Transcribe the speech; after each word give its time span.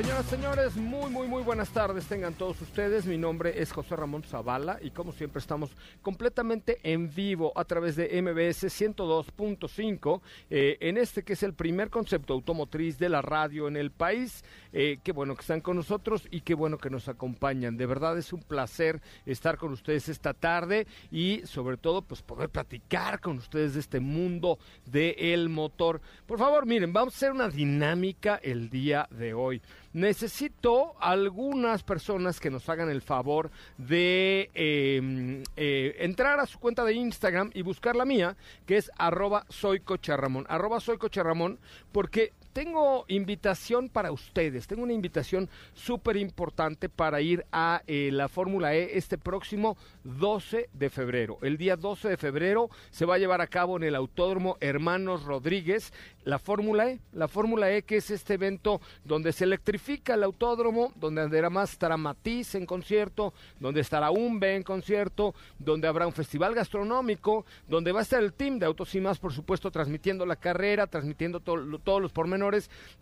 Señoras, 0.00 0.26
señores, 0.26 0.76
muy, 0.76 1.10
muy, 1.10 1.28
muy 1.28 1.42
buenas 1.42 1.68
tardes. 1.68 2.06
Tengan 2.06 2.32
todos 2.32 2.58
ustedes. 2.62 3.04
Mi 3.04 3.18
nombre 3.18 3.60
es 3.60 3.70
José 3.70 3.96
Ramón 3.96 4.22
Zavala 4.22 4.78
y 4.80 4.92
como 4.92 5.12
siempre 5.12 5.40
estamos 5.40 5.72
completamente 6.00 6.78
en 6.82 7.14
vivo 7.14 7.52
a 7.54 7.66
través 7.66 7.96
de 7.96 8.22
MBS 8.22 8.64
102.5 8.64 10.22
eh, 10.48 10.78
en 10.80 10.96
este 10.96 11.22
que 11.22 11.34
es 11.34 11.42
el 11.42 11.52
primer 11.52 11.90
concepto 11.90 12.32
automotriz 12.32 12.98
de 12.98 13.10
la 13.10 13.20
radio 13.20 13.68
en 13.68 13.76
el 13.76 13.90
país. 13.90 14.42
Eh, 14.72 14.98
qué 15.02 15.12
bueno 15.12 15.34
que 15.34 15.40
están 15.42 15.60
con 15.60 15.76
nosotros 15.76 16.26
y 16.30 16.42
qué 16.42 16.54
bueno 16.54 16.78
que 16.78 16.90
nos 16.90 17.08
acompañan. 17.08 17.76
De 17.76 17.86
verdad 17.86 18.18
es 18.18 18.32
un 18.32 18.42
placer 18.42 19.00
estar 19.26 19.58
con 19.58 19.72
ustedes 19.72 20.08
esta 20.08 20.34
tarde 20.34 20.86
y 21.10 21.42
sobre 21.44 21.76
todo 21.76 22.02
pues 22.02 22.22
poder 22.22 22.48
platicar 22.48 23.20
con 23.20 23.38
ustedes 23.38 23.74
de 23.74 23.80
este 23.80 24.00
mundo 24.00 24.58
del 24.86 25.48
motor. 25.48 26.00
Por 26.26 26.38
favor, 26.38 26.66
miren, 26.66 26.92
vamos 26.92 27.14
a 27.14 27.16
hacer 27.16 27.32
una 27.32 27.48
dinámica 27.48 28.40
el 28.42 28.70
día 28.70 29.08
de 29.10 29.34
hoy 29.34 29.62
necesito 29.92 30.94
algunas 31.00 31.82
personas 31.82 32.38
que 32.38 32.50
nos 32.50 32.68
hagan 32.68 32.90
el 32.90 33.02
favor 33.02 33.50
de 33.76 34.50
em, 34.54 35.42
eh, 35.56 35.96
entrar 35.98 36.38
a 36.38 36.46
su 36.46 36.58
cuenta 36.58 36.84
de 36.84 36.94
Instagram 36.94 37.50
y 37.54 37.62
buscar 37.62 37.96
la 37.96 38.04
mía, 38.04 38.36
que 38.66 38.76
es 38.76 38.90
arroba 38.96 39.44
soycocharramón, 39.48 40.46
arroba 40.48 40.80
soycocharramón, 40.80 41.58
porque 41.92 42.32
tengo 42.52 43.04
invitación 43.08 43.88
para 43.88 44.12
ustedes, 44.12 44.66
tengo 44.66 44.82
una 44.82 44.92
invitación 44.92 45.48
súper 45.74 46.16
importante 46.16 46.88
para 46.88 47.20
ir 47.20 47.44
a 47.52 47.82
eh, 47.86 48.10
la 48.12 48.28
Fórmula 48.28 48.74
E 48.74 48.98
este 48.98 49.18
próximo 49.18 49.76
12 50.04 50.68
de 50.72 50.90
febrero. 50.90 51.38
El 51.42 51.56
día 51.56 51.76
12 51.76 52.08
de 52.08 52.16
febrero 52.16 52.70
se 52.90 53.06
va 53.06 53.14
a 53.14 53.18
llevar 53.18 53.40
a 53.40 53.46
cabo 53.46 53.76
en 53.76 53.84
el 53.84 53.94
Autódromo 53.94 54.56
Hermanos 54.60 55.24
Rodríguez 55.24 55.92
la 56.24 56.38
Fórmula 56.38 56.90
E, 56.90 57.00
la 57.12 57.28
Fórmula 57.28 57.70
E 57.72 57.82
que 57.82 57.96
es 57.96 58.10
este 58.10 58.34
evento 58.34 58.80
donde 59.04 59.32
se 59.32 59.44
electrifica 59.44 60.14
el 60.14 60.22
autódromo, 60.22 60.92
donde 60.96 61.22
además 61.22 61.72
estará 61.72 61.96
Matiz 61.96 62.54
en 62.54 62.66
concierto, 62.66 63.32
donde 63.58 63.80
estará 63.80 64.10
Umbe 64.10 64.54
en 64.54 64.62
concierto, 64.62 65.34
donde 65.58 65.88
habrá 65.88 66.06
un 66.06 66.12
festival 66.12 66.54
gastronómico, 66.54 67.44
donde 67.68 67.92
va 67.92 68.00
a 68.00 68.02
estar 68.02 68.22
el 68.22 68.32
team 68.32 68.58
de 68.58 68.66
Autos 68.66 68.94
y 68.94 69.00
más, 69.00 69.18
por 69.18 69.32
supuesto, 69.32 69.70
transmitiendo 69.70 70.26
la 70.26 70.36
carrera, 70.36 70.86
transmitiendo 70.86 71.40
todos 71.40 72.02
los 72.02 72.12
pormenores, 72.12 72.39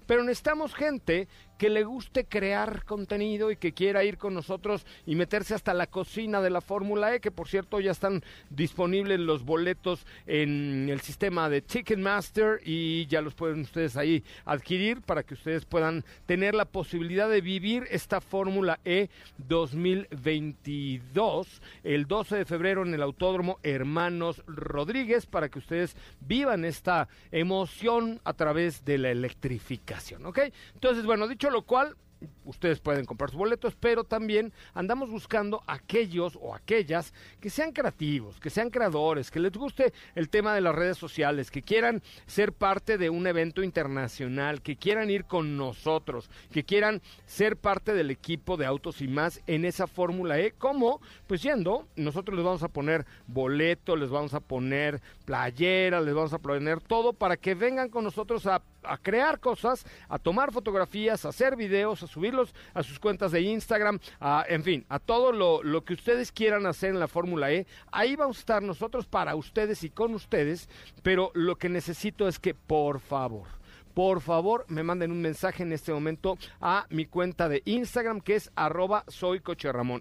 pero 0.06 0.22
necesitamos 0.22 0.74
gente 0.74 1.28
que 1.58 1.68
le 1.68 1.84
guste 1.84 2.24
crear 2.24 2.84
contenido 2.84 3.50
y 3.50 3.56
que 3.56 3.74
quiera 3.74 4.04
ir 4.04 4.16
con 4.16 4.32
nosotros 4.32 4.86
y 5.04 5.16
meterse 5.16 5.54
hasta 5.54 5.74
la 5.74 5.88
cocina 5.88 6.40
de 6.40 6.50
la 6.50 6.60
Fórmula 6.60 7.12
E, 7.14 7.20
que 7.20 7.32
por 7.32 7.48
cierto 7.48 7.80
ya 7.80 7.90
están 7.90 8.22
disponibles 8.48 9.18
los 9.18 9.44
boletos 9.44 10.06
en 10.26 10.88
el 10.88 11.00
sistema 11.00 11.50
de 11.50 11.60
Ticketmaster 11.60 12.60
y 12.64 13.06
ya 13.06 13.20
los 13.20 13.34
pueden 13.34 13.62
ustedes 13.62 13.96
ahí 13.96 14.22
adquirir 14.44 15.02
para 15.02 15.24
que 15.24 15.34
ustedes 15.34 15.64
puedan 15.64 16.04
tener 16.26 16.54
la 16.54 16.64
posibilidad 16.64 17.28
de 17.28 17.40
vivir 17.40 17.88
esta 17.90 18.20
Fórmula 18.20 18.78
E 18.84 19.10
2022 19.38 21.60
el 21.82 22.06
12 22.06 22.36
de 22.36 22.44
febrero 22.44 22.82
en 22.82 22.94
el 22.94 23.02
Autódromo 23.02 23.58
Hermanos 23.64 24.44
Rodríguez 24.46 25.26
para 25.26 25.48
que 25.48 25.58
ustedes 25.58 25.96
vivan 26.20 26.64
esta 26.64 27.08
emoción 27.32 28.20
a 28.24 28.34
través 28.34 28.84
de 28.84 28.98
la 28.98 29.10
electrificación, 29.10 30.24
¿ok? 30.24 30.38
Entonces, 30.74 31.04
bueno, 31.04 31.26
dicho 31.26 31.47
lo 31.50 31.62
cual, 31.62 31.96
ustedes 32.44 32.80
pueden 32.80 33.04
comprar 33.04 33.30
sus 33.30 33.38
boletos, 33.38 33.76
pero 33.76 34.04
también 34.04 34.52
andamos 34.74 35.10
buscando 35.10 35.62
aquellos 35.66 36.38
o 36.40 36.54
aquellas 36.54 37.12
que 37.40 37.50
sean 37.50 37.72
creativos, 37.72 38.40
que 38.40 38.50
sean 38.50 38.70
creadores, 38.70 39.30
que 39.30 39.40
les 39.40 39.52
guste 39.52 39.92
el 40.14 40.28
tema 40.28 40.54
de 40.54 40.60
las 40.60 40.74
redes 40.74 40.96
sociales, 40.96 41.50
que 41.50 41.62
quieran 41.62 42.02
ser 42.26 42.52
parte 42.52 42.98
de 42.98 43.10
un 43.10 43.26
evento 43.26 43.62
internacional, 43.62 44.62
que 44.62 44.76
quieran 44.76 45.10
ir 45.10 45.24
con 45.24 45.56
nosotros, 45.56 46.30
que 46.50 46.64
quieran 46.64 47.02
ser 47.26 47.56
parte 47.56 47.92
del 47.92 48.10
equipo 48.10 48.56
de 48.56 48.66
autos 48.66 49.00
y 49.00 49.08
más 49.08 49.40
en 49.46 49.64
esa 49.64 49.86
Fórmula 49.86 50.38
E, 50.38 50.52
como 50.52 51.00
pues 51.26 51.42
yendo, 51.42 51.86
nosotros 51.96 52.36
les 52.36 52.44
vamos 52.44 52.62
a 52.62 52.68
poner 52.68 53.06
boletos, 53.26 53.98
les 53.98 54.10
vamos 54.10 54.34
a 54.34 54.40
poner 54.40 55.00
playera, 55.24 56.00
les 56.00 56.14
vamos 56.14 56.32
a 56.32 56.38
poner 56.38 56.80
todo 56.80 57.12
para 57.12 57.36
que 57.36 57.54
vengan 57.54 57.90
con 57.90 58.04
nosotros 58.04 58.46
a 58.46 58.62
a 58.82 58.96
crear 58.98 59.40
cosas, 59.40 59.84
a 60.08 60.18
tomar 60.18 60.52
fotografías, 60.52 61.24
a 61.24 61.30
hacer 61.30 61.56
videos, 61.56 62.02
a 62.02 62.06
subirlos 62.06 62.54
a 62.74 62.82
sus 62.82 62.98
cuentas 62.98 63.32
de 63.32 63.40
Instagram, 63.42 63.98
a, 64.20 64.44
en 64.48 64.62
fin, 64.62 64.86
a 64.88 64.98
todo 64.98 65.32
lo, 65.32 65.62
lo 65.62 65.84
que 65.84 65.94
ustedes 65.94 66.32
quieran 66.32 66.66
hacer 66.66 66.90
en 66.90 67.00
la 67.00 67.08
Fórmula 67.08 67.52
E. 67.52 67.66
Ahí 67.90 68.16
vamos 68.16 68.38
a 68.38 68.40
estar 68.40 68.62
nosotros 68.62 69.06
para 69.06 69.34
ustedes 69.34 69.84
y 69.84 69.90
con 69.90 70.14
ustedes, 70.14 70.68
pero 71.02 71.30
lo 71.34 71.56
que 71.56 71.68
necesito 71.68 72.28
es 72.28 72.38
que, 72.38 72.54
por 72.54 73.00
favor, 73.00 73.57
por 73.94 74.20
favor 74.20 74.64
me 74.68 74.82
manden 74.82 75.12
un 75.12 75.20
mensaje 75.20 75.62
en 75.62 75.72
este 75.72 75.92
momento 75.92 76.38
a 76.60 76.86
mi 76.90 77.06
cuenta 77.06 77.48
de 77.48 77.62
Instagram 77.64 78.20
que 78.20 78.36
es 78.36 78.50
arroba 78.54 79.04
soy 79.08 79.42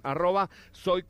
arroba 0.04 0.50
soy 0.72 1.04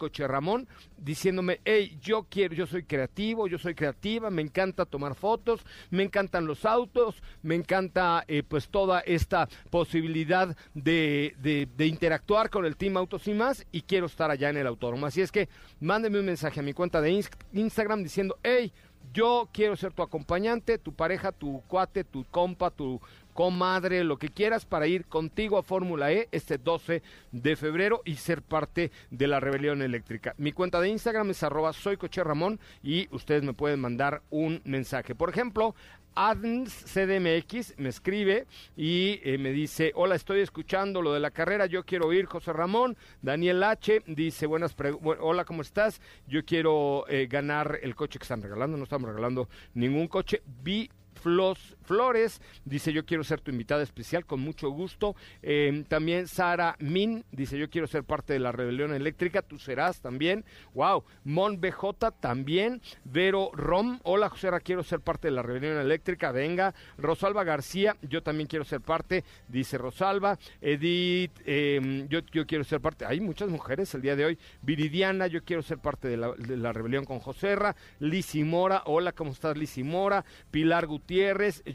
diciéndome, 0.98 1.62
hey, 1.64 1.98
yo 2.02 2.26
quiero, 2.30 2.56
yo 2.56 2.66
soy 2.66 2.84
creativo, 2.84 3.48
yo 3.48 3.58
soy 3.58 3.76
creativa, 3.76 4.30
me 4.30 4.42
encanta 4.42 4.86
tomar 4.86 5.16
fotos, 5.16 5.66
me 5.90 6.04
encantan 6.04 6.46
los 6.46 6.66
autos, 6.66 7.22
me 7.44 7.56
encanta 7.56 8.24
eh, 8.28 8.44
pues 8.48 8.70
toda 8.70 9.02
esta 9.02 9.48
posibilidad 9.70 10.56
de, 10.74 11.36
de, 11.40 11.68
de, 11.76 11.88
interactuar 11.88 12.50
con 12.50 12.66
el 12.66 12.76
Team 12.76 12.98
Autos 12.98 13.28
y 13.28 13.34
más 13.34 13.66
y 13.72 13.82
quiero 13.82 14.08
estar 14.08 14.32
allá 14.32 14.50
en 14.50 14.58
el 14.58 14.68
autódromo. 14.68 15.06
Así 15.06 15.22
es 15.22 15.32
que 15.32 15.50
mándenme 15.80 16.20
un 16.20 16.26
mensaje 16.26 16.60
a 16.60 16.64
mi 16.64 16.74
cuenta 16.74 17.02
de 17.02 17.24
Instagram 17.54 18.04
diciendo, 18.04 18.38
hey, 18.44 18.74
yo 19.14 19.50
quiero 19.52 19.76
ser 19.76 19.94
tu 19.94 20.02
acompañante, 20.02 20.78
tu 20.78 20.94
pareja, 20.94 21.32
tu 21.32 21.62
cuate, 21.68 22.04
tu 22.04 22.26
compa, 22.26 22.70
tu 22.70 23.02
comadre, 23.38 24.04
lo 24.04 24.18
que 24.18 24.30
quieras 24.30 24.66
para 24.66 24.88
ir 24.88 25.06
contigo 25.06 25.60
a 25.60 25.64
Fórmula 25.64 26.12
E 26.12 26.28
este 26.32 26.58
12 26.58 27.04
de 27.32 27.56
febrero 27.56 28.02
y 28.04 28.16
ser 28.16 28.42
parte 28.42 28.92
de 29.12 29.28
la 29.28 29.40
rebelión 29.40 29.84
eléctrica. 29.84 30.34
Mi 30.40 30.52
cuenta 30.52 30.82
de 30.82 30.90
Instagram 30.90 31.30
es 31.30 31.44
arroba 31.44 31.72
soy 31.72 31.98
Ramón 31.98 32.60
y 32.82 33.08
ustedes 33.14 33.44
me 33.44 33.54
pueden 33.54 33.80
mandar 33.80 34.24
un 34.32 34.60
mensaje. 34.66 35.14
Por 35.14 35.30
ejemplo, 35.30 35.76
Adns 36.18 36.74
CDMX 36.86 37.76
me 37.78 37.90
escribe 37.90 38.48
y 38.76 39.20
eh, 39.24 39.38
me 39.38 39.52
dice, 39.52 39.92
hola, 39.94 40.16
estoy 40.16 40.40
escuchando 40.40 41.04
lo 41.04 41.14
de 41.14 41.20
la 41.20 41.30
carrera, 41.30 41.68
yo 41.68 41.86
quiero 41.86 42.12
ir, 42.12 42.26
José 42.26 42.54
Ramón. 42.54 42.98
Daniel 43.22 43.62
H 43.62 44.02
dice, 44.08 44.48
buenas 44.48 44.76
hola, 45.04 45.46
¿cómo 45.46 45.62
estás? 45.62 46.02
Yo 46.28 46.44
quiero 46.44 47.06
eh, 47.08 47.28
ganar 47.30 47.80
el 47.84 47.94
coche 47.94 48.18
que 48.18 48.24
están 48.24 48.42
regalando, 48.42 48.78
no 48.78 48.86
estamos 48.86 49.08
regalando 49.10 49.48
ningún 49.76 50.08
coche. 50.08 50.42
Vi 50.64 50.90
Flores 51.18 52.42
dice 52.66 52.94
yo 52.94 53.06
quiero 53.06 53.24
ser 53.24 53.42
tu 53.42 53.52
invitada 53.52 53.84
especial 53.84 54.26
con 54.26 54.40
mucho 54.40 54.70
gusto. 54.70 55.16
Em, 55.42 55.84
también 55.84 56.28
Sara 56.28 56.76
Min 56.80 57.24
dice 57.32 57.58
yo 57.58 57.70
quiero 57.70 57.88
ser 57.88 58.04
parte 58.04 58.34
de 58.34 58.40
la 58.40 58.52
rebelión 58.52 58.94
eléctrica, 58.94 59.42
tú 59.42 59.58
serás 59.58 60.02
también. 60.02 60.46
Wow, 60.74 61.04
Mon 61.24 61.60
BJ 61.60 62.12
también. 62.20 62.82
Vero 63.04 63.52
Rom, 63.54 64.00
hola 64.04 64.30
José, 64.30 64.50
quiero 64.64 64.84
ser 64.84 65.02
parte 65.02 65.28
de 65.28 65.32
la 65.32 65.42
rebelión 65.42 65.78
eléctrica, 65.78 66.32
venga. 66.32 66.74
Rosalba 66.98 67.44
García, 67.44 67.98
yo 68.02 68.24
también 68.24 68.48
quiero 68.48 68.66
ser 68.66 68.82
parte, 68.82 69.24
dice 69.48 69.78
Rosalba. 69.78 70.38
Edith, 70.62 71.32
em, 71.46 72.08
yo, 72.08 72.24
quiero 72.46 72.64
ser 72.64 72.82
parte, 72.82 73.06
hay 73.06 73.20
muchas 73.20 73.50
mujeres 73.50 73.94
el 73.96 74.02
día 74.02 74.16
de 74.16 74.26
hoy. 74.26 74.38
Viridiana, 74.62 75.28
yo 75.28 75.44
quiero 75.44 75.62
ser 75.62 75.80
parte 75.80 76.08
de 76.08 76.18
la, 76.18 76.74
rebelión 76.74 77.06
con 77.06 77.20
Joserra. 77.20 77.76
Lisi 78.00 78.44
Mora, 78.44 78.84
hola, 78.86 79.12
¿cómo 79.12 79.32
estás 79.32 79.58
Lisi 79.58 79.84
Mora? 79.84 80.24
Pilar 80.52 80.86
Gutiérrez 80.88 81.17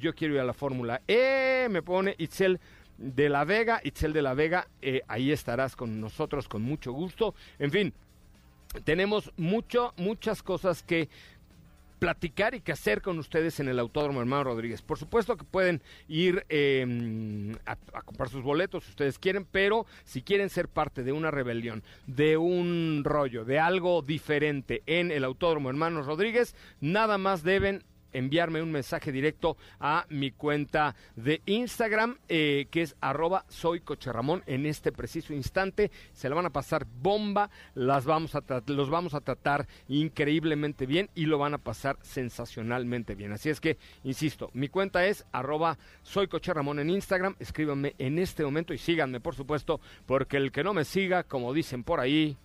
Yo 0.00 0.14
quiero 0.14 0.34
ir 0.34 0.40
a 0.40 0.44
la 0.44 0.52
Fórmula 0.52 1.02
E, 1.08 1.66
me 1.68 1.82
pone 1.82 2.14
Itzel 2.18 2.60
de 2.96 3.28
la 3.28 3.44
Vega, 3.44 3.80
Itzel 3.82 4.12
de 4.12 4.22
la 4.22 4.34
Vega, 4.34 4.68
eh, 4.80 5.02
ahí 5.08 5.32
estarás 5.32 5.74
con 5.74 6.00
nosotros 6.00 6.46
con 6.46 6.62
mucho 6.62 6.92
gusto. 6.92 7.34
En 7.58 7.72
fin, 7.72 7.92
tenemos 8.84 9.32
mucho, 9.36 9.94
muchas 9.96 10.44
cosas 10.44 10.84
que 10.84 11.08
platicar 11.98 12.54
y 12.54 12.60
que 12.60 12.72
hacer 12.72 13.02
con 13.02 13.18
ustedes 13.18 13.58
en 13.58 13.68
el 13.68 13.78
Autódromo 13.80 14.20
Hermano 14.20 14.44
Rodríguez. 14.44 14.80
Por 14.82 14.98
supuesto 14.98 15.36
que 15.36 15.44
pueden 15.44 15.82
ir 16.08 16.44
em, 16.48 17.52
a, 17.66 17.72
a, 17.92 18.02
comprar 18.02 18.28
sus 18.28 18.42
boletos 18.42 18.84
si 18.84 18.90
ustedes 18.90 19.18
quieren, 19.18 19.44
pero 19.50 19.86
si 20.04 20.22
quieren 20.22 20.50
ser 20.50 20.68
parte 20.68 21.02
de 21.02 21.12
una 21.12 21.32
rebelión, 21.32 21.82
de 22.06 22.36
un 22.36 23.02
rollo, 23.04 23.44
de 23.44 23.58
algo 23.58 24.02
diferente 24.02 24.82
en 24.86 25.10
el 25.10 25.24
Autódromo 25.24 25.68
Hermanos 25.68 26.06
Rodríguez, 26.06 26.54
nada 26.80 27.18
más 27.18 27.42
deben 27.42 27.84
enviarme 28.12 28.62
un 28.62 28.72
mensaje 28.72 29.12
directo 29.12 29.56
a 29.80 30.06
mi 30.08 30.30
cuenta 30.30 30.94
de 31.16 31.42
Instagram, 31.46 32.18
eh, 32.28 32.66
que 32.70 32.82
es 32.82 32.96
arroba 33.00 33.44
soy 33.48 33.82
en 34.46 34.66
este 34.66 34.92
preciso 34.92 35.32
instante. 35.32 35.90
Se 36.12 36.28
la 36.28 36.34
van 36.34 36.46
a 36.46 36.50
pasar 36.50 36.86
bomba, 36.86 37.50
las 37.74 38.04
vamos 38.04 38.34
a 38.34 38.42
los 38.66 38.90
vamos 38.90 39.14
a 39.14 39.20
tratar 39.20 39.66
increíblemente 39.88 40.86
bien 40.86 41.10
y 41.14 41.26
lo 41.26 41.38
van 41.38 41.54
a 41.54 41.58
pasar 41.58 41.98
sensacionalmente 42.02 43.14
bien. 43.14 43.32
Así 43.32 43.50
es 43.50 43.60
que, 43.60 43.78
insisto, 44.04 44.50
mi 44.54 44.68
cuenta 44.68 45.06
es 45.06 45.24
arroba 45.32 45.78
en 46.80 46.90
Instagram. 46.90 47.36
Escríbanme 47.38 47.94
en 47.98 48.18
este 48.18 48.44
momento 48.44 48.74
y 48.74 48.78
síganme, 48.78 49.20
por 49.20 49.34
supuesto, 49.34 49.80
porque 50.06 50.36
el 50.36 50.52
que 50.52 50.64
no 50.64 50.74
me 50.74 50.84
siga, 50.84 51.22
como 51.22 51.52
dicen 51.52 51.84
por 51.84 52.00
ahí, 52.00 52.36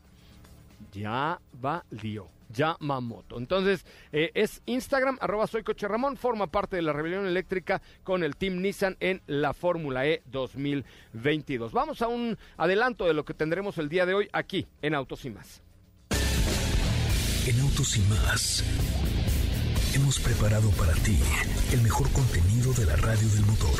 ya 0.91 1.39
valió. 1.53 2.36
Yamamoto. 2.49 3.37
Entonces, 3.37 3.85
eh, 4.11 4.31
es 4.33 4.61
Instagram, 4.65 5.17
arroba 5.21 5.47
soy 5.47 5.63
Ramón, 5.63 6.17
forma 6.17 6.47
parte 6.47 6.75
de 6.75 6.81
la 6.81 6.93
rebelión 6.93 7.25
eléctrica 7.25 7.81
con 8.03 8.23
el 8.23 8.35
Team 8.35 8.61
Nissan 8.61 8.97
en 8.99 9.21
la 9.27 9.53
Fórmula 9.53 10.05
E 10.07 10.21
2022. 10.25 11.71
Vamos 11.71 12.01
a 12.01 12.07
un 12.07 12.37
adelanto 12.57 13.05
de 13.05 13.13
lo 13.13 13.25
que 13.25 13.33
tendremos 13.33 13.77
el 13.77 13.89
día 13.89 14.05
de 14.05 14.13
hoy 14.13 14.29
aquí 14.33 14.67
en 14.81 14.95
Autos 14.95 15.25
y 15.25 15.29
Más. 15.29 15.61
En 17.47 17.59
Autos 17.61 17.97
y 17.97 18.01
Más 18.01 18.63
hemos 19.93 20.19
preparado 20.19 20.69
para 20.71 20.93
ti 20.93 21.17
el 21.71 21.81
mejor 21.81 22.11
contenido 22.11 22.73
de 22.73 22.85
la 22.85 22.95
radio 22.97 23.27
del 23.29 23.45
motor. 23.45 23.79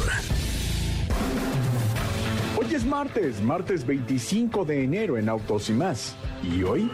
Hoy 2.67 2.75
es 2.75 2.85
martes, 2.85 3.41
martes 3.41 3.87
25 3.87 4.65
de 4.65 4.83
enero 4.83 5.17
en 5.17 5.29
Autos 5.29 5.69
y 5.69 5.73
Más. 5.73 6.17
¿Y 6.43 6.63
hoy? 6.63 6.91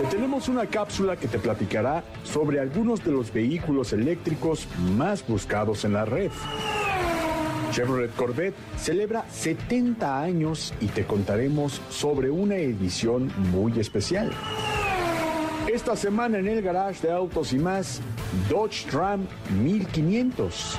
Te 0.00 0.06
tenemos 0.06 0.48
una 0.48 0.64
cápsula 0.64 1.14
que 1.14 1.28
te 1.28 1.38
platicará 1.38 2.02
sobre 2.24 2.58
algunos 2.58 3.04
de 3.04 3.10
los 3.10 3.30
vehículos 3.30 3.92
eléctricos 3.92 4.66
más 4.96 5.26
buscados 5.26 5.84
en 5.84 5.92
la 5.92 6.06
red. 6.06 6.30
Chevrolet 7.70 8.14
Corvette 8.14 8.56
celebra 8.78 9.26
70 9.30 10.22
años 10.22 10.72
y 10.80 10.86
te 10.86 11.04
contaremos 11.04 11.82
sobre 11.90 12.30
una 12.30 12.56
edición 12.56 13.30
muy 13.52 13.78
especial. 13.78 14.30
Esta 15.70 15.96
semana 15.96 16.38
en 16.38 16.48
el 16.48 16.62
garage 16.62 17.06
de 17.06 17.12
autos 17.12 17.52
y 17.52 17.58
más, 17.58 18.00
Dodge 18.48 18.90
Ram 18.90 19.26
1500. 19.62 20.78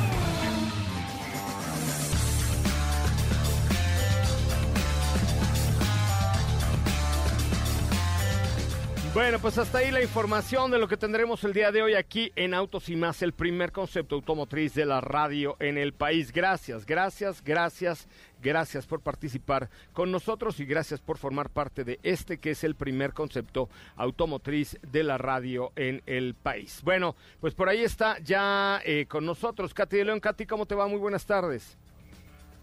Bueno, 9.13 9.39
pues 9.39 9.57
hasta 9.57 9.79
ahí 9.79 9.91
la 9.91 10.01
información 10.01 10.71
de 10.71 10.79
lo 10.79 10.87
que 10.87 10.95
tendremos 10.95 11.43
el 11.43 11.51
día 11.51 11.73
de 11.73 11.81
hoy 11.81 11.95
aquí 11.95 12.31
en 12.37 12.53
Autos 12.53 12.87
y 12.87 12.95
más, 12.95 13.21
el 13.21 13.33
primer 13.33 13.73
concepto 13.73 14.15
automotriz 14.15 14.73
de 14.73 14.85
la 14.85 15.01
radio 15.01 15.57
en 15.59 15.77
el 15.77 15.91
país. 15.91 16.31
Gracias, 16.31 16.85
gracias, 16.85 17.43
gracias, 17.43 18.07
gracias 18.41 18.85
por 18.85 19.01
participar 19.01 19.69
con 19.91 20.13
nosotros 20.13 20.61
y 20.61 20.65
gracias 20.65 21.01
por 21.01 21.17
formar 21.17 21.49
parte 21.49 21.83
de 21.83 21.99
este 22.03 22.37
que 22.37 22.51
es 22.51 22.63
el 22.63 22.75
primer 22.75 23.11
concepto 23.11 23.67
automotriz 23.97 24.79
de 24.81 25.03
la 25.03 25.17
radio 25.17 25.73
en 25.75 26.01
el 26.05 26.33
país. 26.33 26.79
Bueno, 26.81 27.17
pues 27.41 27.53
por 27.53 27.67
ahí 27.67 27.83
está 27.83 28.17
ya 28.19 28.79
eh, 28.85 29.07
con 29.09 29.25
nosotros 29.25 29.73
Katy 29.73 29.97
de 29.97 30.05
León. 30.05 30.21
Katy, 30.21 30.45
¿cómo 30.45 30.65
te 30.65 30.73
va? 30.75 30.87
Muy 30.87 30.99
buenas 30.99 31.25
tardes. 31.25 31.77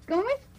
¿Cómo 0.06 0.22
estás, 0.22 0.57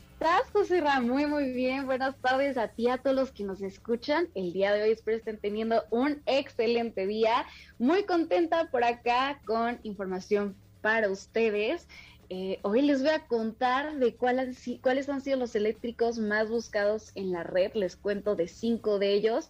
José 0.51 0.81
Ramón? 0.81 1.09
Muy, 1.09 1.25
muy 1.25 1.51
bien. 1.53 1.85
Buenas 1.85 2.17
tardes 2.19 2.57
a 2.57 2.67
ti, 2.67 2.89
a 2.89 2.97
todos 2.97 3.15
los 3.15 3.31
que 3.31 3.45
nos 3.45 3.61
escuchan. 3.61 4.27
El 4.35 4.51
día 4.51 4.73
de 4.73 4.83
hoy 4.83 4.91
espero 4.91 5.17
estén 5.17 5.37
teniendo 5.37 5.83
un 5.91 6.21
excelente 6.25 7.07
día. 7.07 7.45
Muy 7.77 8.03
contenta 8.03 8.69
por 8.69 8.83
acá 8.83 9.39
con 9.45 9.79
información 9.83 10.57
para 10.81 11.09
ustedes. 11.09 11.87
Eh, 12.29 12.59
hoy 12.63 12.81
les 12.81 13.01
voy 13.01 13.11
a 13.11 13.27
contar 13.27 13.97
de 13.97 14.15
cuáles 14.15 15.09
han 15.09 15.21
sido 15.21 15.37
los 15.37 15.55
eléctricos 15.55 16.19
más 16.19 16.49
buscados 16.49 17.11
en 17.15 17.31
la 17.31 17.43
red. 17.43 17.71
Les 17.73 17.95
cuento 17.95 18.35
de 18.35 18.49
cinco 18.49 18.99
de 18.99 19.13
ellos 19.13 19.49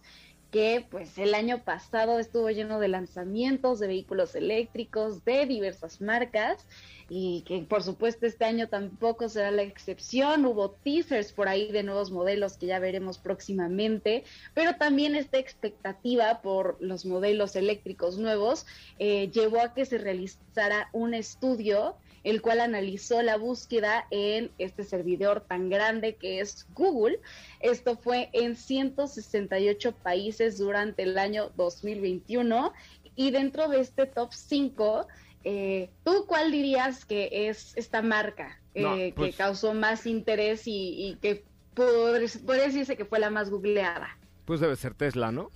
que 0.50 0.84
pues 0.90 1.16
el 1.18 1.34
año 1.34 1.62
pasado 1.64 2.18
estuvo 2.18 2.50
lleno 2.50 2.80
de 2.80 2.88
lanzamientos 2.88 3.78
de 3.78 3.86
vehículos 3.86 4.34
eléctricos 4.34 5.24
de 5.24 5.46
diversas 5.46 6.00
marcas 6.00 6.66
y 7.08 7.42
que 7.42 7.60
por 7.62 7.82
supuesto 7.82 8.26
este 8.26 8.44
año 8.44 8.68
tampoco 8.68 9.28
será 9.28 9.50
la 9.50 9.62
excepción. 9.62 10.44
Hubo 10.46 10.70
teasers 10.70 11.32
por 11.32 11.48
ahí 11.48 11.70
de 11.70 11.82
nuevos 11.82 12.10
modelos 12.10 12.56
que 12.56 12.66
ya 12.66 12.78
veremos 12.78 13.18
próximamente, 13.18 14.24
pero 14.54 14.76
también 14.76 15.14
esta 15.14 15.38
expectativa 15.38 16.40
por 16.42 16.76
los 16.80 17.04
modelos 17.06 17.56
eléctricos 17.56 18.18
nuevos 18.18 18.66
eh, 18.98 19.30
llevó 19.32 19.60
a 19.60 19.74
que 19.74 19.84
se 19.84 19.98
realizara 19.98 20.88
un 20.92 21.14
estudio 21.14 21.96
el 22.24 22.42
cual 22.42 22.60
analizó 22.60 23.22
la 23.22 23.36
búsqueda 23.36 24.06
en 24.10 24.50
este 24.58 24.84
servidor 24.84 25.40
tan 25.40 25.70
grande 25.70 26.16
que 26.16 26.40
es 26.40 26.66
Google. 26.74 27.20
Esto 27.60 27.96
fue 27.96 28.28
en 28.32 28.56
168 28.56 29.92
países 29.92 30.39
durante 30.48 31.02
el 31.02 31.18
año 31.18 31.50
2021 31.56 32.72
y 33.16 33.30
dentro 33.30 33.68
de 33.68 33.80
este 33.80 34.06
top 34.06 34.32
5 34.32 35.06
eh, 35.42 35.90
¿Tú 36.04 36.26
cuál 36.26 36.52
dirías 36.52 37.04
que 37.04 37.48
es 37.48 37.76
esta 37.76 38.02
marca 38.02 38.60
eh, 38.74 39.08
que 39.08 39.12
pues 39.16 39.36
causó 39.36 39.72
más 39.72 40.06
interés 40.06 40.62
y, 40.66 41.16
que 41.22 41.44
podría, 41.74 42.28
decirse 42.64 42.96
que 42.96 43.06
fue 43.06 43.18
la 43.18 43.30
más 43.30 43.48
googleada? 43.48 44.18
Pues 44.44 44.60
debe 44.60 44.76
ser 44.76 44.94
Tesla, 44.94 45.32
¿no? 45.32 45.50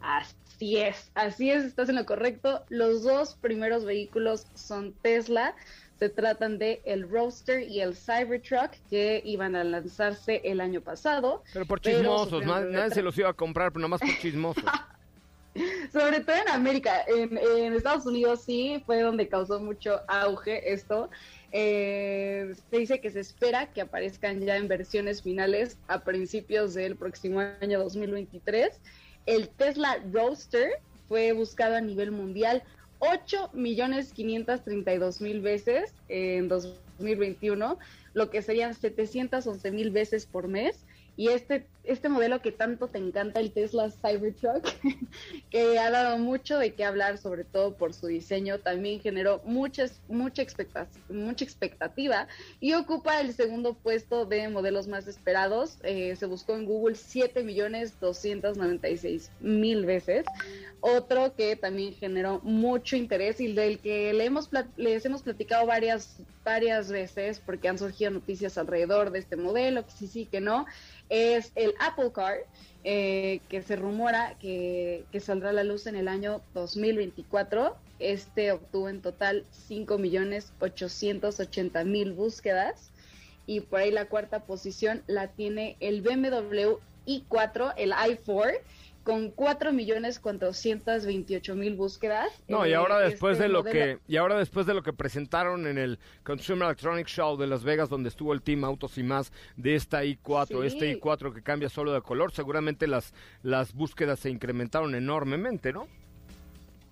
Así 0.00 0.76
es, 0.76 1.10
así 1.14 1.50
es, 1.50 1.64
estás 1.64 1.88
en 1.88 1.96
lo 1.96 2.06
correcto. 2.06 2.64
Los 2.68 3.02
dos 3.02 3.34
primeros 3.34 3.84
vehículos 3.84 4.46
son 4.54 4.92
Tesla. 4.92 5.56
Se 5.98 6.08
tratan 6.08 6.58
de 6.58 6.82
el 6.84 7.08
Roadster 7.08 7.62
y 7.62 7.80
el 7.80 7.94
Cybertruck 7.94 8.72
que 8.90 9.22
iban 9.24 9.54
a 9.54 9.62
lanzarse 9.62 10.40
el 10.44 10.60
año 10.60 10.80
pasado. 10.80 11.42
Pero 11.52 11.66
por 11.66 11.80
chismosos, 11.80 12.44
nadie, 12.44 12.90
se 12.90 13.02
los 13.02 13.16
iba 13.16 13.28
a 13.28 13.32
comprar, 13.32 13.72
pero 13.72 13.80
nada 13.80 13.90
más 13.90 14.00
por 14.00 14.18
chismosos. 14.18 14.64
Sobre 15.92 16.20
todo 16.20 16.34
en 16.34 16.48
América, 16.48 17.04
en, 17.06 17.38
Estados 17.74 18.06
Unidos 18.06 18.42
sí 18.44 18.82
fue 18.86 19.02
donde 19.02 19.28
causó 19.28 19.60
mucho 19.60 20.00
auge 20.08 20.72
esto. 20.72 21.10
Eh, 21.52 22.52
se 22.70 22.78
dice 22.78 23.00
que 23.00 23.10
se 23.10 23.20
espera 23.20 23.72
que 23.72 23.80
aparezcan 23.80 24.40
ya 24.40 24.56
en 24.56 24.66
versiones 24.66 25.22
finales 25.22 25.78
a 25.86 26.02
principios 26.02 26.74
del 26.74 26.96
próximo 26.96 27.40
año 27.60 27.78
2023. 27.78 28.80
El 29.26 29.48
Tesla 29.48 30.00
Roadster 30.12 30.80
fue 31.08 31.32
buscado 31.32 31.76
a 31.76 31.80
nivel 31.80 32.10
mundial 32.10 32.64
8 32.98 33.50
millones 33.52 34.12
532 34.12 35.20
mil 35.20 35.40
veces 35.40 35.92
en 36.08 36.48
2021, 36.48 37.78
lo 38.14 38.30
que 38.30 38.42
serían 38.42 38.74
711 38.74 39.70
mil 39.72 39.90
veces 39.90 40.26
por 40.26 40.48
mes. 40.48 40.84
Y 41.16 41.28
este, 41.28 41.66
este 41.84 42.08
modelo 42.08 42.40
que 42.40 42.52
tanto 42.52 42.88
te 42.88 42.98
encanta, 42.98 43.40
el 43.40 43.52
Tesla 43.52 43.90
Cybertruck, 43.90 44.66
que 45.50 45.78
ha 45.78 45.90
dado 45.90 46.18
mucho 46.18 46.58
de 46.58 46.74
qué 46.74 46.84
hablar, 46.84 47.18
sobre 47.18 47.44
todo 47.44 47.76
por 47.76 47.92
su 47.92 48.06
diseño, 48.06 48.58
también 48.58 49.00
generó 49.00 49.42
muchas, 49.44 50.00
mucha, 50.08 50.44
mucha 51.08 51.44
expectativa 51.44 52.26
y 52.60 52.72
ocupa 52.72 53.20
el 53.20 53.34
segundo 53.34 53.74
puesto 53.74 54.26
de 54.26 54.48
modelos 54.48 54.88
más 54.88 55.06
esperados. 55.06 55.78
Eh, 55.82 56.16
se 56.16 56.26
buscó 56.26 56.54
en 56.54 56.64
Google 56.64 56.94
7 56.94 57.42
millones 57.42 57.98
296 58.00 59.30
mil 59.40 59.84
veces. 59.84 60.24
Otro 60.80 61.34
que 61.34 61.56
también 61.56 61.94
generó 61.94 62.40
mucho 62.42 62.96
interés 62.96 63.40
y 63.40 63.52
del 63.52 63.78
que 63.78 64.12
le 64.12 64.24
hemos, 64.26 64.50
les 64.76 65.04
hemos 65.06 65.22
platicado 65.22 65.66
varias, 65.66 66.18
varias 66.44 66.90
veces 66.90 67.40
porque 67.40 67.68
han 67.68 67.78
surgido 67.78 68.10
noticias 68.10 68.58
alrededor 68.58 69.10
de 69.10 69.20
este 69.20 69.36
modelo, 69.36 69.86
que 69.86 69.92
sí, 69.92 70.06
sí, 70.06 70.26
que 70.26 70.42
no 70.42 70.66
es 71.08 71.52
el 71.54 71.73
Apple 71.80 72.12
Car, 72.12 72.36
eh, 72.84 73.40
que 73.48 73.62
se 73.62 73.74
rumora 73.76 74.36
que, 74.38 75.04
saldrá 75.20 75.50
a 75.50 75.52
la 75.52 75.64
luz 75.64 75.86
en 75.86 75.96
el 75.96 76.08
año 76.08 76.40
2024. 76.54 77.76
Este 77.98 78.52
obtuvo 78.52 78.88
en 78.88 79.02
total 79.02 79.44
5.880.000 79.68 82.14
búsquedas. 82.14 82.90
Y 83.46 83.60
por 83.60 83.80
ahí 83.80 83.90
la 83.90 84.06
cuarta 84.06 84.44
posición 84.44 85.02
la 85.06 85.28
tiene 85.28 85.76
el 85.80 86.00
BMW 86.00 86.78
i4, 87.06 87.74
el 87.76 87.92
i4, 87.92 88.58
con 89.04 89.30
4 89.30 89.72
millones 89.72 90.18
428 90.18 91.54
mil 91.54 91.76
búsquedas. 91.76 92.32
No, 92.48 92.66
y 92.66 92.72
ahora 92.72 92.98
después 93.00 93.34
este 93.34 93.44
de 93.44 93.48
lo 93.50 93.62
que 93.62 93.98
y 94.08 94.16
ahora 94.16 94.38
después 94.38 94.66
de 94.66 94.74
lo 94.74 94.82
que 94.82 94.92
presentaron 94.92 95.66
en 95.66 95.78
el 95.78 95.98
Consumer 96.24 96.64
Electronics 96.66 97.12
Show 97.12 97.36
de 97.36 97.46
Las 97.46 97.62
Vegas 97.62 97.90
donde 97.90 98.08
estuvo 98.08 98.32
el 98.32 98.42
Team 98.42 98.64
Autos 98.64 98.96
y 98.98 99.02
más 99.02 99.30
de 99.56 99.74
esta 99.76 100.04
i4, 100.04 100.64
este 100.64 100.98
i4 100.98 101.34
que 101.34 101.42
cambia 101.42 101.68
solo 101.68 101.92
de 101.92 102.00
color, 102.00 102.32
seguramente 102.32 102.86
las 102.86 103.12
las 103.42 103.74
búsquedas 103.74 104.18
se 104.18 104.30
incrementaron 104.30 104.94
enormemente, 104.94 105.72
¿no? 105.72 105.86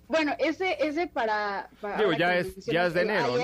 Bueno, 0.07 0.35
ese 0.37 0.77
ese 0.79 1.07
para, 1.07 1.69
Digo, 1.97 2.13
ya 2.13 2.37
es 2.37 2.65
ya 2.65 2.85
es 2.85 2.93
de 2.93 3.01
enero. 3.01 3.35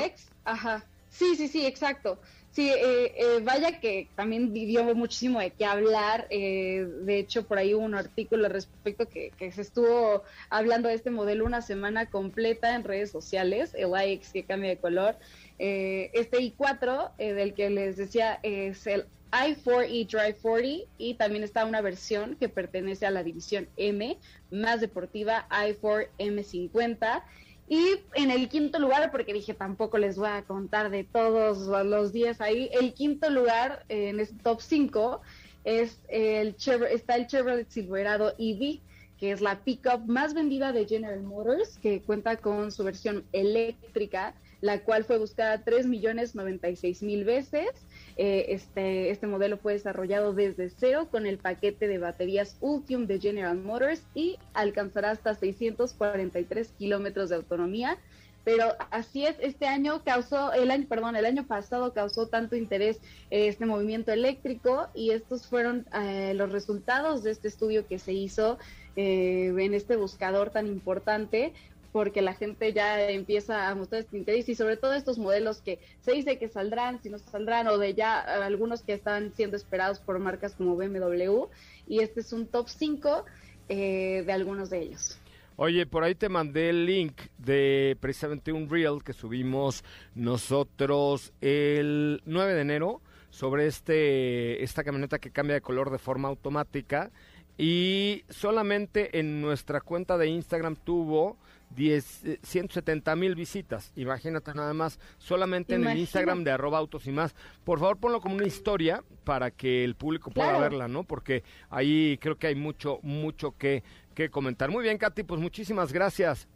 ajá 0.46 0.86
Sí, 1.10 1.36
sí, 1.36 1.48
sí, 1.48 1.66
exacto. 1.66 2.20
Sí, 2.52 2.68
eh, 2.68 3.14
eh, 3.16 3.40
vaya 3.44 3.80
que 3.80 4.08
también 4.16 4.52
dio 4.54 4.84
muchísimo 4.96 5.40
de 5.40 5.52
qué 5.52 5.66
hablar. 5.66 6.26
Eh, 6.32 6.88
de 7.04 7.20
hecho, 7.20 7.46
por 7.48 7.60
ahí 7.60 7.76
hubo 7.76 7.86
un 7.86 7.94
artículo 7.94 8.48
al 8.48 8.52
respecto 8.52 9.08
que, 9.08 9.32
se 9.52 9.62
estuvo 9.62 10.24
hablando 10.50 10.90
de 10.90 10.96
este 10.96 11.12
modelo 11.12 11.46
una 11.46 11.62
semana 11.62 12.08
completa 12.08 12.76
en 12.76 12.84
redes 12.84 13.12
sociales, 13.12 13.76
el 13.76 13.92
iX 13.92 14.34
que 14.34 14.44
cambia 14.44 14.72
de 14.72 14.78
color. 14.78 15.16
este 15.60 16.40
i4 16.40 17.16
del 17.18 17.54
que 17.54 17.70
les 17.70 17.98
decía 17.98 18.40
es 18.42 18.88
el 18.88 19.06
i4e 19.32 20.08
Drive 20.08 20.38
40 20.42 20.90
y 20.98 21.14
también 21.14 21.44
está 21.44 21.66
una 21.66 21.82
versión 21.82 22.36
que 22.36 22.50
pertenece 22.50 23.06
a 23.06 23.12
la 23.12 23.24
división 23.24 23.70
M, 23.78 24.18
más 24.50 24.82
deportiva, 24.82 25.48
i4 25.50 26.08
M50 26.18 27.24
y 27.70 28.02
en 28.16 28.32
el 28.32 28.50
quinto 28.50 28.80
lugar, 28.80 29.12
porque 29.12 29.32
dije 29.32 29.54
tampoco 29.54 30.00
les 30.00 30.18
voy 30.18 30.30
a 30.30 30.42
contar 30.42 30.90
de 30.90 31.04
todos 31.04 31.68
los 31.86 32.12
días 32.12 32.42
ahí, 32.42 32.70
el 32.74 32.94
quinto 32.94 33.30
lugar 33.30 33.86
en 33.90 34.20
este 34.20 34.36
top 34.44 34.60
5 34.60 35.22
es 35.64 36.02
el 36.08 36.56
está 36.90 37.16
el 37.16 37.28
Chevrolet 37.28 37.70
Silverado 37.70 38.34
EV, 38.40 38.80
que 39.20 39.32
es 39.32 39.42
la 39.42 39.60
pickup 39.64 40.08
más 40.08 40.34
vendida 40.34 40.72
de 40.72 40.88
General 40.88 41.22
Motors, 41.22 41.78
que 41.78 42.02
cuenta 42.02 42.38
con 42.38 42.72
su 42.72 42.84
versión 42.84 43.24
eléctrica, 43.34 44.34
la 44.62 44.84
cual 44.84 45.04
fue 45.04 45.20
buscada 45.20 45.64
3.096.000 45.64 47.24
veces 47.24 47.70
eh, 48.18 48.46
este, 48.50 49.10
este 49.10 49.28
modelo 49.28 49.58
fue 49.58 49.74
desarrollado 49.74 50.34
desde 50.34 50.70
cero 50.70 51.08
con 51.10 51.26
el 51.26 51.38
paquete 51.38 51.88
de 51.88 51.98
baterías 51.98 52.58
Ultium 52.62 53.08
de 53.08 53.20
General 53.20 53.58
Motors 53.58 54.04
y 54.14 54.38
alcanzará 54.54 55.12
hasta 55.12 55.36
643 55.36 56.70
kilómetros 56.78 57.30
de 57.30 57.36
autonomía. 57.36 57.98
Pero 58.46 58.74
así 58.90 59.26
es, 59.26 59.36
este 59.42 59.68
año 59.68 60.02
causó, 60.04 60.54
el 60.54 60.72
año, 60.72 60.88
perdón, 60.88 61.16
el 61.16 61.26
año 61.26 61.46
pasado 61.46 61.94
causó 61.94 62.28
tanto 62.28 62.56
interés 62.56 62.98
eh, 63.30 63.48
este 63.48 63.66
movimiento 63.66 64.12
eléctrico 64.12 64.88
y 64.96 65.12
estos 65.12 65.46
fueron 65.46 65.86
eh, 65.94 66.34
los 66.36 66.52
resultados 66.52 67.22
de 67.24 67.32
este 67.32 67.48
estudio 67.48 67.86
que 67.86 68.00
se 68.00 68.14
hizo 68.14 68.58
en 68.96 69.74
este 69.74 69.96
buscador 69.96 70.50
tan 70.50 70.68
importante 70.68 71.54
porque 71.92 72.22
la 72.22 72.34
gente 72.34 72.74
ya 72.74 73.10
empieza 73.10 73.70
a 73.70 73.76
mostrar 73.76 74.02
este 74.02 74.18
interés 74.18 74.48
y 74.50 74.56
sobre 74.56 74.78
todo 74.78 74.94
estos 74.94 75.18
modelos 75.18 75.62
que 75.62 75.80
se 76.02 76.12
dice 76.12 76.38
que 76.38 76.48
saldrán, 76.48 77.02
si 77.02 77.10
no 77.10 77.18
saldrán, 77.18 77.68
o 77.68 77.78
de 77.78 77.94
ya 77.94 78.20
algunos 78.20 78.84
que 78.84 78.94
están 78.94 79.34
siendo 79.36 79.58
esperados 79.58 80.00
por 80.00 80.20
marcas 80.20 80.56
como 80.56 80.76
BMW, 80.76 81.46
y 81.88 82.02
este 82.02 82.22
es 82.22 82.34
un 82.34 82.48
top 82.48 82.68
5 82.70 83.26
eh, 83.70 84.24
de 84.26 84.32
algunos 84.32 84.70
de 84.70 84.82
ellos. 84.82 85.20
Oye, 85.56 85.86
por 85.86 86.04
ahí 86.04 86.16
te 86.16 86.30
mandé 86.30 86.70
el 86.70 86.86
link 86.86 87.20
de 87.38 87.98
precisamente 88.00 88.54
un 88.54 88.70
reel 88.70 89.04
que 89.04 89.12
subimos 89.12 89.84
nosotros 90.16 91.34
el 91.42 92.22
9 92.26 92.54
de 92.54 92.62
enero 92.62 93.02
sobre 93.30 93.68
este 93.68 94.64
esta 94.64 94.86
camioneta 94.86 95.20
que 95.20 95.32
cambia 95.32 95.56
de 95.56 95.62
color 95.62 95.92
de 95.92 95.98
forma 95.98 96.30
automática 96.30 97.12
y 97.58 98.24
solamente 98.30 99.20
en 99.20 99.42
nuestra 99.42 99.82
cuenta 99.82 100.18
de 100.18 100.28
Instagram 100.28 100.78
tuvo 100.78 101.38
10, 101.76 102.40
170 102.44 103.12
eh, 103.12 103.16
mil 103.16 103.36
visitas. 103.36 103.92
Imagínate 103.96 104.54
nada 104.54 104.74
más, 104.74 105.00
solamente 105.18 105.76
en 105.76 105.88
el 105.88 105.98
Instagram 105.98 106.44
de 106.44 106.52
arroba 106.52 106.78
autos 106.78 107.08
y 107.08 107.12
más. 107.12 107.36
Por 107.64 107.80
favor, 107.80 107.98
ponlo 107.98 108.22
como 108.22 108.36
una 108.36 108.48
historia 108.48 109.04
para 109.24 109.52
que 109.52 109.84
el 109.84 109.96
público 109.96 110.32
pueda 110.32 110.58
verla, 110.60 110.88
¿no? 110.88 111.04
Porque 111.04 111.44
ahí 111.70 112.18
creo 112.20 112.38
que 112.38 112.48
hay 112.48 112.56
mucho, 112.56 113.00
mucho 113.04 113.56
que, 113.58 113.84
que 114.14 114.30
comentar. 114.30 114.70
Muy 114.70 114.84
bien, 114.84 114.98
Katy, 114.98 115.24
pues 115.24 115.40
muchísimas 115.40 115.94
gracias. 115.94 116.48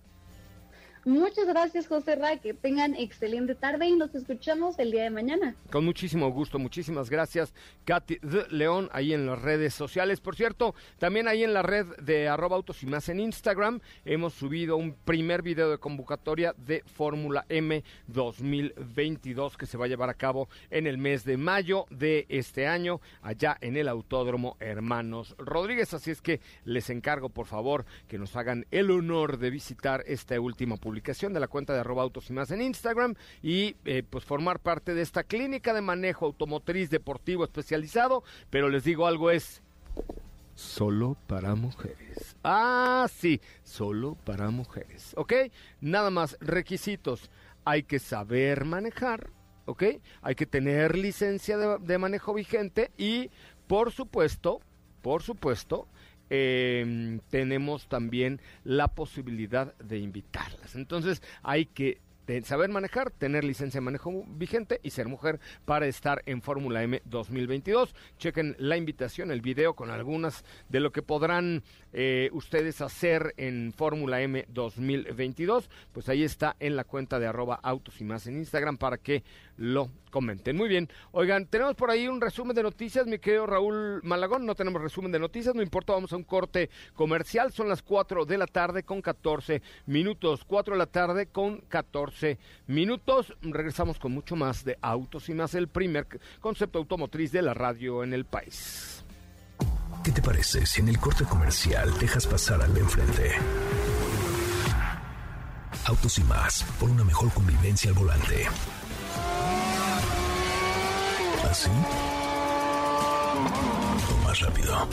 Muchas 1.05 1.47
gracias, 1.47 1.87
José 1.87 2.15
Ra. 2.15 2.37
Que 2.37 2.53
tengan 2.53 2.95
excelente 2.95 3.55
tarde 3.55 3.87
y 3.87 3.95
nos 3.97 4.15
escuchamos 4.15 4.79
el 4.79 4.91
día 4.91 5.03
de 5.03 5.09
mañana. 5.09 5.53
Con 5.69 5.83
muchísimo 5.83 6.31
gusto, 6.31 6.59
muchísimas 6.59 7.09
gracias, 7.09 7.53
Katy 7.83 8.19
de 8.21 8.47
León, 8.49 8.89
ahí 8.93 9.13
en 9.13 9.25
las 9.25 9.41
redes 9.41 9.73
sociales. 9.73 10.21
Por 10.21 10.37
cierto, 10.37 10.75
también 10.99 11.27
ahí 11.27 11.43
en 11.43 11.53
la 11.53 11.61
red 11.61 11.87
de 11.97 12.29
arroba 12.29 12.55
autos 12.55 12.83
y 12.83 12.85
más 12.85 13.09
en 13.09 13.19
Instagram 13.19 13.81
hemos 14.05 14.33
subido 14.33 14.77
un 14.77 14.93
primer 14.93 15.41
video 15.41 15.69
de 15.69 15.77
convocatoria 15.77 16.55
de 16.57 16.83
Fórmula 16.85 17.45
M 17.49 17.83
2022 18.07 19.57
que 19.57 19.65
se 19.65 19.77
va 19.77 19.85
a 19.85 19.89
llevar 19.89 20.09
a 20.09 20.13
cabo 20.13 20.47
en 20.69 20.87
el 20.87 20.97
mes 20.97 21.25
de 21.25 21.35
mayo 21.35 21.85
de 21.89 22.25
este 22.29 22.65
año, 22.65 23.01
allá 23.21 23.57
en 23.59 23.75
el 23.75 23.89
Autódromo 23.89 24.55
Hermanos 24.61 25.35
Rodríguez. 25.37 25.93
Así 25.93 26.11
es 26.11 26.21
que 26.21 26.39
les 26.63 26.89
encargo, 26.89 27.27
por 27.27 27.47
favor, 27.47 27.85
que 28.07 28.17
nos 28.17 28.37
hagan 28.37 28.65
el 28.71 28.89
honor 28.89 29.37
de 29.37 29.49
visitar 29.49 30.05
esta 30.07 30.39
última 30.39 30.77
publicación 30.77 30.92
publicación 30.93 31.33
de 31.33 31.39
la 31.39 31.47
cuenta 31.47 31.73
de 31.73 31.79
arroba 31.79 32.03
autos 32.03 32.29
y 32.29 32.33
más 32.33 32.51
en 32.51 32.61
Instagram 32.61 33.15
y 33.41 33.75
eh, 33.83 34.03
pues 34.07 34.25
formar 34.25 34.59
parte 34.59 34.93
de 34.93 35.01
esta 35.01 35.23
clínica 35.23 35.73
de 35.73 35.81
manejo 35.81 36.27
automotriz 36.27 36.91
deportivo 36.91 37.43
especializado, 37.43 38.23
pero 38.51 38.69
les 38.69 38.83
digo 38.83 39.07
algo 39.07 39.31
es 39.31 39.63
solo 40.53 41.17
para 41.25 41.55
mujeres. 41.55 42.35
Ah, 42.43 43.07
sí, 43.11 43.41
solo 43.63 44.15
para 44.23 44.51
mujeres, 44.51 45.15
¿ok? 45.17 45.33
Nada 45.81 46.11
más 46.11 46.37
requisitos. 46.39 47.31
Hay 47.65 47.81
que 47.81 47.97
saber 47.97 48.63
manejar, 48.63 49.31
¿ok? 49.65 49.83
Hay 50.21 50.35
que 50.35 50.45
tener 50.45 50.95
licencia 50.95 51.57
de 51.57 51.97
manejo 51.97 52.35
vigente 52.35 52.91
y, 52.99 53.31
por 53.65 53.91
supuesto, 53.91 54.59
por 55.01 55.23
supuesto, 55.23 55.87
eh, 56.35 57.19
tenemos 57.29 57.87
también 57.87 58.41
la 58.63 58.87
posibilidad 58.87 59.75
de 59.77 59.99
invitarlas. 59.99 60.73
Entonces 60.73 61.21
hay 61.43 61.67
que 61.67 62.01
saber 62.43 62.69
manejar, 62.69 63.11
tener 63.11 63.43
licencia 63.43 63.79
de 63.79 63.85
manejo 63.85 64.23
vigente 64.27 64.79
y 64.83 64.91
ser 64.91 65.07
mujer 65.07 65.39
para 65.65 65.87
estar 65.87 66.21
en 66.25 66.41
Fórmula 66.41 66.81
M 66.83 67.01
2022. 67.05 67.93
Chequen 68.17 68.55
la 68.59 68.77
invitación, 68.77 69.31
el 69.31 69.41
video 69.41 69.73
con 69.73 69.89
algunas 69.89 70.45
de 70.69 70.79
lo 70.79 70.91
que 70.91 71.01
podrán 71.01 71.63
eh, 71.91 72.29
ustedes 72.31 72.81
hacer 72.81 73.33
en 73.37 73.73
Fórmula 73.73 74.21
M 74.21 74.45
2022. 74.49 75.69
Pues 75.91 76.07
ahí 76.07 76.23
está 76.23 76.55
en 76.59 76.75
la 76.75 76.85
cuenta 76.85 77.19
de 77.19 77.27
arroba 77.27 77.59
autos 77.61 77.99
y 77.99 78.05
más 78.05 78.25
en 78.27 78.37
Instagram 78.37 78.77
para 78.77 78.97
que 78.97 79.23
lo 79.57 79.89
comenten. 80.09 80.55
Muy 80.55 80.69
bien. 80.69 80.89
Oigan, 81.11 81.47
tenemos 81.47 81.75
por 81.75 81.91
ahí 81.91 82.07
un 82.07 82.21
resumen 82.21 82.55
de 82.55 82.63
noticias, 82.63 83.05
mi 83.05 83.19
querido 83.19 83.45
Raúl 83.45 84.01
Malagón. 84.03 84.45
No 84.45 84.55
tenemos 84.55 84.81
resumen 84.81 85.11
de 85.11 85.19
noticias, 85.19 85.55
no 85.55 85.61
importa, 85.61 85.93
vamos 85.93 86.13
a 86.13 86.15
un 86.15 86.23
corte 86.23 86.69
comercial. 86.93 87.51
Son 87.51 87.67
las 87.67 87.81
4 87.81 88.25
de 88.25 88.37
la 88.37 88.47
tarde 88.47 88.83
con 88.83 89.01
14 89.01 89.61
minutos. 89.87 90.45
4 90.45 90.75
de 90.75 90.77
la 90.77 90.85
tarde 90.85 91.27
con 91.27 91.59
14 91.67 92.12
minutos. 92.67 93.33
Regresamos 93.41 93.99
con 93.99 94.11
mucho 94.11 94.35
más 94.35 94.63
de 94.63 94.77
autos 94.81 95.29
y 95.29 95.33
más, 95.33 95.53
el 95.55 95.67
primer 95.67 96.07
concepto 96.39 96.79
automotriz 96.79 97.31
de 97.31 97.41
la 97.41 97.53
radio 97.53 98.03
en 98.03 98.13
el 98.13 98.25
país. 98.25 99.03
¿Qué 100.03 100.11
te 100.11 100.21
parece 100.21 100.65
si 100.65 100.81
en 100.81 100.89
el 100.89 100.99
corte 100.99 101.23
comercial 101.23 101.97
dejas 101.99 102.27
pasar 102.27 102.61
al 102.61 102.73
de 102.73 102.81
enfrente? 102.81 103.31
Autos 105.85 106.17
y 106.17 106.23
más, 106.23 106.63
por 106.79 106.89
una 106.89 107.03
mejor 107.03 107.31
convivencia 107.33 107.89
al 107.89 107.95
volante. 107.95 108.47
¿Así? 111.49 111.69
O 114.11 114.27
más 114.27 114.39
rápido. 114.39 114.87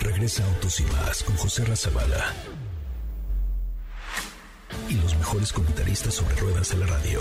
Regresa 0.00 0.44
Autos 0.46 0.80
y 0.80 0.84
más 0.84 1.22
con 1.22 1.36
José 1.36 1.64
Razabala. 1.64 2.32
Mejores 5.26 5.52
comentaristas 5.52 6.14
sobre 6.14 6.36
ruedas 6.36 6.70
de 6.70 6.76
la 6.76 6.86
radio. 6.86 7.20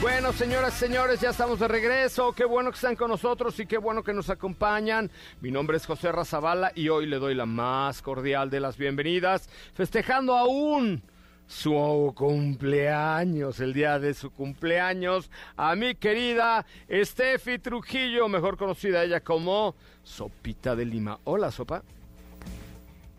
Bueno, 0.00 0.32
señoras 0.32 0.76
y 0.76 0.78
señores, 0.78 1.20
ya 1.20 1.30
estamos 1.30 1.58
de 1.58 1.66
regreso. 1.66 2.32
Qué 2.32 2.44
bueno 2.44 2.70
que 2.70 2.76
están 2.76 2.94
con 2.94 3.10
nosotros 3.10 3.58
y 3.58 3.66
qué 3.66 3.78
bueno 3.78 4.04
que 4.04 4.12
nos 4.12 4.30
acompañan. 4.30 5.10
Mi 5.40 5.50
nombre 5.50 5.76
es 5.76 5.86
José 5.86 6.12
Razabala 6.12 6.70
y 6.76 6.88
hoy 6.88 7.06
le 7.06 7.18
doy 7.18 7.34
la 7.34 7.46
más 7.46 8.00
cordial 8.00 8.48
de 8.48 8.60
las 8.60 8.76
bienvenidas, 8.76 9.48
festejando 9.74 10.36
aún 10.36 11.02
su 11.48 12.12
cumpleaños, 12.14 13.58
el 13.58 13.72
día 13.72 13.98
de 13.98 14.14
su 14.14 14.30
cumpleaños, 14.30 15.32
a 15.56 15.74
mi 15.74 15.96
querida 15.96 16.64
Steffi 16.88 17.58
Trujillo, 17.58 18.28
mejor 18.28 18.56
conocida 18.56 19.02
ella 19.02 19.18
como 19.18 19.74
Sopita 20.04 20.76
de 20.76 20.84
Lima. 20.84 21.18
Hola, 21.24 21.50
Sopa. 21.50 21.82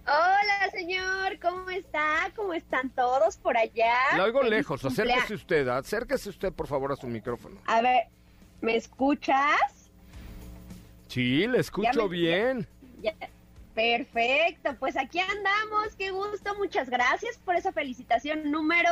Hola, 0.05 0.69
señor, 0.71 1.39
¿cómo 1.41 1.69
está? 1.69 2.29
¿Cómo 2.35 2.53
están 2.53 2.89
todos 2.89 3.37
por 3.37 3.57
allá? 3.57 3.95
La 4.17 4.25
oigo 4.25 4.43
lejos, 4.43 4.83
acérquese 4.83 5.35
usted, 5.35 5.67
acérquese 5.69 6.29
usted 6.29 6.51
por 6.51 6.67
favor 6.67 6.91
a 6.91 6.97
su 6.97 7.07
micrófono. 7.07 7.61
A 7.67 7.81
ver, 7.81 8.07
¿me 8.59 8.75
escuchas? 8.75 9.89
Sí, 11.07 11.47
le 11.47 11.59
escucho 11.59 12.09
bien. 12.09 12.67
Perfecto, 13.73 14.75
pues 14.77 14.97
aquí 14.97 15.19
andamos, 15.19 15.95
qué 15.97 16.11
gusto, 16.11 16.53
muchas 16.55 16.89
gracias 16.89 17.37
por 17.37 17.55
esa 17.55 17.71
felicitación 17.71 18.51
número 18.51 18.89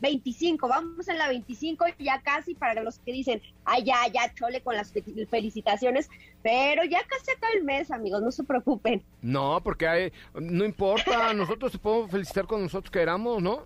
25, 0.00 0.68
vamos 0.68 1.08
en 1.08 1.18
la 1.18 1.28
25 1.28 1.86
ya 1.98 2.20
casi 2.20 2.54
para 2.54 2.82
los 2.82 2.98
que 2.98 3.12
dicen, 3.12 3.40
ay 3.64 3.84
ya, 3.84 4.06
ya 4.12 4.32
chole 4.34 4.60
con 4.60 4.76
las 4.76 4.92
felicitaciones, 5.30 6.08
pero 6.42 6.84
ya 6.84 7.00
casi 7.06 7.30
acaba 7.30 7.52
el 7.54 7.64
mes, 7.64 7.90
amigos, 7.90 8.22
no 8.22 8.30
se 8.30 8.44
preocupen. 8.44 9.02
No, 9.22 9.60
porque 9.62 9.88
hay, 9.88 10.12
no 10.34 10.64
importa, 10.64 11.32
nosotros 11.34 11.72
te 11.72 11.78
podemos 11.78 12.10
felicitar 12.10 12.46
con 12.46 12.62
nosotros 12.62 12.90
que 12.90 13.00
éramos, 13.00 13.42
¿no? 13.42 13.64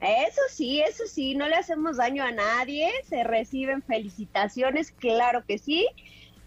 Eso 0.00 0.40
sí, 0.50 0.80
eso 0.80 1.06
sí, 1.06 1.34
no 1.34 1.48
le 1.48 1.56
hacemos 1.56 1.96
daño 1.96 2.22
a 2.22 2.30
nadie, 2.30 2.90
se 3.08 3.24
reciben 3.24 3.82
felicitaciones, 3.82 4.92
claro 4.92 5.44
que 5.44 5.58
sí. 5.58 5.88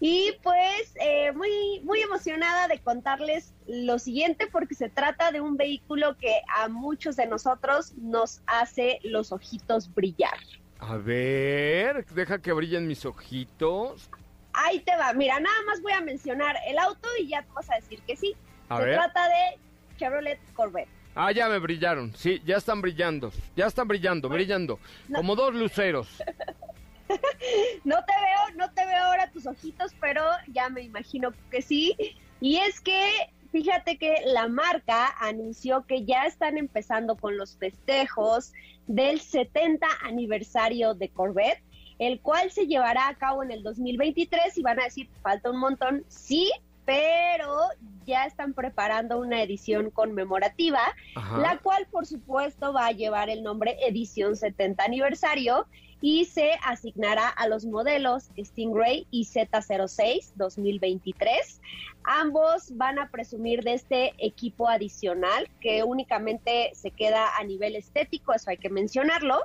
Y 0.04 0.36
pues 0.42 0.96
eh, 1.00 1.30
muy, 1.30 1.80
muy 1.84 2.00
emocionada 2.00 2.66
de 2.66 2.80
contarles 2.80 3.54
lo 3.68 4.00
siguiente 4.00 4.48
porque 4.48 4.74
se 4.74 4.88
trata 4.88 5.30
de 5.30 5.40
un 5.40 5.56
vehículo 5.56 6.16
que 6.16 6.40
a 6.56 6.66
muchos 6.66 7.14
de 7.14 7.28
nosotros 7.28 7.94
nos 7.98 8.42
hace 8.48 8.98
los 9.04 9.30
ojitos 9.30 9.94
brillar. 9.94 10.36
A 10.80 10.96
ver, 10.96 12.04
deja 12.06 12.42
que 12.42 12.52
brillen 12.52 12.88
mis 12.88 13.06
ojitos. 13.06 14.10
Ahí 14.52 14.80
te 14.80 14.90
va, 14.96 15.12
mira, 15.12 15.38
nada 15.38 15.62
más 15.68 15.80
voy 15.80 15.92
a 15.92 16.00
mencionar 16.00 16.56
el 16.66 16.78
auto 16.78 17.08
y 17.20 17.28
ya 17.28 17.42
te 17.44 17.52
vas 17.52 17.70
a 17.70 17.76
decir 17.76 18.02
que 18.02 18.16
sí. 18.16 18.34
A 18.70 18.78
se 18.78 18.84
ver. 18.84 18.94
trata 18.96 19.28
de 19.28 19.58
Chevrolet 19.98 20.40
Corvette. 20.54 20.88
Ah, 21.14 21.30
ya 21.30 21.48
me 21.48 21.60
brillaron. 21.60 22.12
Sí, 22.16 22.42
ya 22.44 22.56
están 22.56 22.82
brillando. 22.82 23.30
Ya 23.54 23.66
están 23.66 23.86
brillando, 23.86 24.28
brillando. 24.28 24.80
Como 25.14 25.36
dos 25.36 25.54
luceros. 25.54 26.08
No 27.84 27.96
te 28.04 28.12
veo, 28.12 28.56
no 28.56 28.72
te 28.72 28.86
veo 28.86 29.04
ahora 29.04 29.30
tus 29.30 29.46
ojitos, 29.46 29.92
pero 30.00 30.22
ya 30.48 30.68
me 30.68 30.82
imagino 30.82 31.32
que 31.50 31.62
sí. 31.62 31.96
Y 32.40 32.56
es 32.56 32.80
que, 32.80 33.30
fíjate 33.50 33.98
que 33.98 34.22
la 34.26 34.48
marca 34.48 35.14
anunció 35.20 35.84
que 35.86 36.04
ya 36.04 36.26
están 36.26 36.58
empezando 36.58 37.16
con 37.16 37.36
los 37.36 37.56
festejos 37.56 38.52
del 38.86 39.20
70 39.20 39.86
aniversario 40.02 40.94
de 40.94 41.08
Corvette, 41.08 41.62
el 41.98 42.20
cual 42.20 42.50
se 42.50 42.66
llevará 42.66 43.08
a 43.08 43.14
cabo 43.14 43.42
en 43.42 43.50
el 43.50 43.62
2023 43.62 44.58
y 44.58 44.62
van 44.62 44.80
a 44.80 44.84
decir, 44.84 45.08
falta 45.22 45.50
un 45.50 45.58
montón, 45.58 46.04
sí, 46.08 46.50
pero 46.84 47.68
ya 48.06 48.24
están 48.24 48.54
preparando 48.54 49.18
una 49.20 49.42
edición 49.42 49.90
conmemorativa, 49.90 50.80
Ajá. 51.14 51.38
la 51.38 51.58
cual 51.58 51.86
por 51.90 52.06
supuesto 52.06 52.72
va 52.72 52.86
a 52.86 52.92
llevar 52.92 53.30
el 53.30 53.42
nombre 53.42 53.76
Edición 53.86 54.36
70 54.36 54.82
Aniversario 54.82 55.66
y 56.02 56.24
se 56.24 56.50
asignará 56.64 57.28
a 57.28 57.46
los 57.46 57.64
modelos 57.64 58.28
Stingray 58.36 59.06
y 59.10 59.24
Z06 59.24 60.32
2023. 60.34 61.60
Ambos 62.04 62.76
van 62.76 62.98
a 62.98 63.08
presumir 63.08 63.62
de 63.62 63.74
este 63.74 64.12
equipo 64.18 64.68
adicional 64.68 65.48
que 65.60 65.84
únicamente 65.84 66.72
se 66.74 66.90
queda 66.90 67.36
a 67.38 67.44
nivel 67.44 67.76
estético, 67.76 68.34
eso 68.34 68.50
hay 68.50 68.58
que 68.58 68.68
mencionarlo, 68.68 69.38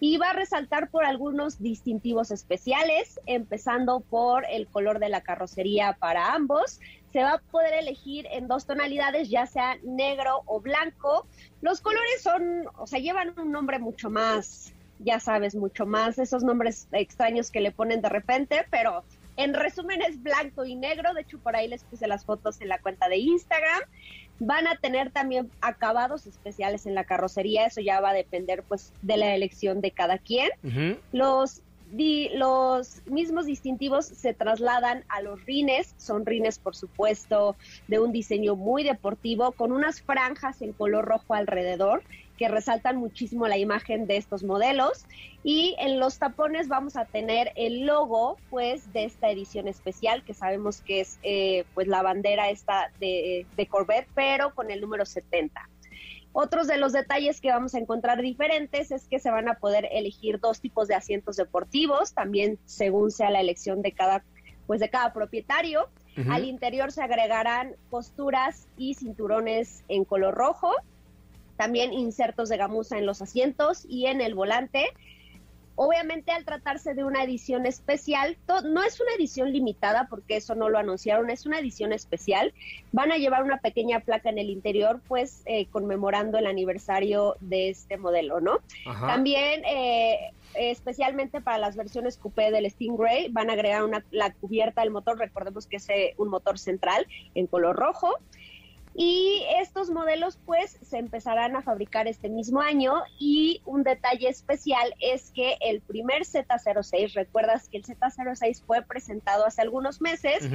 y 0.00 0.16
va 0.16 0.30
a 0.30 0.32
resaltar 0.32 0.90
por 0.90 1.04
algunos 1.04 1.62
distintivos 1.62 2.32
especiales, 2.32 3.20
empezando 3.26 4.00
por 4.00 4.44
el 4.50 4.66
color 4.66 4.98
de 4.98 5.10
la 5.10 5.20
carrocería 5.20 5.96
para 6.00 6.34
ambos. 6.34 6.80
Se 7.12 7.22
va 7.22 7.34
a 7.34 7.38
poder 7.38 7.74
elegir 7.74 8.26
en 8.32 8.48
dos 8.48 8.66
tonalidades, 8.66 9.28
ya 9.28 9.46
sea 9.46 9.76
negro 9.84 10.42
o 10.46 10.60
blanco. 10.60 11.26
Los 11.60 11.82
colores 11.82 12.22
son, 12.22 12.64
o 12.78 12.86
sea, 12.86 12.98
llevan 12.98 13.38
un 13.38 13.52
nombre 13.52 13.78
mucho 13.78 14.08
más, 14.08 14.72
ya 15.02 15.18
sabes, 15.20 15.54
mucho 15.54 15.86
más 15.86 16.18
esos 16.18 16.42
nombres 16.44 16.86
extraños 16.92 17.50
que 17.50 17.60
le 17.60 17.72
ponen 17.72 18.00
de 18.02 18.08
repente, 18.08 18.66
pero 18.70 19.02
en 19.36 19.54
resumen 19.54 20.02
es 20.02 20.22
blanco 20.22 20.64
y 20.64 20.74
negro. 20.76 21.14
De 21.14 21.22
hecho, 21.22 21.38
por 21.38 21.56
ahí 21.56 21.68
les 21.68 21.82
puse 21.84 22.06
las 22.06 22.24
fotos 22.24 22.60
en 22.60 22.68
la 22.68 22.78
cuenta 22.78 23.08
de 23.08 23.16
Instagram. 23.16 23.80
Van 24.38 24.66
a 24.66 24.76
tener 24.76 25.10
también 25.10 25.50
acabados 25.60 26.26
especiales 26.26 26.86
en 26.86 26.94
la 26.94 27.04
carrocería, 27.04 27.66
eso 27.66 27.80
ya 27.80 28.00
va 28.00 28.10
a 28.10 28.14
depender 28.14 28.62
pues 28.68 28.92
de 29.02 29.16
la 29.16 29.34
elección 29.34 29.80
de 29.80 29.90
cada 29.90 30.18
quien. 30.18 30.50
Los, 31.12 31.62
di- 31.92 32.30
los 32.34 33.02
mismos 33.06 33.46
distintivos 33.46 34.06
se 34.06 34.32
trasladan 34.34 35.04
a 35.08 35.22
los 35.22 35.44
rines, 35.44 35.94
son 35.98 36.24
rines 36.26 36.58
por 36.58 36.74
supuesto 36.76 37.56
de 37.88 37.98
un 37.98 38.12
diseño 38.12 38.56
muy 38.56 38.82
deportivo, 38.82 39.52
con 39.52 39.72
unas 39.72 40.00
franjas 40.02 40.60
en 40.62 40.72
color 40.72 41.04
rojo 41.06 41.34
alrededor 41.34 42.02
que 42.40 42.48
resaltan 42.48 42.96
muchísimo 42.96 43.46
la 43.48 43.58
imagen 43.58 44.06
de 44.06 44.16
estos 44.16 44.44
modelos 44.44 45.04
y 45.44 45.76
en 45.78 46.00
los 46.00 46.18
tapones 46.18 46.68
vamos 46.68 46.96
a 46.96 47.04
tener 47.04 47.52
el 47.54 47.84
logo 47.84 48.38
pues 48.48 48.90
de 48.94 49.04
esta 49.04 49.28
edición 49.28 49.68
especial 49.68 50.24
que 50.24 50.32
sabemos 50.32 50.80
que 50.80 51.02
es 51.02 51.18
eh, 51.22 51.66
pues 51.74 51.86
la 51.86 52.00
bandera 52.00 52.48
esta 52.48 52.90
de, 52.98 53.44
de 53.54 53.66
Corvette 53.66 54.08
pero 54.14 54.54
con 54.54 54.70
el 54.70 54.80
número 54.80 55.04
70. 55.04 55.68
Otros 56.32 56.66
de 56.66 56.78
los 56.78 56.94
detalles 56.94 57.42
que 57.42 57.50
vamos 57.50 57.74
a 57.74 57.78
encontrar 57.78 58.22
diferentes 58.22 58.90
es 58.90 59.06
que 59.06 59.18
se 59.18 59.30
van 59.30 59.46
a 59.46 59.56
poder 59.56 59.90
elegir 59.92 60.40
dos 60.40 60.62
tipos 60.62 60.88
de 60.88 60.94
asientos 60.94 61.36
deportivos, 61.36 62.14
también 62.14 62.58
según 62.64 63.10
sea 63.10 63.28
la 63.28 63.40
elección 63.40 63.82
de 63.82 63.92
cada, 63.92 64.24
pues 64.66 64.80
de 64.80 64.88
cada 64.88 65.12
propietario. 65.12 65.90
Ujú. 66.16 66.32
Al 66.32 66.44
interior 66.46 66.90
se 66.90 67.02
agregarán 67.02 67.74
costuras 67.90 68.66
y 68.78 68.94
cinturones 68.94 69.84
en 69.88 70.06
color 70.06 70.34
rojo, 70.34 70.72
también 71.60 71.92
insertos 71.92 72.48
de 72.48 72.56
gamuza 72.56 72.96
en 72.96 73.04
los 73.04 73.20
asientos 73.20 73.84
y 73.86 74.06
en 74.06 74.22
el 74.22 74.34
volante. 74.34 74.86
Obviamente 75.74 76.32
al 76.32 76.46
tratarse 76.46 76.94
de 76.94 77.04
una 77.04 77.22
edición 77.22 77.66
especial, 77.66 78.38
no 78.64 78.82
es 78.82 78.98
una 78.98 79.12
edición 79.18 79.52
limitada 79.52 80.06
porque 80.08 80.36
eso 80.36 80.54
no 80.54 80.70
lo 80.70 80.78
anunciaron, 80.78 81.28
es 81.28 81.44
una 81.44 81.58
edición 81.58 81.92
especial. 81.92 82.54
Van 82.92 83.12
a 83.12 83.18
llevar 83.18 83.42
una 83.42 83.58
pequeña 83.58 84.00
placa 84.00 84.30
en 84.30 84.38
el 84.38 84.48
interior, 84.48 85.02
pues 85.06 85.42
eh, 85.44 85.66
conmemorando 85.66 86.38
el 86.38 86.46
aniversario 86.46 87.36
de 87.40 87.68
este 87.68 87.98
modelo, 87.98 88.40
¿no? 88.40 88.60
Ajá. 88.86 89.08
También, 89.08 89.62
eh, 89.66 90.32
especialmente 90.54 91.42
para 91.42 91.58
las 91.58 91.76
versiones 91.76 92.16
coupé 92.16 92.50
del 92.50 92.70
Stingray, 92.70 93.28
van 93.28 93.50
a 93.50 93.52
agregar 93.52 93.84
una, 93.84 94.02
la 94.10 94.32
cubierta 94.32 94.80
del 94.80 94.92
motor, 94.92 95.18
recordemos 95.18 95.66
que 95.66 95.76
es 95.76 95.90
eh, 95.90 96.14
un 96.16 96.28
motor 96.28 96.58
central 96.58 97.06
en 97.34 97.46
color 97.46 97.76
rojo. 97.76 98.14
Y 98.94 99.44
estos 99.60 99.88
modelos 99.90 100.38
pues 100.44 100.78
se 100.82 100.98
empezarán 100.98 101.54
a 101.54 101.62
fabricar 101.62 102.08
este 102.08 102.28
mismo 102.28 102.60
año. 102.60 103.02
Y 103.18 103.62
un 103.64 103.82
detalle 103.82 104.28
especial 104.28 104.94
es 105.00 105.30
que 105.30 105.56
el 105.60 105.80
primer 105.80 106.22
Z06, 106.22 107.14
recuerdas 107.14 107.68
que 107.68 107.78
el 107.78 107.84
Z06 107.84 108.62
fue 108.62 108.82
presentado 108.82 109.46
hace 109.46 109.62
algunos 109.62 110.00
meses, 110.00 110.48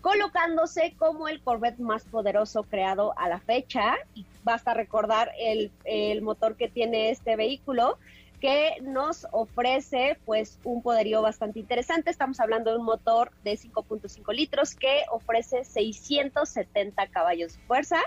colocándose 0.00 0.94
como 0.98 1.28
el 1.28 1.42
Corvette 1.42 1.80
más 1.80 2.04
poderoso 2.04 2.62
creado 2.62 3.12
a 3.18 3.28
la 3.28 3.40
fecha. 3.40 3.96
Y 4.14 4.24
basta 4.44 4.72
recordar 4.72 5.32
el, 5.38 5.70
el 5.84 6.22
motor 6.22 6.56
que 6.56 6.68
tiene 6.68 7.10
este 7.10 7.36
vehículo 7.36 7.98
que 8.40 8.76
nos 8.82 9.26
ofrece 9.32 10.18
pues 10.24 10.58
un 10.64 10.82
poderío 10.82 11.22
bastante 11.22 11.58
interesante. 11.60 12.10
Estamos 12.10 12.40
hablando 12.40 12.70
de 12.70 12.78
un 12.78 12.84
motor 12.84 13.32
de 13.44 13.52
5.5 13.52 14.34
litros 14.34 14.74
que 14.74 15.02
ofrece 15.10 15.64
670 15.64 17.06
caballos 17.08 17.56
de 17.56 17.62
fuerza. 17.64 17.98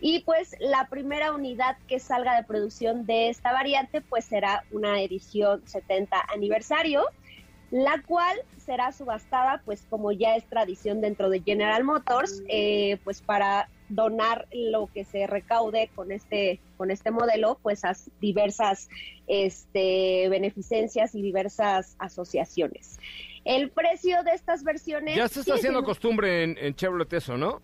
Y 0.00 0.20
pues 0.20 0.56
la 0.58 0.88
primera 0.88 1.32
unidad 1.32 1.76
que 1.86 2.00
salga 2.00 2.36
de 2.36 2.42
producción 2.42 3.06
de 3.06 3.28
esta 3.28 3.52
variante 3.52 4.00
pues 4.00 4.24
será 4.24 4.64
una 4.72 5.00
edición 5.00 5.62
70 5.66 6.20
aniversario 6.34 7.04
la 7.72 8.02
cual 8.06 8.36
será 8.58 8.92
subastada, 8.92 9.62
pues 9.64 9.86
como 9.88 10.12
ya 10.12 10.36
es 10.36 10.44
tradición 10.44 11.00
dentro 11.00 11.30
de 11.30 11.40
General 11.40 11.82
Motors, 11.82 12.42
eh, 12.46 12.98
pues 13.02 13.22
para 13.22 13.66
donar 13.94 14.46
lo 14.52 14.88
que 14.92 15.04
se 15.04 15.26
recaude 15.26 15.90
con 15.94 16.12
este 16.12 16.60
con 16.76 16.90
este 16.90 17.10
modelo, 17.10 17.58
pues 17.62 17.84
a 17.84 17.94
diversas 18.20 18.88
este, 19.26 20.28
beneficencias 20.28 21.14
y 21.14 21.22
diversas 21.22 21.94
asociaciones. 21.98 22.98
El 23.44 23.70
precio 23.70 24.22
de 24.24 24.32
estas 24.32 24.62
versiones 24.64 25.16
Ya 25.16 25.28
se 25.28 25.40
está 25.40 25.54
haciendo 25.54 25.78
siendo- 25.80 25.84
costumbre 25.84 26.44
en, 26.44 26.58
en 26.58 26.74
Chevrolet 26.74 27.12
eso, 27.12 27.36
¿no? 27.36 27.60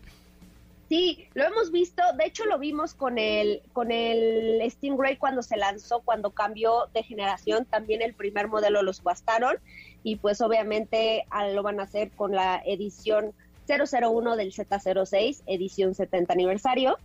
Sí, 0.88 1.26
lo 1.34 1.44
hemos 1.44 1.70
visto, 1.70 2.02
de 2.16 2.24
hecho 2.24 2.46
lo 2.46 2.58
vimos 2.58 2.94
con 2.94 3.18
el 3.18 3.60
con 3.74 3.90
el 3.92 4.62
Stingray 4.70 5.18
cuando 5.18 5.42
se 5.42 5.58
lanzó, 5.58 6.00
cuando 6.00 6.30
cambió 6.30 6.86
de 6.94 7.02
generación, 7.02 7.66
también 7.66 8.00
el 8.00 8.14
primer 8.14 8.48
modelo 8.48 8.82
lo 8.82 8.94
subastaron 8.94 9.56
y 10.02 10.16
pues 10.16 10.40
obviamente 10.40 11.26
ah, 11.28 11.46
lo 11.48 11.62
van 11.62 11.78
a 11.80 11.82
hacer 11.82 12.10
con 12.12 12.32
la 12.32 12.62
edición 12.64 13.32
001 13.68 14.36
del 14.36 14.52
Z06, 14.52 15.42
edición 15.46 15.94
70 15.94 16.32
aniversario. 16.32 16.96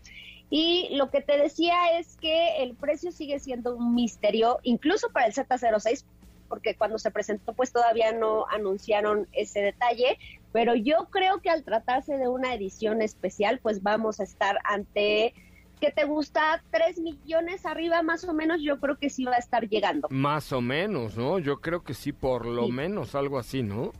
Y 0.49 0.89
lo 0.95 1.09
que 1.09 1.21
te 1.21 1.37
decía 1.37 1.97
es 1.99 2.15
que 2.17 2.63
el 2.63 2.75
precio 2.75 3.11
sigue 3.11 3.39
siendo 3.39 3.75
un 3.75 3.95
misterio, 3.95 4.59
incluso 4.63 5.09
para 5.09 5.25
el 5.25 5.33
Z06, 5.33 6.05
porque 6.47 6.75
cuando 6.75 6.99
se 6.99 7.09
presentó 7.09 7.53
pues 7.53 7.71
todavía 7.71 8.11
no 8.11 8.45
anunciaron 8.51 9.27
ese 9.31 9.61
detalle, 9.61 10.19
pero 10.51 10.75
yo 10.75 11.07
creo 11.09 11.41
que 11.41 11.49
al 11.49 11.63
tratarse 11.63 12.17
de 12.17 12.27
una 12.27 12.53
edición 12.53 13.01
especial 13.01 13.59
pues 13.63 13.81
vamos 13.81 14.19
a 14.19 14.23
estar 14.23 14.59
ante, 14.63 15.33
¿qué 15.81 15.91
te 15.91 16.03
gusta? 16.05 16.63
¿Tres 16.69 16.99
millones 16.99 17.65
arriba 17.65 18.03
más 18.03 18.23
o 18.25 18.33
menos? 18.33 18.61
Yo 18.61 18.79
creo 18.79 18.97
que 18.99 19.09
sí 19.09 19.25
va 19.25 19.33
a 19.35 19.39
estar 19.39 19.67
llegando. 19.67 20.07
Más 20.11 20.51
o 20.53 20.61
menos, 20.61 21.17
¿no? 21.17 21.39
Yo 21.39 21.59
creo 21.59 21.83
que 21.83 21.95
sí, 21.95 22.11
por 22.11 22.45
lo 22.45 22.67
Sí. 22.67 22.71
menos 22.71 23.15
algo 23.15 23.39
así, 23.39 23.63
¿no? 23.63 23.91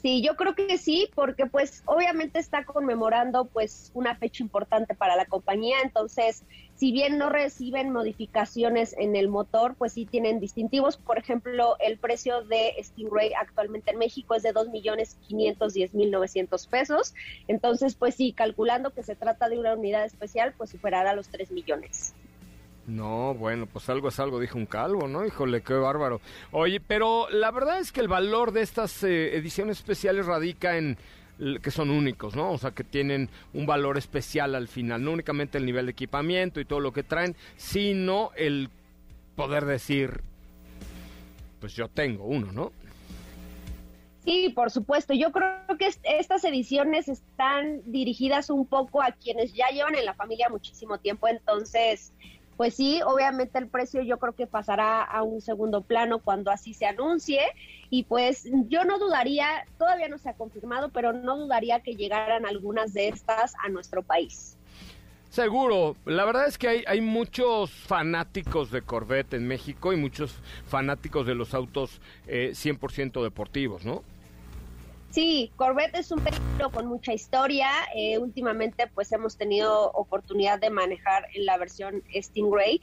Sí, 0.00 0.22
yo 0.22 0.36
creo 0.36 0.54
que 0.54 0.78
sí, 0.78 1.10
porque 1.16 1.46
pues 1.46 1.82
obviamente 1.84 2.38
está 2.38 2.64
conmemorando 2.64 3.48
pues 3.48 3.90
una 3.94 4.16
fecha 4.16 4.44
importante 4.44 4.94
para 4.94 5.16
la 5.16 5.26
compañía, 5.26 5.78
entonces 5.82 6.44
si 6.74 6.92
bien 6.92 7.18
no 7.18 7.30
reciben 7.30 7.90
modificaciones 7.92 8.94
en 8.96 9.16
el 9.16 9.26
motor, 9.28 9.74
pues 9.76 9.94
sí 9.94 10.06
tienen 10.06 10.38
distintivos, 10.38 10.98
por 10.98 11.18
ejemplo, 11.18 11.74
el 11.80 11.98
precio 11.98 12.44
de 12.44 12.74
Stingray 12.80 13.32
actualmente 13.34 13.90
en 13.90 13.98
México 13.98 14.36
es 14.36 14.44
de 14.44 14.52
dos 14.52 14.68
millones 14.68 15.16
quinientos 15.20 15.74
diez 15.74 15.92
mil 15.94 16.12
novecientos 16.12 16.68
pesos, 16.68 17.12
entonces 17.48 17.96
pues 17.96 18.14
sí, 18.14 18.32
calculando 18.34 18.92
que 18.92 19.02
se 19.02 19.16
trata 19.16 19.48
de 19.48 19.58
una 19.58 19.74
unidad 19.74 20.04
especial, 20.04 20.54
pues 20.56 20.70
superará 20.70 21.12
los 21.14 21.28
tres 21.28 21.50
millones. 21.50 22.14
No, 22.88 23.34
bueno, 23.34 23.66
pues 23.66 23.88
algo 23.90 24.08
es 24.08 24.18
algo, 24.18 24.40
dijo 24.40 24.56
un 24.56 24.64
calvo, 24.64 25.06
¿no? 25.08 25.26
Híjole, 25.26 25.60
qué 25.60 25.74
bárbaro. 25.74 26.22
Oye, 26.52 26.80
pero 26.80 27.28
la 27.28 27.50
verdad 27.50 27.78
es 27.80 27.92
que 27.92 28.00
el 28.00 28.08
valor 28.08 28.52
de 28.52 28.62
estas 28.62 29.04
eh, 29.04 29.36
ediciones 29.36 29.78
especiales 29.78 30.24
radica 30.24 30.78
en 30.78 30.96
que 31.62 31.70
son 31.70 31.90
únicos, 31.90 32.34
¿no? 32.34 32.50
O 32.50 32.58
sea, 32.58 32.72
que 32.72 32.84
tienen 32.84 33.28
un 33.52 33.66
valor 33.66 33.98
especial 33.98 34.54
al 34.54 34.68
final, 34.68 35.04
no 35.04 35.12
únicamente 35.12 35.58
el 35.58 35.66
nivel 35.66 35.86
de 35.86 35.92
equipamiento 35.92 36.60
y 36.60 36.64
todo 36.64 36.80
lo 36.80 36.92
que 36.92 37.02
traen, 37.02 37.36
sino 37.56 38.30
el 38.36 38.70
poder 39.36 39.66
decir, 39.66 40.22
pues 41.60 41.74
yo 41.74 41.88
tengo 41.88 42.24
uno, 42.24 42.50
¿no? 42.52 42.72
Sí, 44.24 44.48
por 44.48 44.70
supuesto. 44.70 45.14
Yo 45.14 45.30
creo 45.30 45.78
que 45.78 45.90
estas 46.02 46.44
ediciones 46.44 47.08
están 47.08 47.82
dirigidas 47.86 48.50
un 48.50 48.66
poco 48.66 49.00
a 49.00 49.12
quienes 49.12 49.52
ya 49.52 49.68
llevan 49.68 49.94
en 49.94 50.04
la 50.04 50.14
familia 50.14 50.48
muchísimo 50.48 50.98
tiempo, 50.98 51.28
entonces, 51.28 52.12
pues 52.58 52.74
sí, 52.74 53.00
obviamente 53.06 53.56
el 53.56 53.68
precio 53.68 54.02
yo 54.02 54.18
creo 54.18 54.32
que 54.34 54.48
pasará 54.48 55.00
a 55.04 55.22
un 55.22 55.40
segundo 55.40 55.82
plano 55.82 56.18
cuando 56.18 56.50
así 56.50 56.74
se 56.74 56.86
anuncie 56.86 57.40
y 57.88 58.02
pues 58.02 58.48
yo 58.66 58.84
no 58.84 58.98
dudaría, 58.98 59.46
todavía 59.78 60.08
no 60.08 60.18
se 60.18 60.28
ha 60.28 60.34
confirmado, 60.34 60.88
pero 60.88 61.12
no 61.12 61.38
dudaría 61.38 61.78
que 61.80 61.94
llegaran 61.94 62.44
algunas 62.44 62.92
de 62.92 63.08
estas 63.08 63.54
a 63.64 63.68
nuestro 63.68 64.02
país. 64.02 64.56
Seguro, 65.30 65.94
la 66.04 66.24
verdad 66.24 66.48
es 66.48 66.58
que 66.58 66.66
hay, 66.66 66.84
hay 66.88 67.00
muchos 67.00 67.70
fanáticos 67.70 68.72
de 68.72 68.82
Corvette 68.82 69.34
en 69.34 69.46
México 69.46 69.92
y 69.92 69.96
muchos 69.96 70.34
fanáticos 70.66 71.28
de 71.28 71.36
los 71.36 71.54
autos 71.54 72.00
eh, 72.26 72.50
100% 72.54 73.22
deportivos, 73.22 73.84
¿no? 73.84 74.02
Sí, 75.10 75.50
Corvette 75.56 75.96
es 75.96 76.12
un 76.12 76.22
vehículo 76.22 76.70
con 76.70 76.86
mucha 76.86 77.14
historia. 77.14 77.70
Eh, 77.94 78.18
últimamente, 78.18 78.86
pues 78.88 79.10
hemos 79.12 79.36
tenido 79.36 79.90
oportunidad 79.92 80.58
de 80.58 80.68
manejar 80.68 81.26
en 81.34 81.46
la 81.46 81.56
versión 81.56 82.02
Stingray. 82.14 82.80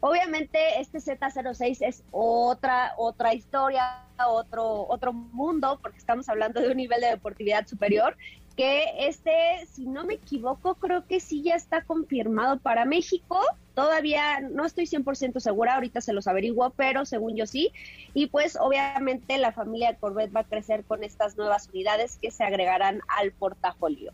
Obviamente, 0.00 0.80
este 0.80 0.98
Z06 0.98 1.78
es 1.86 2.04
otra 2.10 2.94
otra 2.96 3.32
historia, 3.34 4.04
otro 4.26 4.86
otro 4.88 5.12
mundo, 5.12 5.78
porque 5.80 5.98
estamos 5.98 6.28
hablando 6.28 6.60
de 6.60 6.68
un 6.70 6.76
nivel 6.76 7.00
de 7.00 7.08
deportividad 7.08 7.66
superior 7.66 8.16
que 8.58 9.06
este, 9.06 9.30
si 9.70 9.86
no 9.86 10.04
me 10.04 10.14
equivoco, 10.14 10.74
creo 10.74 11.06
que 11.06 11.20
sí 11.20 11.42
ya 11.42 11.54
está 11.54 11.82
confirmado 11.82 12.58
para 12.58 12.84
México. 12.86 13.40
Todavía 13.74 14.40
no 14.40 14.64
estoy 14.64 14.86
100% 14.86 15.38
segura, 15.38 15.76
ahorita 15.76 16.00
se 16.00 16.12
los 16.12 16.26
averiguo, 16.26 16.70
pero 16.70 17.04
según 17.04 17.36
yo 17.36 17.46
sí. 17.46 17.70
Y 18.14 18.26
pues 18.26 18.58
obviamente 18.60 19.38
la 19.38 19.52
familia 19.52 19.94
Corvette 19.94 20.34
va 20.34 20.40
a 20.40 20.44
crecer 20.44 20.82
con 20.82 21.04
estas 21.04 21.36
nuevas 21.36 21.68
unidades 21.72 22.18
que 22.20 22.32
se 22.32 22.42
agregarán 22.42 23.00
al 23.06 23.30
portafolio. 23.30 24.12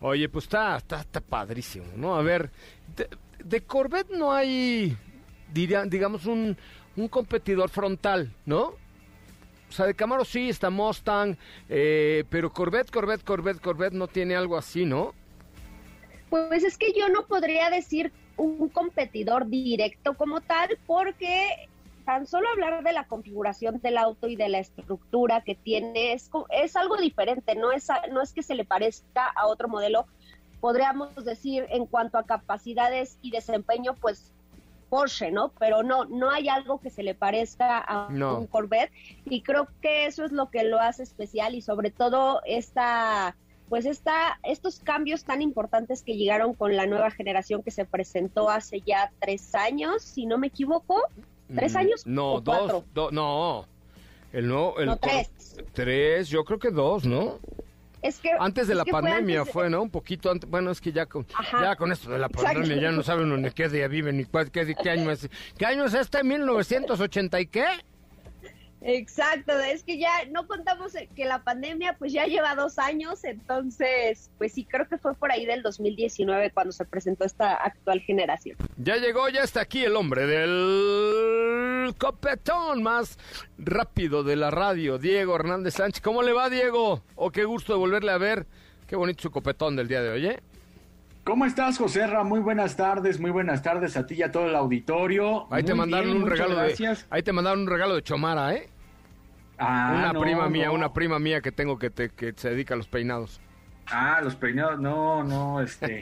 Oye, 0.00 0.28
pues 0.28 0.46
está, 0.46 0.76
está, 0.78 1.02
está 1.02 1.20
padrísimo, 1.20 1.86
¿no? 1.94 2.16
A 2.16 2.22
ver, 2.22 2.50
de, 3.44 3.60
Corvette 3.60 4.10
no 4.10 4.32
hay, 4.32 4.96
diría, 5.54 5.84
digamos, 5.84 6.26
un, 6.26 6.56
un 6.96 7.06
competidor 7.06 7.68
frontal, 7.70 8.32
¿no? 8.44 8.74
O 9.68 9.72
sea, 9.72 9.86
de 9.86 9.94
Camaro 9.94 10.24
sí, 10.24 10.48
está 10.48 10.70
Mustang, 10.70 11.36
eh, 11.68 12.24
pero 12.30 12.52
Corvette, 12.52 12.90
Corvette, 12.90 13.22
Corvette, 13.22 13.60
Corvette 13.60 13.94
no 13.94 14.08
tiene 14.08 14.34
algo 14.34 14.56
así, 14.56 14.84
¿no? 14.84 15.14
Pues 16.30 16.64
es 16.64 16.78
que 16.78 16.92
yo 16.92 17.08
no 17.08 17.26
podría 17.26 17.70
decir 17.70 18.12
un 18.36 18.68
competidor 18.68 19.46
directo 19.48 20.14
como 20.14 20.40
tal, 20.40 20.78
porque 20.86 21.68
tan 22.04 22.26
solo 22.26 22.48
hablar 22.48 22.82
de 22.82 22.92
la 22.92 23.04
configuración 23.04 23.80
del 23.80 23.98
auto 23.98 24.28
y 24.28 24.36
de 24.36 24.48
la 24.48 24.60
estructura 24.60 25.42
que 25.42 25.54
tiene 25.54 26.14
es, 26.14 26.30
es 26.50 26.76
algo 26.76 26.96
diferente, 26.96 27.54
no 27.54 27.70
es, 27.72 27.88
no 28.10 28.22
es 28.22 28.32
que 28.32 28.42
se 28.42 28.54
le 28.54 28.64
parezca 28.64 29.26
a 29.26 29.46
otro 29.46 29.68
modelo, 29.68 30.06
podríamos 30.60 31.14
decir 31.22 31.66
en 31.68 31.84
cuanto 31.84 32.16
a 32.16 32.24
capacidades 32.24 33.18
y 33.20 33.30
desempeño, 33.30 33.94
pues 33.94 34.32
Porsche, 34.88 35.30
¿no? 35.30 35.52
Pero 35.58 35.82
no, 35.82 36.04
no 36.06 36.30
hay 36.30 36.48
algo 36.48 36.80
que 36.80 36.90
se 36.90 37.02
le 37.02 37.14
parezca 37.14 37.78
a 37.78 38.08
un 38.08 38.46
Corvette 38.46 38.92
y 39.24 39.42
creo 39.42 39.68
que 39.80 40.06
eso 40.06 40.24
es 40.24 40.32
lo 40.32 40.50
que 40.50 40.64
lo 40.64 40.80
hace 40.80 41.02
especial 41.02 41.54
y 41.54 41.62
sobre 41.62 41.90
todo 41.90 42.40
esta, 42.46 43.36
pues 43.68 43.86
esta, 43.86 44.38
estos 44.42 44.80
cambios 44.80 45.24
tan 45.24 45.42
importantes 45.42 46.02
que 46.02 46.16
llegaron 46.16 46.54
con 46.54 46.76
la 46.76 46.86
nueva 46.86 47.10
generación 47.10 47.62
que 47.62 47.70
se 47.70 47.84
presentó 47.84 48.50
hace 48.50 48.80
ya 48.80 49.12
tres 49.20 49.54
años, 49.54 50.02
si 50.02 50.26
no 50.26 50.38
me 50.38 50.48
equivoco, 50.48 51.02
tres 51.54 51.74
mm, 51.74 51.78
años. 51.78 52.06
No, 52.06 52.40
dos, 52.40 52.84
no, 53.12 53.66
el 54.32 54.48
no, 54.48 54.78
el 54.78 54.98
tres. 54.98 55.30
Tres, 55.72 56.28
yo 56.28 56.44
creo 56.44 56.58
que 56.58 56.70
dos, 56.70 57.04
¿no? 57.04 57.38
Es 58.02 58.20
que, 58.20 58.30
antes 58.38 58.68
de 58.68 58.74
la 58.74 58.84
pandemia 58.84 59.44
fue, 59.44 59.68
¿no? 59.68 59.82
Un 59.82 59.90
poquito 59.90 60.30
antes. 60.30 60.48
Bueno, 60.48 60.70
es 60.70 60.80
que 60.80 60.92
ya 60.92 61.06
con, 61.06 61.26
ya 61.60 61.76
con 61.76 61.90
esto 61.90 62.10
de 62.10 62.18
la 62.18 62.28
pandemia 62.28 62.80
ya 62.80 62.92
no 62.92 63.02
saben 63.02 63.42
ni 63.42 63.50
qué 63.50 63.68
día 63.68 63.88
viven 63.88 64.16
ni 64.16 64.24
qué, 64.24 64.76
qué 64.80 64.90
año 64.90 65.10
es. 65.10 65.28
¿Qué 65.56 65.66
año 65.66 65.84
es 65.84 65.94
este? 65.94 66.22
¿1980 66.22 67.42
y 67.42 67.46
qué? 67.46 67.66
Exacto, 68.80 69.58
es 69.58 69.82
que 69.82 69.98
ya 69.98 70.24
no 70.30 70.46
contamos 70.46 70.92
que 71.16 71.24
la 71.24 71.42
pandemia 71.42 71.96
pues 71.98 72.12
ya 72.12 72.26
lleva 72.26 72.54
dos 72.54 72.78
años, 72.78 73.24
entonces 73.24 74.30
pues 74.38 74.52
sí, 74.52 74.64
creo 74.64 74.88
que 74.88 74.98
fue 74.98 75.14
por 75.14 75.32
ahí 75.32 75.46
del 75.46 75.62
2019 75.62 76.52
cuando 76.52 76.72
se 76.72 76.84
presentó 76.84 77.24
esta 77.24 77.54
actual 77.54 78.00
generación. 78.00 78.56
Ya 78.76 78.96
llegó, 78.96 79.28
ya 79.28 79.42
está 79.42 79.62
aquí 79.62 79.84
el 79.84 79.96
hombre 79.96 80.26
del 80.26 81.94
copetón 81.98 82.82
más 82.82 83.18
rápido 83.58 84.22
de 84.22 84.36
la 84.36 84.50
radio, 84.50 84.98
Diego 84.98 85.34
Hernández 85.34 85.74
Sánchez. 85.74 86.00
¿Cómo 86.00 86.22
le 86.22 86.32
va 86.32 86.50
Diego? 86.50 87.02
Oh, 87.16 87.30
qué 87.30 87.44
gusto 87.44 87.72
de 87.72 87.78
volverle 87.78 88.12
a 88.12 88.18
ver. 88.18 88.46
Qué 88.86 88.96
bonito 88.96 89.22
su 89.22 89.30
copetón 89.30 89.76
del 89.76 89.88
día 89.88 90.00
de 90.00 90.10
hoy, 90.10 90.26
¿eh? 90.26 90.40
¿Cómo 91.28 91.44
estás, 91.44 91.76
José 91.76 92.06
Ra? 92.06 92.24
Muy 92.24 92.40
buenas 92.40 92.74
tardes, 92.74 93.20
muy 93.20 93.30
buenas 93.30 93.62
tardes 93.62 93.98
a 93.98 94.06
ti 94.06 94.14
y 94.14 94.22
a 94.22 94.32
todo 94.32 94.46
el 94.46 94.56
auditorio. 94.56 95.46
Ahí 95.52 95.62
te 95.62 95.74
mandaron 95.74 96.22
un 96.22 96.26
regalo 96.26 96.56
de, 96.56 96.96
ahí 97.10 97.22
te 97.22 97.34
mandaron 97.34 97.60
un 97.60 97.66
regalo 97.66 97.96
de 97.96 98.02
Chomara, 98.02 98.54
¿eh? 98.54 98.70
Ah, 99.58 100.10
una 100.10 100.18
prima 100.18 100.48
mía, 100.48 100.70
una 100.70 100.90
prima 100.94 101.18
mía 101.18 101.42
que 101.42 101.52
tengo 101.52 101.78
que, 101.78 101.90
te, 101.90 102.08
que 102.08 102.32
se 102.34 102.48
dedica 102.48 102.72
a 102.72 102.78
los 102.78 102.88
peinados. 102.88 103.42
Ah, 103.88 104.22
los 104.24 104.36
peinados, 104.36 104.80
no, 104.80 105.22
no, 105.22 105.60
este. 105.60 106.00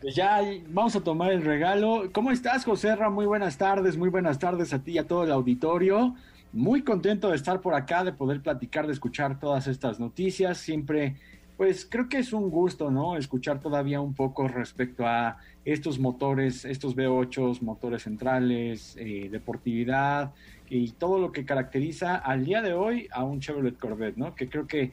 pues 0.00 0.14
ya 0.14 0.40
vamos 0.68 0.94
a 0.94 1.00
tomar 1.00 1.32
el 1.32 1.42
regalo. 1.42 2.10
¿Cómo 2.12 2.30
estás, 2.30 2.64
José 2.64 2.94
Ra? 2.94 3.10
Muy 3.10 3.26
buenas 3.26 3.58
tardes, 3.58 3.96
muy 3.96 4.08
buenas 4.08 4.38
tardes 4.38 4.72
a 4.72 4.78
ti 4.78 4.92
y 4.92 4.98
a 4.98 5.08
todo 5.08 5.24
el 5.24 5.32
auditorio. 5.32 6.14
Muy 6.52 6.84
contento 6.84 7.30
de 7.30 7.34
estar 7.34 7.60
por 7.60 7.74
acá, 7.74 8.04
de 8.04 8.12
poder 8.12 8.40
platicar, 8.40 8.86
de 8.86 8.92
escuchar 8.92 9.40
todas 9.40 9.66
estas 9.66 9.98
noticias. 9.98 10.58
Siempre 10.58 11.16
pues 11.56 11.86
creo 11.88 12.08
que 12.08 12.18
es 12.18 12.32
un 12.32 12.50
gusto, 12.50 12.90
¿no? 12.90 13.16
Escuchar 13.16 13.60
todavía 13.60 14.00
un 14.00 14.14
poco 14.14 14.48
respecto 14.48 15.06
a 15.06 15.38
estos 15.64 15.98
motores, 15.98 16.64
estos 16.64 16.96
V8, 16.96 17.60
motores 17.60 18.02
centrales, 18.02 18.96
eh, 18.98 19.28
deportividad 19.30 20.32
y 20.68 20.90
todo 20.92 21.18
lo 21.18 21.30
que 21.30 21.44
caracteriza 21.44 22.16
al 22.16 22.44
día 22.44 22.60
de 22.62 22.72
hoy 22.72 23.08
a 23.12 23.22
un 23.22 23.40
Chevrolet 23.40 23.78
Corvette, 23.78 24.16
¿no? 24.16 24.34
Que 24.34 24.48
creo 24.48 24.66
que 24.66 24.92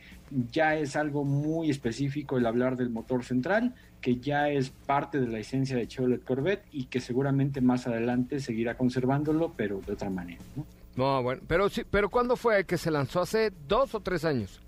ya 0.51 0.75
es 0.75 0.95
algo 0.95 1.23
muy 1.23 1.69
específico 1.69 2.37
el 2.37 2.45
hablar 2.45 2.77
del 2.77 2.89
motor 2.89 3.23
central, 3.23 3.73
que 3.99 4.17
ya 4.17 4.49
es 4.49 4.69
parte 4.69 5.19
de 5.19 5.27
la 5.27 5.39
esencia 5.39 5.75
de 5.75 5.87
Chevrolet 5.87 6.23
Corvette 6.23 6.65
y 6.71 6.85
que 6.85 6.99
seguramente 6.99 7.61
más 7.61 7.87
adelante 7.87 8.39
seguirá 8.39 8.75
conservándolo, 8.77 9.53
pero 9.55 9.81
de 9.85 9.93
otra 9.93 10.09
manera, 10.09 10.41
¿no? 10.55 10.65
No, 10.95 11.23
bueno, 11.23 11.41
pero 11.47 11.69
sí, 11.69 11.83
pero 11.89 12.09
¿cuándo 12.09 12.35
fue 12.35 12.65
que 12.65 12.77
se 12.77 12.91
lanzó? 12.91 13.21
¿Hace 13.21 13.51
dos 13.67 13.95
o 13.95 14.01
tres 14.01 14.25
años? 14.25 14.61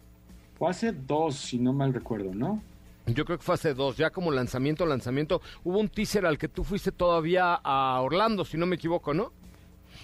Fue 0.64 0.70
hace 0.70 0.94
dos, 0.94 1.36
si 1.36 1.60
no 1.60 1.74
mal 1.74 1.94
recuerdo, 1.94 2.34
¿no? 2.34 2.64
Yo 3.08 3.26
creo 3.26 3.38
que 3.38 3.44
fue 3.44 3.56
hace 3.56 3.74
dos, 3.74 3.98
ya 3.98 4.12
como 4.12 4.32
lanzamiento, 4.32 4.86
lanzamiento. 4.86 5.42
Hubo 5.66 5.78
un 5.78 5.90
teaser 5.90 6.26
al 6.26 6.38
que 6.38 6.48
tú 6.48 6.64
fuiste 6.64 6.94
todavía 6.94 7.56
a 7.62 8.00
Orlando, 8.00 8.46
si 8.46 8.56
no 8.56 8.66
me 8.66 8.78
equivoco, 8.78 9.14
¿no? 9.14 9.34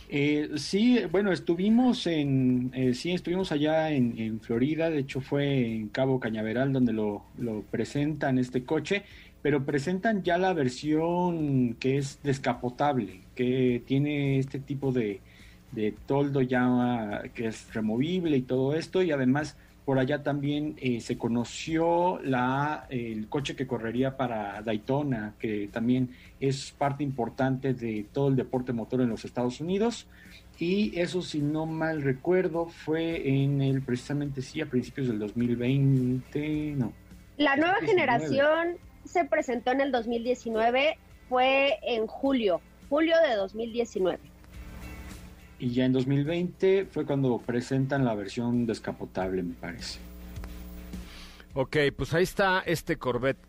Eh, 0.10 0.50
sí, 0.58 1.00
bueno, 1.10 1.32
estuvimos 1.32 2.08
en, 2.08 2.72
eh, 2.74 2.93
sí, 2.93 3.13
estuvimos 3.13 3.54
allá 3.54 3.89
en, 3.91 4.41
Florida, 4.41 4.89
de 4.89 5.00
hecho 5.00 5.22
fue 5.22 5.65
en 5.65 5.88
Cabo 5.88 6.19
Cañaveral 6.19 6.74
donde 6.74 6.91
lo, 6.91 7.24
lo, 7.38 7.62
presentan 7.62 8.38
este 8.38 8.65
coche, 8.65 9.04
pero 9.41 9.63
presentan 9.63 10.24
ya 10.24 10.38
la 10.38 10.52
versión 10.52 11.76
que 11.76 11.98
es 11.98 12.19
descapotable, 12.22 13.22
que 13.34 13.82
tiene 13.86 14.39
este 14.39 14.60
tipo 14.60 14.91
de, 14.91 15.22
de 15.72 15.93
toldo 16.06 16.41
ya 16.41 17.24
que 17.34 17.48
es 17.48 17.74
removible 17.74 18.36
y 18.36 18.41
todo 18.41 18.76
esto, 18.76 19.02
y 19.02 19.12
además 19.12 19.56
por 19.89 19.97
allá 19.97 20.21
también 20.21 20.75
eh, 20.80 21.02
se 21.02 21.17
conoció 21.17 22.19
la, 22.21 22.86
el 22.91 23.28
coche 23.28 23.56
que 23.56 23.65
correría 23.65 24.17
para 24.17 24.62
Daytona, 24.62 25.34
que 25.39 25.67
también 25.73 26.12
es 26.39 26.75
parte 26.78 27.04
importante 27.04 27.73
de 27.73 28.06
todo 28.13 28.28
el 28.28 28.36
deporte 28.36 28.71
motor 28.71 29.02
en 29.02 29.10
los 29.10 29.25
Estados 29.25 29.62
Unidos. 29.62 30.06
Y 30.60 30.95
eso, 30.99 31.23
si 31.23 31.41
no 31.41 31.65
mal 31.65 32.04
recuerdo, 32.04 32.67
fue 32.67 33.30
en 33.30 33.63
el, 33.63 33.82
precisamente 33.82 34.43
sí, 34.43 34.62
a 34.62 34.67
principios 34.67 35.08
del 35.08 35.17
2020, 35.17 36.75
no. 36.78 36.93
La 37.38 37.56
nueva 37.56 37.80
generación 37.82 38.78
se 39.06 39.25
presentó 39.25 39.71
en 39.71 39.82
el 39.82 39.91
2019, 39.91 40.99
fue 41.28 41.80
en 41.82 42.06
julio, 42.06 42.62
julio 42.89 43.15
de 43.28 43.34
2019 43.38 44.19
y 45.60 45.72
ya 45.72 45.86
en 45.86 45.93
2020 45.93 46.86
fue 46.86 47.06
cuando 47.06 47.38
presentan 47.39 48.06
la 48.06 48.15
versión 48.15 48.65
descapotable, 48.65 49.43
me 49.43 49.54
parece. 49.54 50.00
Ok, 51.54 51.78
pues 51.95 52.13
ahí 52.13 52.24
está 52.24 52.62
este 52.65 52.98
Corvette. 52.98 53.39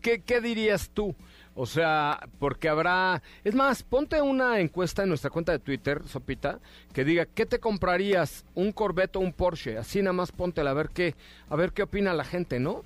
¿Qué, 0.00 0.22
qué 0.22 0.40
dirías 0.40 0.90
tú? 0.90 1.14
O 1.54 1.66
sea, 1.66 2.20
porque 2.38 2.68
habrá... 2.68 3.20
Es 3.42 3.54
más, 3.54 3.82
ponte 3.82 4.22
una 4.22 4.60
encuesta 4.60 5.02
en 5.02 5.08
nuestra 5.08 5.28
cuenta 5.28 5.50
de 5.50 5.58
Twitter, 5.58 6.02
Sopita, 6.06 6.60
que 6.92 7.04
diga, 7.04 7.26
¿qué 7.26 7.46
te 7.46 7.58
comprarías? 7.58 8.44
¿Un 8.54 8.70
Corvette 8.70 9.16
o 9.16 9.20
un 9.20 9.32
Porsche? 9.32 9.76
Así 9.76 10.00
nada 10.00 10.12
más 10.12 10.30
póntela 10.30 10.70
a 10.70 10.74
ver 10.74 10.90
qué, 10.90 11.16
a 11.48 11.56
ver 11.56 11.72
qué 11.72 11.82
opina 11.82 12.14
la 12.14 12.24
gente, 12.24 12.60
¿no? 12.60 12.82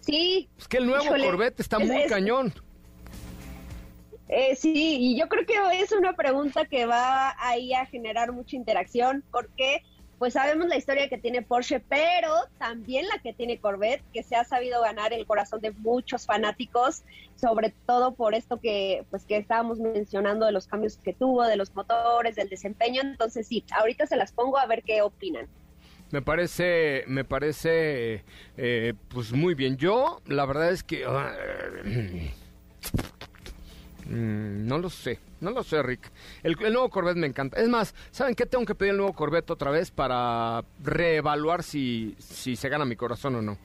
Sí. 0.00 0.48
Es 0.58 0.66
que 0.66 0.78
el 0.78 0.86
nuevo 0.86 1.04
Corvette 1.06 1.60
está 1.60 1.78
muy 1.78 2.06
cañón. 2.08 2.54
Eh, 4.34 4.56
sí, 4.56 4.96
y 4.98 5.18
yo 5.18 5.28
creo 5.28 5.44
que 5.44 5.54
es 5.82 5.92
una 5.92 6.14
pregunta 6.14 6.64
que 6.64 6.86
va 6.86 7.36
ahí 7.38 7.74
a 7.74 7.84
generar 7.84 8.32
mucha 8.32 8.56
interacción, 8.56 9.22
porque 9.30 9.82
pues 10.18 10.32
sabemos 10.32 10.68
la 10.68 10.78
historia 10.78 11.10
que 11.10 11.18
tiene 11.18 11.42
Porsche, 11.42 11.80
pero 11.80 12.32
también 12.56 13.06
la 13.08 13.18
que 13.18 13.34
tiene 13.34 13.58
Corvette, 13.58 14.02
que 14.10 14.22
se 14.22 14.34
ha 14.34 14.44
sabido 14.44 14.80
ganar 14.80 15.12
el 15.12 15.26
corazón 15.26 15.60
de 15.60 15.72
muchos 15.72 16.24
fanáticos, 16.24 17.02
sobre 17.36 17.74
todo 17.84 18.14
por 18.14 18.34
esto 18.34 18.58
que 18.58 19.04
pues 19.10 19.26
que 19.26 19.36
estábamos 19.36 19.78
mencionando 19.80 20.46
de 20.46 20.52
los 20.52 20.66
cambios 20.66 20.96
que 20.96 21.12
tuvo, 21.12 21.42
de 21.42 21.56
los 21.56 21.74
motores, 21.74 22.34
del 22.34 22.48
desempeño. 22.48 23.02
Entonces 23.02 23.46
sí, 23.46 23.66
ahorita 23.76 24.06
se 24.06 24.16
las 24.16 24.32
pongo 24.32 24.56
a 24.56 24.64
ver 24.64 24.82
qué 24.82 25.02
opinan. 25.02 25.46
Me 26.10 26.22
parece, 26.22 27.04
me 27.06 27.24
parece, 27.24 28.24
eh, 28.56 28.94
pues 29.08 29.32
muy 29.32 29.54
bien. 29.54 29.76
Yo, 29.76 30.22
la 30.24 30.46
verdad 30.46 30.70
es 30.70 30.82
que 30.82 31.04
ah, 31.06 31.34
mm, 34.06 34.66
no 34.66 34.78
lo 34.78 34.90
sé. 34.90 35.18
No 35.40 35.50
lo 35.50 35.62
sé, 35.62 35.82
Rick. 35.82 36.10
El, 36.42 36.56
nuevo 36.72 36.88
Corvette 36.88 37.16
me 37.16 37.26
encanta. 37.26 37.60
Es 37.60 37.68
más, 37.68 37.94
¿saben 38.10 38.34
qué? 38.34 38.46
Tengo 38.46 38.64
que 38.64 38.74
pedir 38.74 38.92
el 38.92 38.98
nuevo 38.98 39.12
Corvette 39.12 39.50
otra 39.50 39.70
vez 39.70 39.90
para 39.90 40.64
reevaluar 40.82 41.62
si, 41.62 42.14
si 42.18 42.54
se 42.54 42.68
gana 42.68 42.84
mi 42.84 42.96
corazón 42.96 43.34
o 43.36 43.42
no. 43.42 43.58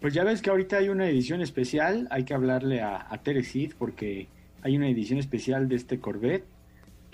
Pues 0.00 0.12
ya 0.12 0.24
ves 0.24 0.42
que 0.42 0.50
ahorita 0.50 0.76
hay 0.76 0.90
una 0.90 1.08
edición 1.08 1.40
especial. 1.40 2.06
Hay 2.10 2.24
que 2.24 2.34
hablarle 2.34 2.82
a, 2.82 3.06
a 3.08 3.22
Teresid 3.22 3.72
porque 3.78 4.28
hay 4.62 4.76
una 4.76 4.88
edición 4.88 5.18
especial 5.18 5.68
de 5.68 5.76
este 5.76 6.00
Corvette 6.00 6.44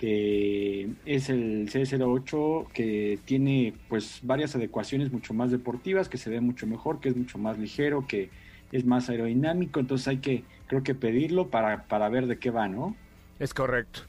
que 0.03 0.89
es 1.05 1.29
el 1.29 1.69
C08 1.69 2.67
que 2.73 3.19
tiene 3.23 3.73
pues 3.87 4.19
varias 4.21 4.53
adecuaciones 4.53 5.13
mucho 5.13 5.33
más 5.33 5.49
deportivas, 5.49 6.09
que 6.09 6.17
se 6.17 6.29
ve 6.29 6.41
mucho 6.41 6.67
mejor, 6.67 6.99
que 6.99 7.07
es 7.07 7.15
mucho 7.15 7.37
más 7.37 7.57
ligero, 7.57 8.05
que 8.05 8.29
es 8.73 8.85
más 8.85 9.09
aerodinámico, 9.09 9.79
entonces 9.79 10.07
hay 10.07 10.17
que 10.17 10.43
creo 10.67 10.83
que 10.83 10.95
pedirlo 10.95 11.47
para, 11.47 11.83
para 11.83 12.09
ver 12.09 12.25
de 12.25 12.39
qué 12.39 12.49
va, 12.49 12.67
¿no? 12.67 12.95
Es 13.39 13.53
correcto. 13.53 14.01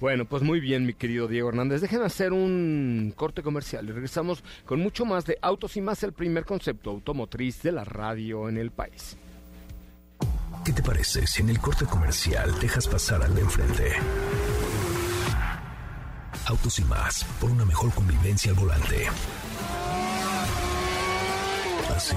Bueno, 0.00 0.24
pues 0.24 0.42
muy 0.42 0.60
bien, 0.60 0.86
mi 0.86 0.94
querido 0.94 1.28
Diego 1.28 1.50
Hernández. 1.50 1.82
Déjenme 1.82 2.06
hacer 2.06 2.32
un 2.32 3.12
corte 3.14 3.42
comercial 3.42 3.86
y 3.86 3.92
regresamos 3.92 4.42
con 4.64 4.80
mucho 4.80 5.04
más 5.04 5.26
de 5.26 5.38
Autos 5.42 5.76
y 5.76 5.82
más, 5.82 6.02
el 6.02 6.14
primer 6.14 6.46
concepto 6.46 6.90
automotriz 6.90 7.62
de 7.62 7.72
la 7.72 7.84
radio 7.84 8.48
en 8.48 8.56
el 8.56 8.70
país. 8.70 9.18
¿Qué 10.64 10.72
te 10.72 10.82
parece 10.82 11.26
si 11.26 11.42
en 11.42 11.50
el 11.50 11.58
corte 11.58 11.84
comercial 11.84 12.58
dejas 12.60 12.88
pasar 12.88 13.22
al 13.22 13.34
de 13.34 13.42
enfrente? 13.42 13.92
Autos 16.46 16.78
y 16.78 16.84
más, 16.84 17.24
por 17.38 17.50
una 17.50 17.66
mejor 17.66 17.92
convivencia 17.92 18.52
al 18.52 18.56
volante. 18.56 19.06
¿Así? 21.94 22.16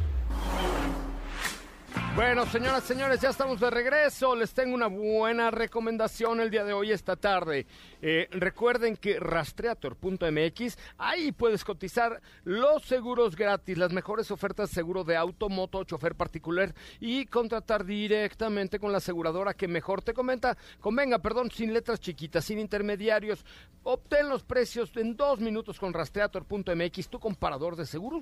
Bueno, 2.13 2.45
señoras, 2.45 2.83
señores, 2.83 3.21
ya 3.21 3.29
estamos 3.29 3.61
de 3.61 3.69
regreso. 3.69 4.35
Les 4.35 4.53
tengo 4.53 4.75
una 4.75 4.87
buena 4.87 5.49
recomendación 5.49 6.41
el 6.41 6.51
día 6.51 6.65
de 6.65 6.73
hoy, 6.73 6.91
esta 6.91 7.15
tarde. 7.15 7.65
Eh, 8.01 8.27
recuerden 8.31 8.97
que 8.97 9.17
rastreator.mx, 9.17 10.77
ahí 10.97 11.31
puedes 11.31 11.63
cotizar 11.63 12.21
los 12.43 12.83
seguros 12.83 13.37
gratis, 13.37 13.77
las 13.77 13.93
mejores 13.93 14.29
ofertas 14.29 14.69
de 14.69 14.75
seguro 14.75 15.05
de 15.05 15.15
auto, 15.15 15.47
moto, 15.47 15.85
chofer 15.85 16.15
particular 16.15 16.75
y 16.99 17.27
contratar 17.27 17.85
directamente 17.85 18.77
con 18.77 18.91
la 18.91 18.97
aseguradora 18.97 19.53
que 19.53 19.69
mejor 19.69 20.01
te 20.01 20.13
comenta, 20.13 20.57
convenga, 20.81 21.19
perdón, 21.19 21.49
sin 21.49 21.73
letras 21.73 22.01
chiquitas, 22.01 22.43
sin 22.43 22.59
intermediarios. 22.59 23.45
Obtén 23.83 24.27
los 24.27 24.43
precios 24.43 24.95
en 24.97 25.15
dos 25.15 25.39
minutos 25.39 25.79
con 25.79 25.93
rastreator.mx, 25.93 27.07
tu 27.07 27.19
comparador 27.19 27.77
de 27.77 27.85
seguros, 27.85 28.21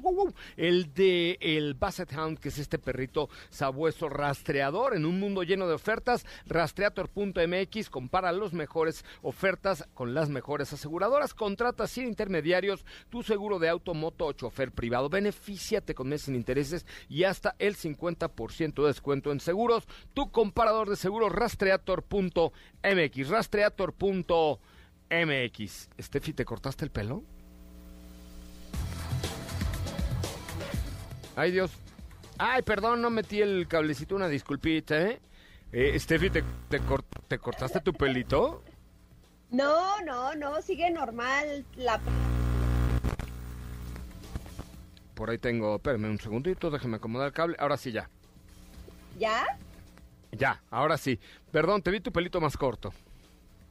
el 0.57 0.93
de 0.93 1.37
el 1.41 1.73
Basset 1.73 2.13
Hound, 2.13 2.37
que 2.37 2.49
es 2.49 2.59
este 2.59 2.77
perrito 2.77 3.29
sabor 3.49 3.78
vuestro 3.79 4.09
rastreador 4.09 4.95
en 4.95 5.05
un 5.05 5.19
mundo 5.19 5.41
lleno 5.41 5.67
de 5.67 5.73
ofertas. 5.73 6.23
Rastreator.mx 6.45 7.89
compara 7.89 8.31
las 8.31 8.53
mejores 8.53 9.03
ofertas 9.23 9.87
con 9.95 10.13
las 10.13 10.29
mejores 10.29 10.71
aseguradoras. 10.73 11.33
Contrata 11.33 11.87
sin 11.87 12.05
intermediarios 12.05 12.85
tu 13.09 13.23
seguro 13.23 13.57
de 13.57 13.69
auto, 13.69 13.95
moto 13.95 14.27
o 14.27 14.33
chofer 14.33 14.71
privado. 14.71 15.09
Benefíciate 15.09 15.95
con 15.95 16.09
meses 16.09 16.25
sin 16.25 16.35
intereses 16.35 16.85
y 17.07 17.23
hasta 17.23 17.55
el 17.57 17.75
50% 17.75 18.81
de 18.81 18.87
descuento 18.87 19.31
en 19.31 19.39
seguros. 19.39 19.87
Tu 20.13 20.29
comparador 20.29 20.89
de 20.89 20.95
seguros 20.95 21.31
rastreator.mx. 21.31 23.29
Rastreator.mx. 23.29 25.89
Steffi, 25.99 26.33
¿te 26.33 26.45
cortaste 26.45 26.85
el 26.85 26.91
pelo? 26.91 27.23
Ay 31.35 31.51
Dios, 31.51 31.71
Ay, 32.41 32.61
perdón, 32.61 33.01
no 33.01 33.09
metí 33.09 33.41
el 33.41 33.67
cablecito, 33.67 34.15
una 34.15 34.29
disculpita, 34.29 34.97
¿eh? 34.97 35.19
eh 35.73 35.99
Steffi, 35.99 36.29
¿te, 36.29 36.41
te, 36.69 37.37
cortaste 37.37 37.81
tu 37.81 37.91
pelito? 37.91 38.63
No, 39.51 39.99
no, 40.03 40.33
no, 40.35 40.61
sigue 40.61 40.89
normal 40.89 41.65
la... 41.75 41.99
Por 45.15 45.29
ahí 45.29 45.37
tengo, 45.37 45.75
espérame 45.75 46.05
un 46.05 46.17
segundito, 46.17 46.71
déjame 46.71 46.95
acomodar 46.95 47.27
el 47.27 47.33
cable, 47.33 47.57
ahora 47.59 47.75
sí 47.75 47.91
ya. 47.91 48.09
¿Ya? 49.17 49.45
Ya, 50.31 50.61
ahora 50.71 50.97
sí. 50.97 51.19
Perdón, 51.51 51.81
te 51.81 51.91
vi 51.91 51.99
tu 51.99 52.13
pelito 52.13 52.39
más 52.39 52.55
corto. 52.55 52.93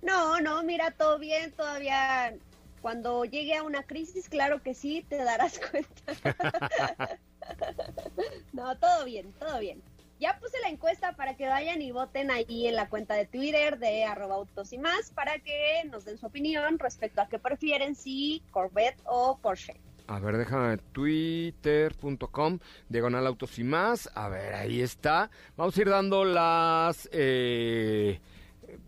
No, 0.02 0.40
no, 0.40 0.62
mira, 0.62 0.90
todo 0.90 1.18
bien, 1.18 1.52
todavía 1.52 2.34
cuando 2.82 3.24
llegue 3.24 3.56
a 3.56 3.62
una 3.62 3.82
crisis, 3.82 4.28
claro 4.28 4.62
que 4.62 4.74
sí, 4.74 5.06
te 5.08 5.16
darás 5.16 5.58
cuenta. 5.70 7.18
no, 8.52 8.76
todo 8.78 9.04
bien, 9.04 9.32
todo 9.38 9.58
bien. 9.58 9.82
Ya 10.20 10.36
puse 10.40 10.58
la 10.60 10.68
encuesta 10.68 11.12
para 11.12 11.36
que 11.36 11.46
vayan 11.46 11.80
y 11.80 11.92
voten 11.92 12.32
ahí 12.32 12.66
en 12.66 12.74
la 12.74 12.88
cuenta 12.88 13.14
de 13.14 13.26
Twitter 13.26 13.78
de 13.78 14.04
arroba 14.04 14.34
autos 14.34 14.72
y 14.72 14.78
más 14.78 15.12
para 15.12 15.38
que 15.38 15.84
nos 15.90 16.04
den 16.04 16.18
su 16.18 16.26
opinión 16.26 16.78
respecto 16.78 17.20
a 17.20 17.28
qué 17.28 17.38
prefieren, 17.38 17.94
si 17.94 18.42
Corvette 18.50 19.00
o 19.04 19.38
Porsche. 19.40 19.76
A 20.08 20.18
ver, 20.20 20.38
déjame 20.38 20.78
twitter.com, 20.78 22.58
diagonal 22.88 23.26
autos 23.26 23.58
y 23.58 23.64
más. 23.64 24.10
A 24.14 24.30
ver, 24.30 24.54
ahí 24.54 24.80
está. 24.80 25.30
Vamos 25.56 25.76
a 25.76 25.80
ir 25.82 25.90
dando 25.90 26.24
las, 26.24 27.08
eh, 27.12 28.18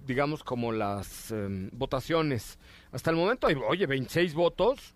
digamos, 0.06 0.42
como 0.42 0.72
las 0.72 1.30
em, 1.30 1.68
votaciones. 1.74 2.58
Hasta 2.90 3.10
el 3.10 3.16
momento 3.16 3.46
hay, 3.46 3.54
oye, 3.54 3.86
26 3.86 4.32
votos. 4.32 4.94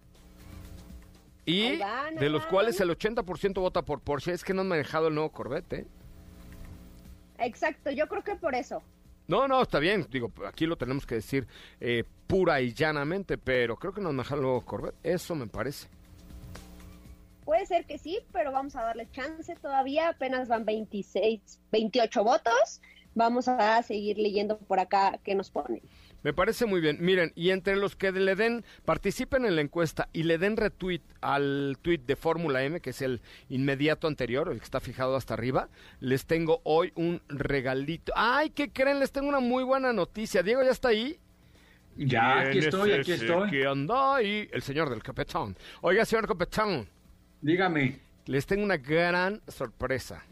Y 1.46 1.78
de 2.18 2.30
los 2.30 2.46
cuales 2.46 2.80
el 2.80 2.90
80% 2.90 3.54
vota 3.54 3.82
por 3.82 4.00
Porsche. 4.00 4.32
Es 4.32 4.44
que 4.44 4.54
no 4.54 4.62
han 4.62 4.68
manejado 4.68 5.08
el 5.08 5.14
nuevo 5.14 5.30
Corvette. 5.30 5.72
¿eh? 5.74 5.86
Exacto, 7.38 7.90
yo 7.90 8.06
creo 8.08 8.24
que 8.24 8.36
por 8.36 8.54
eso. 8.54 8.82
No, 9.26 9.48
no, 9.48 9.62
está 9.62 9.78
bien. 9.78 10.06
Digo, 10.10 10.32
aquí 10.46 10.66
lo 10.66 10.76
tenemos 10.76 11.06
que 11.06 11.16
decir 11.16 11.46
eh, 11.80 12.04
pura 12.26 12.60
y 12.60 12.72
llanamente, 12.72 13.38
pero 13.38 13.76
creo 13.76 13.92
que 13.92 14.00
no 14.00 14.10
han 14.10 14.16
manejado 14.16 14.40
el 14.40 14.46
nuevo 14.46 14.60
Corvette. 14.62 14.96
Eso 15.02 15.34
me 15.34 15.46
parece. 15.46 15.88
Puede 17.44 17.66
ser 17.66 17.84
que 17.84 17.98
sí, 17.98 18.20
pero 18.32 18.52
vamos 18.52 18.74
a 18.76 18.82
darle 18.82 19.08
chance 19.10 19.54
todavía. 19.56 20.08
Apenas 20.08 20.48
van 20.48 20.64
26, 20.64 21.60
28 21.72 22.24
votos. 22.24 22.80
Vamos 23.14 23.48
a 23.48 23.82
seguir 23.82 24.18
leyendo 24.18 24.58
por 24.58 24.80
acá 24.80 25.20
qué 25.22 25.34
nos 25.34 25.50
ponen. 25.50 25.82
Me 26.24 26.32
parece 26.32 26.64
muy 26.64 26.80
bien. 26.80 26.96
Miren, 27.00 27.32
y 27.36 27.50
entre 27.50 27.76
los 27.76 27.96
que 27.96 28.10
le 28.10 28.34
den, 28.34 28.64
participen 28.86 29.44
en 29.44 29.56
la 29.56 29.60
encuesta 29.60 30.08
y 30.14 30.22
le 30.22 30.38
den 30.38 30.56
retweet 30.56 31.02
al 31.20 31.76
tweet 31.82 32.00
de 32.06 32.16
Fórmula 32.16 32.64
M, 32.64 32.80
que 32.80 32.90
es 32.90 33.02
el 33.02 33.20
inmediato 33.50 34.08
anterior, 34.08 34.48
el 34.50 34.58
que 34.58 34.64
está 34.64 34.80
fijado 34.80 35.16
hasta 35.16 35.34
arriba, 35.34 35.68
les 36.00 36.24
tengo 36.24 36.62
hoy 36.64 36.92
un 36.94 37.20
regalito. 37.28 38.12
¡Ay, 38.16 38.50
qué 38.50 38.70
creen! 38.70 39.00
Les 39.00 39.12
tengo 39.12 39.28
una 39.28 39.40
muy 39.40 39.64
buena 39.64 39.92
noticia. 39.92 40.42
Diego, 40.42 40.62
¿ya 40.64 40.70
está 40.70 40.88
ahí? 40.88 41.20
Ya, 41.96 42.40
aquí 42.40 42.58
estoy, 42.58 42.92
aquí 42.92 43.12
estoy. 43.12 43.50
¿Qué 43.50 43.66
anda 43.66 44.16
ahí? 44.16 44.48
El 44.50 44.62
señor 44.62 44.88
del 44.88 45.02
capitán. 45.02 45.54
Oiga, 45.82 46.06
señor 46.06 46.26
capitán. 46.26 46.88
Dígame. 47.42 48.00
Les 48.24 48.46
tengo 48.46 48.64
una 48.64 48.78
gran 48.78 49.42
sorpresa. 49.46 50.24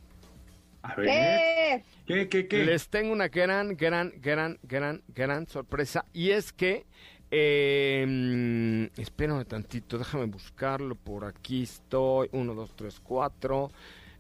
A 0.83 0.95
ver. 0.97 1.83
¿Qué? 2.07 2.29
¿Qué, 2.29 2.49
qué, 2.49 2.65
Les 2.65 2.89
tengo 2.89 3.13
una 3.13 3.29
gran, 3.29 3.77
gran, 3.77 4.13
gran, 4.21 4.59
gran, 4.63 5.03
gran 5.09 5.47
sorpresa. 5.47 6.05
Y 6.13 6.31
es 6.31 6.53
que. 6.53 6.87
Eh, 7.35 8.91
espérame 8.99 9.47
tantito, 9.47 9.97
déjame 9.97 10.27
buscarlo. 10.27 10.95
Por 10.97 11.25
aquí 11.25 11.63
estoy. 11.63 12.29
Uno, 12.33 12.55
dos, 12.55 12.75
tres, 12.77 13.01
cuatro. 13.01 13.71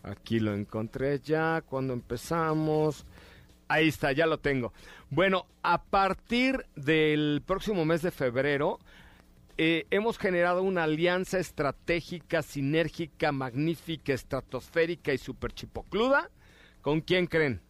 Aquí 0.02 0.40
lo 0.40 0.54
encontré 0.54 1.18
ya. 1.20 1.62
Cuando 1.62 1.92
empezamos. 1.92 3.04
Ahí 3.68 3.88
está, 3.88 4.12
ya 4.12 4.26
lo 4.26 4.38
tengo. 4.38 4.72
Bueno, 5.10 5.46
a 5.62 5.82
partir 5.82 6.66
del 6.76 7.42
próximo 7.44 7.84
mes 7.84 8.02
de 8.02 8.10
febrero, 8.10 8.78
eh, 9.56 9.86
hemos 9.90 10.18
generado 10.18 10.62
una 10.62 10.84
alianza 10.84 11.38
estratégica, 11.38 12.42
sinérgica, 12.42 13.32
magnífica, 13.32 14.12
estratosférica 14.12 15.12
y 15.12 15.18
super 15.18 15.52
chipocluda. 15.52 16.30
¿Con 16.82 17.00
quién 17.00 17.26
creen? 17.26 17.62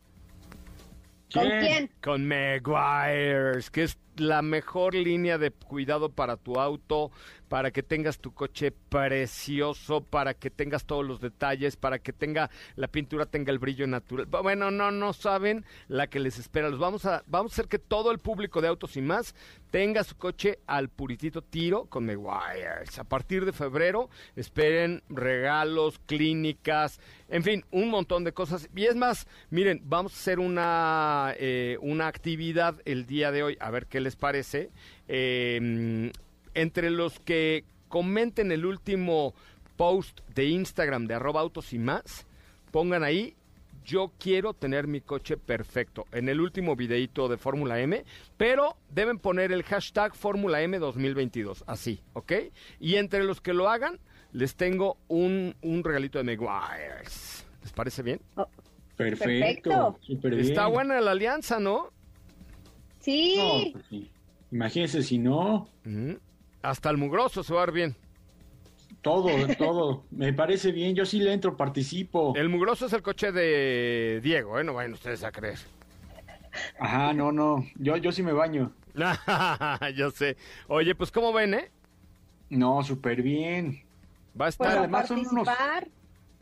¿Con 1.33 1.49
quién? 1.49 1.91
Con 2.03 2.27
Meguiars, 2.27 3.71
que 3.71 3.85
es 3.85 3.99
la 4.17 4.43
mejor 4.43 4.95
línea 4.95 5.39
de 5.39 5.51
cuidado 5.51 6.11
para 6.11 6.37
tu 6.37 6.59
auto, 6.59 7.11
para 7.49 7.71
que 7.71 7.83
tengas 7.83 8.19
tu 8.19 8.33
coche 8.35 8.73
precioso, 8.73 10.03
para 10.03 10.35
que 10.35 10.51
tengas 10.51 10.85
todos 10.85 11.07
los 11.07 11.21
detalles, 11.21 11.77
para 11.77 11.99
que 11.99 12.13
tenga 12.13 12.51
la 12.77 12.89
pintura 12.89 13.27
tenga 13.27 13.53
el 13.53 13.59
brillo 13.59 13.87
natural. 13.87 14.27
Bueno, 14.27 14.71
no 14.71 14.91
no 14.91 15.13
saben 15.13 15.65
la 15.89 16.07
que 16.07 16.21
les 16.21 16.39
espera. 16.39 16.69
Los 16.69 16.79
vamos 16.79 17.07
a 17.07 17.23
vamos 17.27 17.53
a 17.53 17.55
hacer 17.55 17.69
que 17.69 17.79
todo 17.79 18.11
el 18.11 18.19
público 18.19 18.61
de 18.61 18.69
autos 18.69 18.97
y 18.97 19.03
más 19.03 19.35
tenga 19.73 20.05
su 20.05 20.17
coche 20.17 20.59
al 20.67 20.91
puritito 20.91 21.41
tiro 21.43 21.87
con 21.87 22.05
Meguiars. 22.05 22.99
A 22.99 23.05
partir 23.05 23.47
de 23.47 23.53
febrero 23.53 24.11
esperen 24.37 25.03
regalos, 25.09 25.99
clínicas, 26.05 27.01
en 27.29 27.43
fin, 27.43 27.65
un 27.71 27.89
montón 27.89 28.23
de 28.23 28.33
cosas. 28.33 28.69
Y 28.77 28.85
es 28.85 28.95
más, 28.95 29.27
miren, 29.49 29.81
vamos 29.85 30.13
a 30.13 30.17
hacer 30.17 30.41
una 30.41 31.35
eh, 31.39 31.79
una 31.81 32.07
actividad 32.07 32.81
el 32.85 33.07
día 33.07 33.33
de 33.33 33.43
hoy, 33.43 33.57
a 33.61 33.71
ver 33.71 33.87
qué 33.87 34.01
les 34.01 34.15
parece. 34.15 34.71
Eh, 35.09 36.13
entre 36.55 36.91
los 36.91 37.19
que 37.21 37.65
comenten 37.89 38.53
el 38.53 38.67
último 38.67 39.35
post 39.79 40.21
de 40.35 40.45
Instagram 40.45 41.07
de 41.07 41.15
arroba 41.15 41.41
autos 41.41 41.73
y 41.73 41.79
más, 41.79 42.27
pongan 42.71 43.05
ahí, 43.05 43.37
yo 43.85 44.13
quiero 44.19 44.55
tener 44.55 44.87
mi 44.87 45.01
coche 45.01 45.37
perfecto 45.37 46.05
en 46.13 46.29
el 46.29 46.41
último 46.41 46.77
videito 46.77 47.29
de 47.29 47.37
Fórmula 47.37 47.81
M, 47.81 48.05
pero 48.37 48.77
deben 48.91 49.19
poner 49.19 49.53
el 49.53 49.63
hashtag 49.63 50.15
Fórmula 50.15 50.63
M 50.63 50.79
2022, 50.79 51.65
así, 51.67 52.01
¿ok? 52.15 52.33
Y 52.81 52.97
entre 52.97 53.25
los 53.25 53.41
que 53.41 53.53
lo 53.55 53.69
hagan, 53.69 53.99
les 54.33 54.55
tengo 54.57 54.97
un, 55.09 55.55
un 55.63 55.85
regalito 55.85 56.19
de 56.19 56.25
Meguiars. 56.25 57.47
¿Les 57.63 57.73
parece 57.73 58.03
bien? 58.03 58.21
Oh, 58.37 58.47
Perfecto. 58.97 59.99
Perfecto. 60.07 60.29
Está 60.29 60.67
buena 60.67 61.01
la 61.01 61.13
alianza, 61.13 61.59
¿no? 61.59 61.91
Sí. 63.01 63.35
No, 63.37 63.73
pues 63.73 63.85
sí. 63.91 64.11
Imagínense 64.51 65.03
si 65.03 65.19
no. 65.19 65.69
Hasta 66.63 66.91
el 66.91 66.99
mugroso 66.99 67.43
se 67.43 67.55
va 67.55 67.63
a 67.63 67.67
ver 67.67 67.75
bien. 67.75 67.97
Todo, 69.03 69.29
todo. 69.59 70.05
Me 70.11 70.33
parece 70.33 70.73
bien. 70.73 70.95
Yo 70.95 71.05
sí 71.05 71.19
le 71.21 71.33
entro, 71.33 71.57
participo. 71.57 72.33
El 72.37 72.49
mugroso 72.49 72.87
es 72.87 72.93
el 72.93 73.03
coche 73.03 73.33
de 73.33 74.21
Diego, 74.23 74.59
¿eh? 74.59 74.65
No 74.65 74.75
vayan 74.75 74.93
ustedes 74.95 75.23
a 75.25 75.33
creer. 75.33 75.59
Ajá, 76.79 77.13
no, 77.13 77.33
no. 77.33 77.65
Yo, 77.77 77.97
yo 77.97 78.13
sí 78.13 78.23
me 78.23 78.33
baño. 78.33 78.73
Yo 79.97 80.11
sé. 80.11 80.37
Oye, 80.69 80.95
pues 80.95 81.11
¿cómo 81.11 81.33
ven, 81.33 81.55
eh? 81.55 81.71
No, 82.51 82.83
súper 82.83 83.23
bien. 83.23 83.83
Va 84.39 84.47
a 84.47 84.49
Pues 84.49 84.55
estar... 84.55 84.77
a 84.77 84.81
además 84.81 85.09
son 85.09 85.21
unos- 85.21 85.47
participar. 85.47 85.89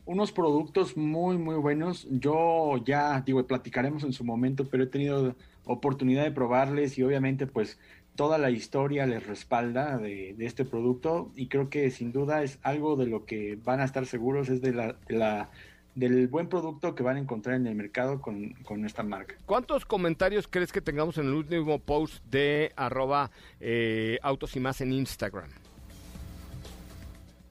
Unos 0.03 0.31
productos 0.31 0.97
muy, 0.97 1.37
muy 1.37 1.55
buenos. 1.55 2.07
Yo 2.09 2.75
ya, 2.83 3.21
digo, 3.21 3.45
platicaremos 3.45 4.03
en 4.03 4.11
su 4.11 4.23
momento, 4.25 4.67
pero 4.69 4.83
he 4.83 4.87
tenido 4.87 5.35
oportunidad 5.63 6.23
de 6.23 6.31
probarles 6.31 6.97
y 6.97 7.03
obviamente 7.03 7.47
pues 7.47 7.79
toda 8.15 8.37
la 8.37 8.49
historia 8.49 9.05
les 9.05 9.25
respalda 9.25 9.97
de, 9.97 10.33
de 10.37 10.45
este 10.45 10.65
producto 10.65 11.31
y 11.35 11.47
creo 11.47 11.69
que 11.69 11.89
sin 11.91 12.11
duda 12.11 12.43
es 12.43 12.59
algo 12.61 12.95
de 12.95 13.07
lo 13.07 13.25
que 13.25 13.57
van 13.63 13.79
a 13.79 13.85
estar 13.85 14.05
seguros, 14.05 14.49
es 14.49 14.61
de 14.61 14.73
la, 14.73 14.95
de 15.07 15.15
la 15.15 15.49
del 15.95 16.27
buen 16.27 16.47
producto 16.47 16.95
que 16.95 17.03
van 17.03 17.17
a 17.17 17.19
encontrar 17.19 17.55
en 17.55 17.67
el 17.67 17.75
mercado 17.75 18.21
con, 18.21 18.53
con 18.63 18.85
esta 18.85 19.03
marca. 19.03 19.35
¿Cuántos 19.45 19.85
comentarios 19.85 20.47
crees 20.47 20.71
que 20.71 20.81
tengamos 20.81 21.17
en 21.17 21.27
el 21.27 21.33
último 21.33 21.79
post 21.79 22.23
de 22.25 22.71
arroba 22.75 23.31
eh, 23.59 24.17
autos 24.21 24.55
y 24.55 24.59
más 24.59 24.81
en 24.81 24.93
Instagram? 24.93 25.49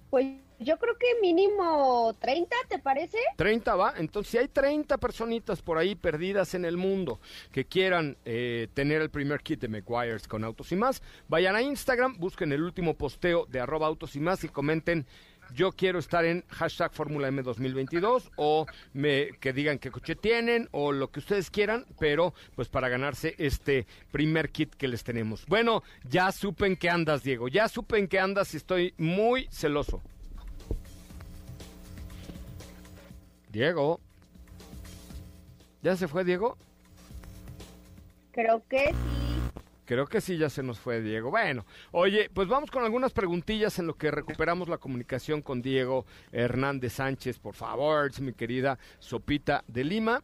Pues 0.08 0.26
yo 0.60 0.78
creo 0.78 0.96
que 0.98 1.06
mínimo 1.22 2.14
30, 2.20 2.54
¿te 2.68 2.78
parece? 2.78 3.18
30 3.36 3.74
va, 3.76 3.94
entonces 3.96 4.30
si 4.30 4.38
hay 4.38 4.48
30 4.48 4.98
personitas 4.98 5.62
por 5.62 5.78
ahí 5.78 5.94
perdidas 5.94 6.54
en 6.54 6.64
el 6.66 6.76
mundo 6.76 7.18
que 7.50 7.64
quieran 7.64 8.18
eh, 8.24 8.68
tener 8.74 9.00
el 9.00 9.10
primer 9.10 9.40
kit 9.40 9.60
de 9.60 9.68
McGuire's 9.68 10.28
con 10.28 10.44
autos 10.44 10.70
y 10.72 10.76
más, 10.76 11.02
vayan 11.28 11.56
a 11.56 11.62
Instagram, 11.62 12.18
busquen 12.18 12.52
el 12.52 12.62
último 12.62 12.94
posteo 12.94 13.46
de 13.46 13.60
arroba 13.60 13.86
autos 13.86 14.14
y 14.16 14.20
más 14.20 14.44
y 14.44 14.48
comenten 14.48 15.06
yo 15.54 15.72
quiero 15.72 15.98
estar 15.98 16.24
en 16.24 16.44
hashtag 16.48 16.92
Fórmula 16.92 17.26
M 17.28 17.42
2022 17.42 18.30
o 18.36 18.66
me, 18.92 19.30
que 19.40 19.52
digan 19.52 19.78
qué 19.78 19.90
coche 19.90 20.14
tienen 20.14 20.68
o 20.70 20.92
lo 20.92 21.10
que 21.10 21.18
ustedes 21.18 21.50
quieran, 21.50 21.86
pero 21.98 22.34
pues 22.54 22.68
para 22.68 22.88
ganarse 22.88 23.34
este 23.38 23.86
primer 24.12 24.50
kit 24.50 24.74
que 24.74 24.86
les 24.86 25.02
tenemos. 25.02 25.46
Bueno, 25.46 25.82
ya 26.08 26.30
supe 26.30 26.66
en 26.66 26.76
qué 26.76 26.88
andas, 26.88 27.24
Diego, 27.24 27.48
ya 27.48 27.68
supe 27.68 27.98
en 27.98 28.06
qué 28.06 28.20
andas 28.20 28.54
y 28.54 28.58
estoy 28.58 28.94
muy 28.96 29.48
celoso. 29.50 30.02
Diego. 33.50 34.00
¿Ya 35.82 35.96
se 35.96 36.08
fue 36.08 36.24
Diego? 36.24 36.56
Creo 38.32 38.62
que 38.68 38.88
sí. 38.88 39.20
Creo 39.90 40.06
que 40.06 40.20
sí, 40.20 40.38
ya 40.38 40.48
se 40.48 40.62
nos 40.62 40.78
fue 40.78 41.00
Diego. 41.00 41.30
Bueno, 41.30 41.66
oye, 41.90 42.30
pues 42.32 42.46
vamos 42.46 42.70
con 42.70 42.84
algunas 42.84 43.12
preguntillas 43.12 43.76
en 43.80 43.88
lo 43.88 43.94
que 43.94 44.12
recuperamos 44.12 44.68
la 44.68 44.78
comunicación 44.78 45.42
con 45.42 45.62
Diego 45.62 46.06
Hernández 46.30 46.92
Sánchez, 46.92 47.40
por 47.40 47.56
favor, 47.56 48.08
mi 48.20 48.32
querida 48.32 48.78
Sopita 49.00 49.64
de 49.66 49.82
Lima. 49.82 50.22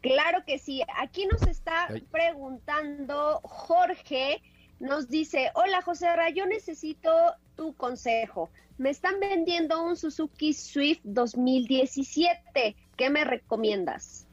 Claro 0.00 0.38
que 0.46 0.58
sí. 0.58 0.82
Aquí 0.96 1.26
nos 1.26 1.42
está 1.42 1.88
Ay. 1.88 2.00
preguntando 2.10 3.40
Jorge. 3.42 4.40
Nos 4.80 5.08
dice, 5.08 5.50
hola 5.54 5.82
José 5.82 6.14
Ra, 6.14 6.30
yo 6.30 6.46
necesito 6.46 7.10
tu 7.56 7.74
consejo. 7.74 8.50
Me 8.78 8.90
están 8.90 9.18
vendiendo 9.18 9.82
un 9.82 9.96
Suzuki 9.96 10.52
Swift 10.52 11.00
2017. 11.02 12.76
¿Qué 12.96 13.10
me 13.10 13.24
recomiendas? 13.24 14.26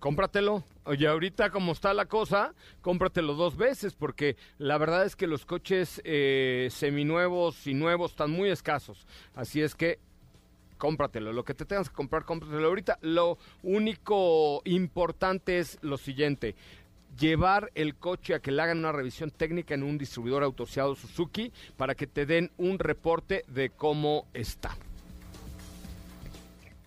Cómpratelo. 0.00 0.64
Oye, 0.86 1.06
ahorita 1.06 1.50
como 1.50 1.72
está 1.72 1.94
la 1.94 2.06
cosa, 2.06 2.52
cómpratelo 2.82 3.34
dos 3.34 3.56
veces, 3.56 3.94
porque 3.94 4.36
la 4.58 4.76
verdad 4.76 5.06
es 5.06 5.16
que 5.16 5.26
los 5.26 5.46
coches 5.46 6.02
eh, 6.04 6.68
seminuevos 6.70 7.66
y 7.66 7.74
nuevos 7.74 8.10
están 8.10 8.30
muy 8.30 8.50
escasos. 8.50 9.06
Así 9.34 9.62
es 9.62 9.74
que 9.74 9.98
cómpratelo. 10.76 11.32
Lo 11.32 11.44
que 11.44 11.54
te 11.54 11.64
tengas 11.64 11.88
que 11.88 11.94
comprar, 11.94 12.24
cómpratelo 12.24 12.66
ahorita. 12.66 12.98
Lo 13.00 13.38
único 13.62 14.60
importante 14.66 15.58
es 15.58 15.78
lo 15.80 15.96
siguiente. 15.96 16.54
Llevar 17.18 17.70
el 17.74 17.96
coche 17.96 18.34
a 18.34 18.40
que 18.40 18.50
le 18.50 18.62
hagan 18.62 18.78
una 18.78 18.92
revisión 18.92 19.30
técnica 19.30 19.74
en 19.74 19.82
un 19.82 19.98
distribuidor 19.98 20.42
autoseado 20.42 20.94
Suzuki 20.94 21.52
para 21.76 21.94
que 21.94 22.06
te 22.06 22.26
den 22.26 22.50
un 22.56 22.78
reporte 22.78 23.44
de 23.48 23.70
cómo 23.70 24.26
está. 24.34 24.76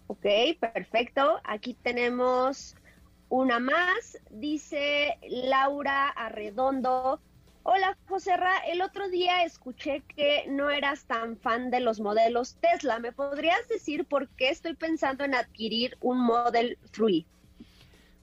Ok, 0.08 0.26
perfecto. 0.60 1.40
Aquí 1.44 1.76
tenemos 1.76 2.76
una 3.30 3.60
más. 3.60 4.18
Dice 4.32 5.18
Laura 5.30 6.10
Arredondo. 6.10 7.20
Hola, 7.63 7.98
José 8.08 8.38
Ra. 8.38 8.60
El 8.60 8.82
otro 8.82 9.10
día 9.10 9.44
escuché 9.44 10.02
que 10.16 10.46
no 10.48 10.70
eras 10.70 11.04
tan 11.04 11.38
fan 11.38 11.70
de 11.70 11.82
los 11.82 12.00
modelos 12.00 12.56
Tesla. 12.62 13.00
¿Me 13.00 13.12
podrías 13.12 13.68
decir 13.68 14.06
por 14.06 14.30
qué 14.30 14.50
estoy 14.50 14.74
pensando 14.74 15.26
en 15.26 15.36
adquirir 15.36 15.98
un 16.00 16.22
Model 16.22 16.78
3? 16.92 17.26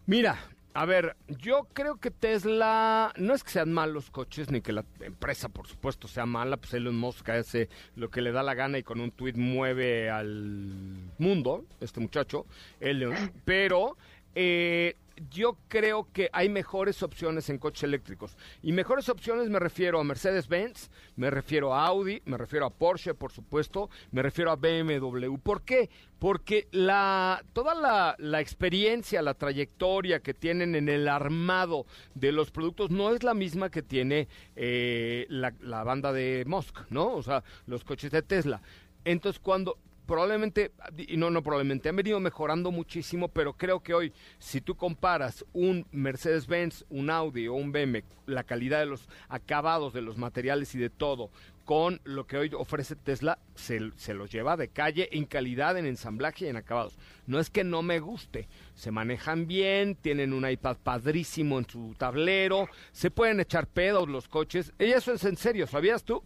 Mira, 0.07 0.39
a 0.75 0.87
ver, 0.87 1.17
yo 1.29 1.69
creo 1.73 1.97
que 2.01 2.11
Tesla, 2.11 3.13
no 3.17 3.33
es 3.33 3.45
que 3.45 3.51
sean 3.51 3.73
malos 3.73 4.11
coches, 4.11 4.51
ni 4.51 4.61
que 4.61 4.73
la 4.73 4.85
empresa, 5.01 5.49
por 5.49 5.69
supuesto, 5.69 6.09
sea 6.09 6.27
mala, 6.27 6.57
pues 6.57 6.75
Elon 6.75 6.97
Musk 6.97 7.29
hace 7.29 7.69
lo 7.95 8.11
que 8.11 8.21
le 8.21 8.33
da 8.33 8.43
la 8.43 8.55
gana 8.55 8.79
y 8.79 8.83
con 8.83 9.01
un 9.01 9.13
tweet 9.13 9.35
mueve 9.35 10.11
al 10.11 11.13
mundo, 11.19 11.65
este 11.81 12.01
muchacho, 12.01 12.47
Elon, 12.81 13.15
pero 13.45 13.97
eh, 14.35 14.97
yo 15.31 15.57
creo 15.69 16.09
que 16.13 16.29
hay 16.33 16.49
mejores 16.49 17.03
opciones 17.03 17.49
en 17.51 17.59
coches 17.59 17.85
eléctricos. 17.85 18.37
Y 18.63 18.73
mejores 18.73 19.09
opciones 19.09 19.49
me 19.49 19.59
refiero 19.59 20.01
a 20.01 20.05
Mercedes-Benz, 20.05 20.91
me 21.17 21.31
refiero 21.31 21.75
a 21.75 21.87
Audi, 21.87 22.23
me 22.25 22.37
refiero 22.37 22.67
a 22.67 22.71
Porsche, 22.71 23.15
por 23.15 23.33
supuesto, 23.33 23.91
me 24.11 24.23
refiero 24.23 24.51
a 24.51 24.57
BMW. 24.57 25.37
¿Por 25.43 25.63
qué? 25.63 25.91
Porque 26.19 26.69
la, 26.73 27.45
toda 27.53 27.75
la, 28.19 28.41
experiencia, 28.41 29.23
la 29.23 29.35
trayectoria 29.35 30.21
que 30.21 30.35
tienen 30.35 30.75
en 30.75 30.89
el 30.89 31.09
armado 31.09 31.87
de 32.15 32.33
los 32.33 32.51
productos 32.51 32.91
no 32.91 33.15
es 33.15 33.23
la 33.23 33.35
misma 33.35 33.71
que 33.71 33.83
tiene 33.83 34.29
eh, 34.57 35.27
la, 35.29 35.55
la 35.61 35.85
banda 35.85 36.13
de 36.13 36.45
Musk, 36.47 36.91
¿no? 36.91 37.13
O 37.15 37.23
sea, 37.23 37.45
los 37.67 37.85
coches 37.85 38.11
de 38.11 38.23
Tesla. 38.23 38.63
Entonces, 39.05 39.39
cuando 39.39 39.79
probablemente, 40.07 40.73
y 40.97 41.17
no, 41.17 41.31
no 41.31 41.43
probablemente, 41.43 41.89
han 41.89 41.97
venido 41.97 42.21
mejorando 42.21 42.71
muchísimo, 42.71 43.29
pero 43.29 43.55
creo 43.55 43.81
que 43.81 43.95
hoy, 43.95 44.13
si 44.39 44.61
tú 44.61 44.75
comparas 44.75 45.45
un 45.53 45.87
Mercedes-Benz, 45.93 46.85
un 46.91 47.11
Audi 47.11 47.49
o 47.49 47.55
un 47.55 47.73
BMW, 47.73 48.01
la 48.27 48.45
calidad 48.45 48.81
de 48.81 48.87
los 48.87 49.09
acabados, 49.29 49.93
de 49.93 50.03
los 50.03 50.17
materiales 50.17 50.75
y 50.75 50.79
de 50.79 50.91
todo, 50.91 51.31
con 51.65 52.01
lo 52.05 52.27
que 52.27 52.37
hoy 52.37 52.51
ofrece 52.55 52.95
Tesla, 52.95 53.39
se, 53.55 53.81
los 53.81 54.31
lleva 54.31 54.57
de 54.57 54.69
calle 54.69 55.09
en 55.13 55.25
calidad, 55.25 55.79
en 55.79 55.87
ensamblaje 55.87 56.45
y 56.45 56.49
en 56.49 56.57
acabados. 56.57 56.99
No 57.27 57.41
es 57.41 57.49
que 57.49 57.65
no 57.65 57.83
me 57.83 58.01
guste, 58.01 58.49
se 58.75 58.91
manejan 58.91 59.47
bien, 59.47 59.95
tienen 59.97 60.33
un 60.33 60.49
iPad 60.49 60.77
padrísimo 60.83 61.59
en 61.59 61.69
su 61.69 61.95
tablero, 61.97 62.69
se 62.93 63.11
pueden 63.11 63.41
echar 63.41 63.67
pedos 63.67 64.09
los 64.09 64.29
coches, 64.29 64.73
y 64.79 64.85
eso 64.85 65.13
es 65.13 65.25
en 65.25 65.37
serio, 65.37 65.67
¿sabías 65.67 66.05
tú? 66.05 66.23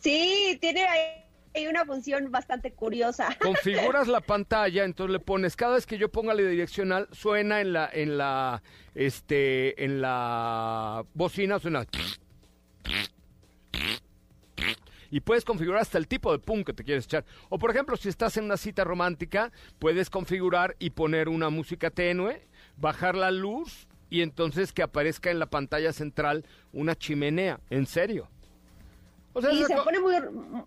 Sí, 0.00 0.58
tiene 0.60 0.82
ahí 0.82 1.29
una 1.68 1.84
función 1.84 2.30
bastante 2.30 2.72
curiosa. 2.72 3.36
Configuras 3.40 4.08
la 4.08 4.20
pantalla, 4.20 4.84
entonces 4.84 5.12
le 5.12 5.20
pones, 5.20 5.56
cada 5.56 5.74
vez 5.74 5.86
que 5.86 5.98
yo 5.98 6.10
ponga 6.10 6.34
la 6.34 6.42
direccional, 6.42 7.08
suena 7.12 7.60
en 7.60 7.72
la, 7.72 7.90
en 7.92 8.16
la, 8.18 8.62
este, 8.94 9.84
en 9.84 10.00
la 10.00 11.04
bocina, 11.14 11.58
suena 11.58 11.86
y 15.10 15.20
puedes 15.20 15.44
configurar 15.44 15.82
hasta 15.82 15.98
el 15.98 16.06
tipo 16.06 16.32
de 16.32 16.38
pum 16.38 16.64
que 16.64 16.72
te 16.72 16.84
quieres 16.84 17.04
echar. 17.04 17.24
O 17.48 17.58
por 17.58 17.70
ejemplo, 17.70 17.96
si 17.96 18.08
estás 18.08 18.36
en 18.36 18.44
una 18.44 18.56
cita 18.56 18.84
romántica, 18.84 19.52
puedes 19.78 20.08
configurar 20.08 20.76
y 20.78 20.90
poner 20.90 21.28
una 21.28 21.50
música 21.50 21.90
tenue, 21.90 22.46
bajar 22.76 23.16
la 23.16 23.30
luz 23.30 23.88
y 24.08 24.22
entonces 24.22 24.72
que 24.72 24.82
aparezca 24.82 25.30
en 25.30 25.38
la 25.38 25.46
pantalla 25.46 25.92
central 25.92 26.44
una 26.72 26.94
chimenea. 26.94 27.60
En 27.70 27.86
serio. 27.86 28.28
O 29.32 29.40
sea, 29.40 29.52
y 29.52 29.64
se 29.64 29.76
pone 29.76 30.00
muy, 30.00 30.14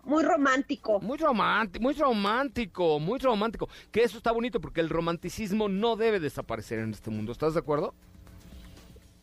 muy 0.04 0.22
romántico. 0.22 1.00
Muy 1.00 1.18
romántico, 1.18 1.82
muy 1.82 1.94
romántico, 1.94 2.98
muy 2.98 3.18
romántico. 3.18 3.68
Que 3.92 4.02
eso 4.02 4.16
está 4.16 4.32
bonito 4.32 4.60
porque 4.60 4.80
el 4.80 4.88
romanticismo 4.88 5.68
no 5.68 5.96
debe 5.96 6.18
desaparecer 6.18 6.78
en 6.78 6.92
este 6.92 7.10
mundo. 7.10 7.32
¿Estás 7.32 7.54
de 7.54 7.60
acuerdo? 7.60 7.94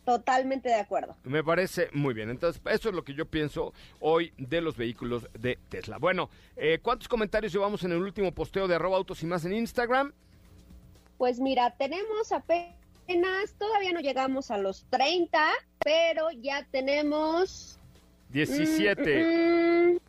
Totalmente 0.04 0.68
de 0.68 0.76
acuerdo. 0.76 1.16
Me 1.24 1.44
parece 1.44 1.88
muy 1.92 2.12
bien. 2.12 2.30
Entonces, 2.30 2.60
eso 2.70 2.88
es 2.88 2.94
lo 2.94 3.04
que 3.04 3.14
yo 3.14 3.26
pienso 3.26 3.72
hoy 4.00 4.32
de 4.36 4.60
los 4.60 4.76
vehículos 4.76 5.28
de 5.38 5.58
Tesla. 5.68 5.98
Bueno, 5.98 6.28
eh, 6.56 6.80
¿cuántos 6.82 7.08
comentarios 7.08 7.52
llevamos 7.52 7.84
en 7.84 7.92
el 7.92 7.98
último 7.98 8.32
posteo 8.32 8.66
de 8.66 8.74
arroba 8.74 8.96
autos 8.96 9.22
y 9.22 9.26
más 9.26 9.44
en 9.44 9.54
Instagram? 9.54 10.12
Pues 11.18 11.38
mira, 11.38 11.70
tenemos 11.76 12.32
apenas, 12.32 13.54
todavía 13.58 13.92
no 13.92 14.00
llegamos 14.00 14.50
a 14.50 14.58
los 14.58 14.84
30, 14.90 15.52
pero 15.78 16.30
ya 16.32 16.66
tenemos 16.72 17.78
17. 18.32 19.52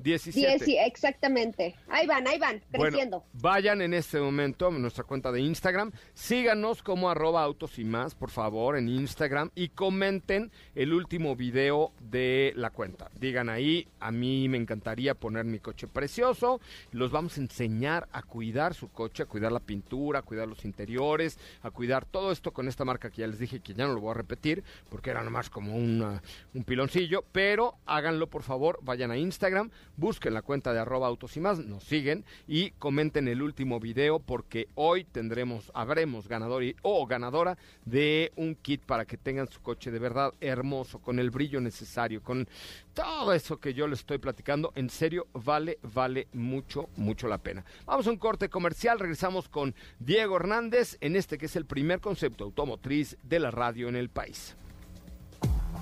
17. 0.03 0.85
exactamente. 0.85 1.75
Ahí 1.87 2.05
van, 2.05 2.27
ahí 2.27 2.37
van, 2.37 2.61
creciendo. 2.71 3.23
vayan 3.33 3.81
en 3.81 3.93
este 3.93 4.19
momento 4.19 4.67
a 4.67 4.71
nuestra 4.71 5.03
cuenta 5.03 5.31
de 5.31 5.41
Instagram. 5.41 5.91
Síganos 6.13 6.83
como 6.83 7.09
arroba 7.09 7.41
autos 7.41 7.79
y 7.79 7.83
más, 7.83 8.13
por 8.13 8.29
favor, 8.29 8.77
en 8.77 8.89
Instagram. 8.89 9.49
Y 9.55 9.69
comenten 9.69 10.51
el 10.75 10.93
último 10.93 11.35
video 11.35 11.93
de 11.99 12.53
la 12.55 12.69
cuenta. 12.69 13.09
Digan 13.19 13.49
ahí, 13.49 13.87
a 13.99 14.11
mí 14.11 14.49
me 14.49 14.57
encantaría 14.57 15.15
poner 15.15 15.45
mi 15.45 15.59
coche 15.59 15.87
precioso. 15.87 16.59
Los 16.91 17.11
vamos 17.11 17.37
a 17.37 17.41
enseñar 17.41 18.07
a 18.11 18.23
cuidar 18.23 18.73
su 18.73 18.89
coche, 18.89 19.23
a 19.23 19.25
cuidar 19.25 19.51
la 19.51 19.59
pintura, 19.59 20.19
a 20.19 20.23
cuidar 20.23 20.47
los 20.47 20.65
interiores, 20.65 21.39
a 21.61 21.71
cuidar 21.71 22.05
todo 22.05 22.31
esto 22.31 22.51
con 22.51 22.67
esta 22.67 22.85
marca 22.85 23.09
que 23.09 23.21
ya 23.21 23.27
les 23.27 23.39
dije 23.39 23.61
que 23.61 23.73
ya 23.73 23.87
no 23.87 23.93
lo 23.93 24.01
voy 24.01 24.11
a 24.11 24.15
repetir, 24.15 24.63
porque 24.89 25.11
era 25.11 25.23
nomás 25.23 25.49
como 25.49 25.75
un 25.75 26.19
piloncillo. 26.65 27.23
Pero 27.31 27.75
hagan 27.85 28.12
por 28.27 28.43
favor, 28.43 28.79
vayan 28.81 29.11
a 29.11 29.17
Instagram, 29.17 29.69
busquen 29.97 30.33
la 30.33 30.41
cuenta 30.41 30.73
de 30.73 30.79
arroba 30.79 31.07
autos 31.07 31.35
y 31.37 31.39
más, 31.39 31.59
nos 31.59 31.83
siguen 31.83 32.25
y 32.47 32.71
comenten 32.71 33.27
el 33.27 33.41
último 33.41 33.79
video 33.79 34.19
porque 34.19 34.67
hoy 34.75 35.03
tendremos, 35.03 35.71
habremos 35.73 36.27
ganador 36.27 36.63
o 36.81 37.05
ganadora 37.05 37.57
de 37.85 38.31
un 38.35 38.55
kit 38.55 38.81
para 38.83 39.05
que 39.05 39.17
tengan 39.17 39.47
su 39.47 39.61
coche 39.61 39.91
de 39.91 39.99
verdad 39.99 40.33
hermoso, 40.39 40.99
con 40.99 41.19
el 41.19 41.31
brillo 41.31 41.59
necesario, 41.59 42.21
con 42.21 42.47
todo 42.93 43.33
eso 43.33 43.59
que 43.59 43.73
yo 43.73 43.87
les 43.87 43.99
estoy 43.99 44.19
platicando, 44.19 44.71
en 44.75 44.89
serio, 44.89 45.27
vale, 45.33 45.79
vale 45.81 46.27
mucho, 46.33 46.89
mucho 46.95 47.27
la 47.27 47.39
pena. 47.39 47.65
Vamos 47.85 48.07
a 48.07 48.11
un 48.11 48.17
corte 48.17 48.49
comercial, 48.49 48.99
regresamos 48.99 49.49
con 49.49 49.73
Diego 49.99 50.35
Hernández 50.35 50.97
en 51.01 51.15
este 51.15 51.37
que 51.37 51.47
es 51.47 51.55
el 51.55 51.65
primer 51.65 51.99
concepto 51.99 52.43
automotriz 52.43 53.17
de 53.23 53.39
la 53.39 53.51
radio 53.51 53.89
en 53.89 53.95
el 53.95 54.09
país. 54.09 54.55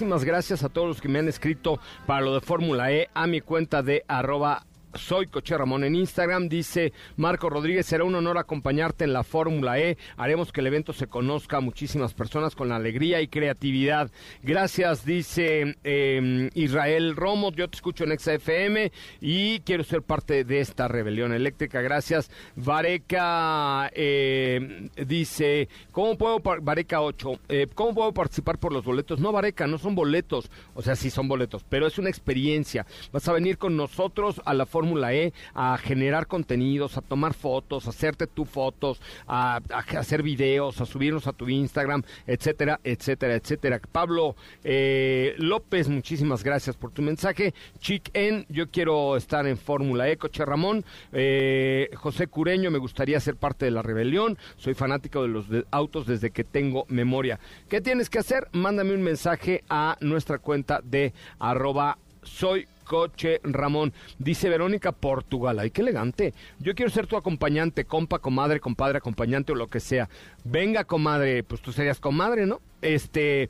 muchísimas 0.00 0.24
gracias 0.24 0.64
a 0.64 0.70
todos 0.70 0.88
los 0.88 1.00
que 1.02 1.10
me 1.10 1.18
han 1.18 1.28
escrito 1.28 1.78
para 2.06 2.22
lo 2.22 2.32
de 2.32 2.40
Fórmula 2.40 2.90
E 2.90 3.10
a 3.12 3.26
mi 3.26 3.42
cuenta 3.42 3.82
de 3.82 4.02
arroba 4.08 4.64
soy 4.94 5.26
Coche 5.26 5.56
Ramón 5.56 5.84
en 5.84 5.94
Instagram. 5.94 6.48
Dice 6.48 6.92
Marco 7.16 7.48
Rodríguez, 7.48 7.86
será 7.86 8.04
un 8.04 8.14
honor 8.14 8.38
acompañarte 8.38 9.04
en 9.04 9.12
la 9.12 9.22
Fórmula 9.22 9.78
E. 9.78 9.96
Haremos 10.16 10.52
que 10.52 10.60
el 10.60 10.66
evento 10.66 10.92
se 10.92 11.06
conozca 11.06 11.58
a 11.58 11.60
muchísimas 11.60 12.14
personas 12.14 12.54
con 12.54 12.72
alegría 12.72 13.20
y 13.20 13.28
creatividad. 13.28 14.10
Gracias, 14.42 15.04
dice 15.04 15.76
em, 15.84 16.50
Israel 16.54 17.16
Romo. 17.16 17.52
Yo 17.52 17.68
te 17.68 17.76
escucho 17.76 18.04
en 18.04 18.18
XFM 18.18 18.92
y 19.20 19.60
quiero 19.60 19.84
ser 19.84 20.02
parte 20.02 20.44
de 20.44 20.60
esta 20.60 20.88
rebelión 20.88 21.32
eléctrica. 21.32 21.80
Gracias. 21.80 22.30
Vareca 22.56 23.90
em, 23.94 24.88
dice, 25.06 25.68
¿cómo 25.92 26.18
puedo, 26.18 26.40
Vareca 26.40 27.00
8, 27.00 27.40
eh, 27.48 27.66
¿cómo 27.74 27.94
puedo 27.94 28.12
participar 28.12 28.58
por 28.58 28.72
los 28.72 28.84
boletos? 28.84 29.20
No, 29.20 29.32
Vareca, 29.32 29.66
no 29.66 29.78
son 29.78 29.94
boletos. 29.94 30.50
O 30.74 30.82
sea, 30.82 30.96
sí 30.96 31.10
son 31.10 31.28
boletos, 31.28 31.64
pero 31.68 31.86
es 31.86 31.98
una 31.98 32.10
experiencia. 32.10 32.86
Vas 33.12 33.28
a 33.28 33.32
venir 33.32 33.56
con 33.58 33.76
nosotros 33.76 34.40
a 34.44 34.54
la 34.54 34.66
Fórmula 34.66 34.79
Fórmula 34.80 35.12
E 35.12 35.34
a 35.52 35.76
generar 35.76 36.26
contenidos, 36.26 36.96
a 36.96 37.02
tomar 37.02 37.34
fotos, 37.34 37.86
a 37.86 37.90
hacerte 37.90 38.26
tus 38.26 38.48
fotos, 38.48 38.98
a, 39.26 39.60
hacer 39.98 40.22
videos, 40.22 40.80
a 40.80 40.86
subirnos 40.86 41.26
a 41.26 41.34
tu 41.34 41.50
Instagram, 41.50 42.02
etcétera, 42.26 42.80
etcétera, 42.82 43.34
etcétera. 43.34 43.78
Pablo 43.92 44.36
eh, 44.64 45.34
López, 45.36 45.90
muchísimas 45.90 46.42
gracias 46.42 46.76
por 46.76 46.92
tu 46.92 47.02
mensaje. 47.02 47.52
Chic 47.78 48.08
En, 48.14 48.46
yo 48.48 48.70
quiero 48.70 49.18
estar 49.18 49.46
en 49.46 49.58
Fórmula 49.58 50.08
E, 50.08 50.16
Coche 50.16 50.46
Ramón. 50.46 50.82
Eh, 51.12 51.90
José 51.96 52.28
Cureño, 52.28 52.70
me 52.70 52.78
gustaría 52.78 53.20
ser 53.20 53.36
parte 53.36 53.66
de 53.66 53.72
la 53.72 53.82
rebelión. 53.82 54.38
Soy 54.56 54.72
fanático 54.72 55.20
de 55.20 55.28
los 55.28 55.44
autos 55.70 56.06
desde 56.06 56.30
que 56.30 56.42
tengo 56.42 56.86
memoria. 56.88 57.38
¿Qué 57.68 57.82
tienes 57.82 58.08
que 58.08 58.18
hacer? 58.18 58.48
Mándame 58.52 58.94
un 58.94 59.02
mensaje 59.02 59.62
a 59.68 59.98
nuestra 60.00 60.38
cuenta 60.38 60.80
de 60.82 61.12
arroba 61.38 61.98
soy 62.22 62.66
coche, 62.90 63.40
Ramón. 63.44 63.92
Dice 64.18 64.48
Verónica 64.48 64.90
Portugal. 64.90 65.60
Ay, 65.60 65.70
qué 65.70 65.82
elegante. 65.82 66.34
Yo 66.58 66.74
quiero 66.74 66.90
ser 66.90 67.06
tu 67.06 67.16
acompañante, 67.16 67.84
compa, 67.84 68.18
comadre, 68.18 68.58
compadre, 68.58 68.98
acompañante 68.98 69.52
o 69.52 69.54
lo 69.54 69.68
que 69.68 69.78
sea. 69.78 70.08
Venga, 70.42 70.82
comadre. 70.82 71.44
Pues 71.44 71.62
tú 71.62 71.70
serías 71.70 72.00
comadre, 72.00 72.46
¿no? 72.46 72.60
Este, 72.82 73.48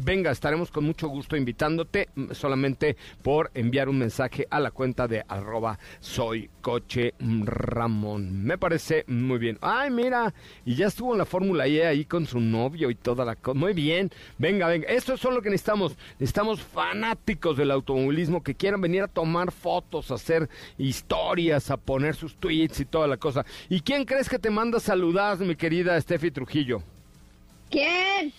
venga, 0.00 0.30
estaremos 0.30 0.70
con 0.70 0.84
mucho 0.84 1.08
gusto 1.08 1.36
invitándote 1.36 2.08
mm, 2.14 2.32
solamente 2.32 2.96
por 3.22 3.50
enviar 3.54 3.88
un 3.88 3.98
mensaje 3.98 4.46
a 4.50 4.60
la 4.60 4.70
cuenta 4.70 5.08
de 5.08 5.24
arroba 5.28 5.78
soy 6.00 6.50
coche 6.60 7.14
Ramón. 7.20 8.44
Me 8.44 8.58
parece 8.58 9.04
muy 9.06 9.38
bien. 9.38 9.58
Ay, 9.60 9.90
mira, 9.90 10.32
y 10.64 10.74
ya 10.74 10.86
estuvo 10.86 11.12
en 11.12 11.18
la 11.18 11.26
Fórmula 11.26 11.66
E 11.66 11.86
ahí 11.86 12.04
con 12.04 12.26
su 12.26 12.40
novio 12.40 12.90
y 12.90 12.94
toda 12.94 13.24
la 13.24 13.36
cosa. 13.36 13.58
Muy 13.58 13.74
bien, 13.74 14.10
venga, 14.38 14.68
venga. 14.68 14.88
Esto 14.88 15.14
es 15.14 15.24
lo 15.24 15.42
que 15.42 15.50
necesitamos. 15.50 15.96
Necesitamos 16.18 16.60
fanáticos 16.60 17.56
del 17.56 17.70
automovilismo 17.70 18.42
que 18.42 18.54
quieran 18.54 18.80
venir 18.80 19.02
a 19.02 19.08
tomar 19.08 19.52
fotos, 19.52 20.10
a 20.10 20.14
hacer 20.14 20.48
historias, 20.78 21.70
a 21.70 21.76
poner 21.76 22.14
sus 22.14 22.36
tweets 22.36 22.80
y 22.80 22.84
toda 22.84 23.06
la 23.06 23.16
cosa. 23.16 23.44
¿Y 23.68 23.80
quién 23.80 24.04
crees 24.04 24.28
que 24.28 24.38
te 24.38 24.50
manda 24.50 24.80
saludas, 24.80 25.40
mi 25.40 25.56
querida 25.56 26.00
Steffi 26.00 26.30
Trujillo? 26.30 26.82
¿Quién? 27.70 28.32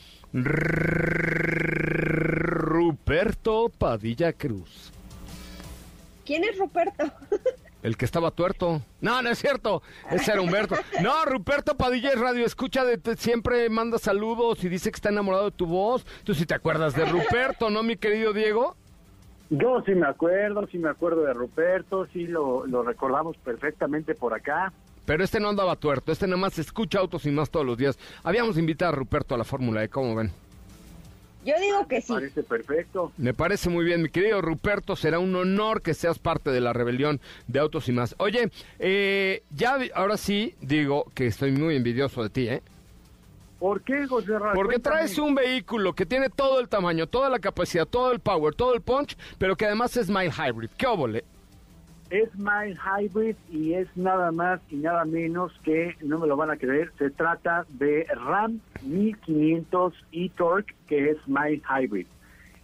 Ruperto 2.63 3.69
Padilla 3.69 4.33
Cruz. 4.33 4.91
¿Quién 6.25 6.43
es 6.43 6.57
Ruperto? 6.57 7.03
El 7.83 7.97
que 7.97 8.05
estaba 8.05 8.31
tuerto. 8.31 8.81
No, 9.01 9.21
no 9.21 9.29
es 9.29 9.37
cierto. 9.39 9.83
Ese 10.09 10.31
era 10.31 10.41
Humberto. 10.41 10.75
No, 11.01 11.25
Ruperto 11.25 11.75
Padilla 11.75 12.11
es 12.11 12.19
radio. 12.19 12.45
Escucha, 12.45 12.85
de, 12.85 12.99
siempre 13.17 13.69
manda 13.69 13.97
saludos 13.97 14.63
y 14.63 14.69
dice 14.69 14.89
que 14.89 14.95
está 14.95 15.09
enamorado 15.09 15.45
de 15.45 15.51
tu 15.51 15.65
voz. 15.65 16.05
Tú 16.23 16.33
sí 16.33 16.45
te 16.45 16.53
acuerdas 16.53 16.95
de 16.95 17.03
Ruperto, 17.05 17.69
¿no, 17.69 17.83
mi 17.83 17.97
querido 17.97 18.31
Diego? 18.31 18.77
Yo 19.49 19.83
sí 19.85 19.93
me 19.93 20.07
acuerdo, 20.07 20.65
sí 20.67 20.77
me 20.77 20.89
acuerdo 20.89 21.23
de 21.23 21.33
Ruperto, 21.33 22.07
sí 22.07 22.25
lo, 22.25 22.65
lo 22.65 22.83
recordamos 22.83 23.35
perfectamente 23.37 24.15
por 24.15 24.33
acá. 24.33 24.71
Pero 25.05 25.23
este 25.23 25.39
no 25.39 25.49
andaba 25.49 25.75
tuerto, 25.75 26.11
este 26.11 26.27
nada 26.27 26.37
más 26.37 26.57
escucha 26.59 26.99
autos 26.99 27.25
y 27.25 27.31
más 27.31 27.49
todos 27.49 27.65
los 27.65 27.77
días. 27.77 27.97
Habíamos 28.23 28.57
invitado 28.57 28.93
a 28.93 28.95
Ruperto 28.95 29.35
a 29.35 29.37
la 29.37 29.43
Fórmula 29.43 29.83
E, 29.83 29.89
¿cómo 29.89 30.15
ven? 30.15 30.31
Yo 31.45 31.53
digo 31.59 31.85
que 31.89 31.99
sí. 32.01 32.13
Parece 32.13 32.41
perfecto. 32.43 33.11
Me 33.17 33.33
parece 33.33 33.69
muy 33.69 33.83
bien, 33.83 34.01
mi 34.01 34.07
querido 34.09 34.41
Ruperto. 34.41 34.95
Será 34.95 35.19
un 35.19 35.35
honor 35.35 35.81
que 35.81 35.93
seas 35.93 36.17
parte 36.17 36.51
de 36.51 36.61
la 36.61 36.71
rebelión 36.71 37.19
de 37.47 37.59
autos 37.59 37.89
y 37.89 37.91
más. 37.91 38.15
Oye, 38.17 38.49
eh, 38.79 39.43
ya 39.49 39.77
ahora 39.93 40.15
sí 40.15 40.55
digo 40.61 41.11
que 41.13 41.27
estoy 41.27 41.51
muy 41.51 41.75
envidioso 41.75 42.23
de 42.23 42.29
ti, 42.29 42.47
¿eh? 42.47 42.61
¿Por 43.59 43.81
qué, 43.81 44.07
José? 44.07 44.33
Porque 44.53 44.75
Cuéntame. 44.75 44.79
traes 44.97 45.17
un 45.17 45.35
vehículo 45.35 45.93
que 45.93 46.05
tiene 46.05 46.29
todo 46.29 46.59
el 46.61 46.69
tamaño, 46.69 47.07
toda 47.07 47.29
la 47.29 47.39
capacidad, 47.39 47.85
todo 47.85 48.11
el 48.11 48.19
power, 48.19 48.55
todo 48.55 48.73
el 48.73 48.81
punch, 48.81 49.17
pero 49.37 49.55
que 49.55 49.65
además 49.65 49.95
es 49.97 50.09
mild 50.09 50.33
hybrid. 50.33 50.69
¿Qué 50.77 50.85
óvole? 50.85 51.23
Es 52.13 52.29
Mild 52.35 52.77
Hybrid 52.77 53.35
y 53.49 53.73
es 53.73 53.87
nada 53.97 54.31
más 54.31 54.61
y 54.69 54.75
nada 54.75 55.03
menos 55.03 55.51
que, 55.63 55.95
no 56.03 56.19
me 56.19 56.27
lo 56.27 56.37
van 56.37 56.51
a 56.51 56.57
creer, 56.57 56.91
se 56.99 57.09
trata 57.09 57.65
de 57.69 58.05
Ram 58.05 58.59
1500 58.83 59.95
e-Torque, 60.11 60.75
que 60.87 61.09
es 61.09 61.17
Mild 61.25 61.63
Hybrid. 61.67 62.05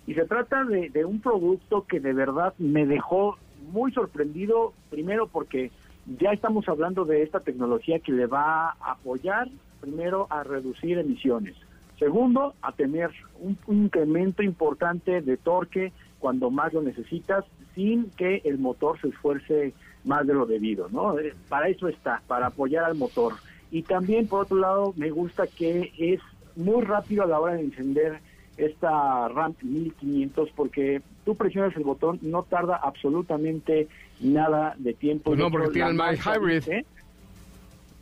Y 0.05 0.13
se 0.13 0.25
trata 0.25 0.65
de, 0.65 0.91
de 0.91 1.03
un 1.03 1.19
producto 1.19 1.87
que 1.87 1.99
de 1.99 2.13
verdad 2.13 2.53
me 2.59 2.85
dejó 2.85 3.39
muy 3.71 3.91
sorprendido, 3.91 4.73
primero 4.91 5.25
porque 5.25 5.71
ya 6.19 6.29
estamos 6.29 6.69
hablando 6.69 7.03
de 7.05 7.23
esta 7.23 7.39
tecnología 7.39 7.97
que 7.97 8.11
le 8.11 8.27
va 8.27 8.69
a 8.79 8.91
apoyar, 8.91 9.47
primero, 9.81 10.27
a 10.29 10.43
reducir 10.43 10.99
emisiones. 10.99 11.55
Segundo, 11.97 12.53
a 12.61 12.71
tener 12.73 13.09
un, 13.39 13.57
un 13.65 13.85
incremento 13.85 14.43
importante 14.43 15.21
de 15.21 15.37
torque 15.37 15.91
cuando 16.19 16.51
más 16.51 16.71
lo 16.71 16.83
necesitas, 16.83 17.45
sin 17.79 18.09
que 18.17 18.41
el 18.43 18.57
motor 18.57 18.99
se 18.99 19.07
esfuerce 19.07 19.73
más 20.03 20.27
de 20.27 20.33
lo 20.33 20.45
debido, 20.45 20.89
¿no? 20.89 21.17
Eh, 21.17 21.33
Para 21.47 21.69
eso 21.69 21.87
está, 21.87 22.21
para 22.27 22.47
apoyar 22.47 22.83
al 22.83 22.95
motor. 22.95 23.35
Y 23.71 23.83
también, 23.83 24.27
por 24.27 24.41
otro 24.41 24.57
lado, 24.57 24.93
me 24.97 25.11
gusta 25.11 25.47
que 25.47 25.93
es 25.97 26.19
muy 26.57 26.83
rápido 26.83 27.23
a 27.23 27.27
la 27.27 27.39
hora 27.39 27.53
de 27.53 27.61
encender 27.61 28.19
esta 28.57 29.29
RAM 29.29 29.55
1500 29.61 30.49
porque 30.57 31.01
tú 31.23 31.35
presionas 31.35 31.73
el 31.77 31.83
botón, 31.83 32.19
no 32.21 32.43
tarda 32.43 32.75
absolutamente 32.75 33.87
nada 34.19 34.75
de 34.77 34.93
tiempo. 34.93 35.31
Pues 35.31 35.39
no, 35.39 35.49
porque 35.49 35.69
tiene 35.69 35.91
el 35.91 35.95
mild 35.95 36.19
hybrid. 36.19 36.83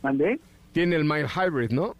¿Mandé? 0.02 0.40
Tiene 0.72 0.96
el 0.96 1.04
mild 1.04 1.28
hybrid, 1.28 1.70
¿no? 1.70 1.94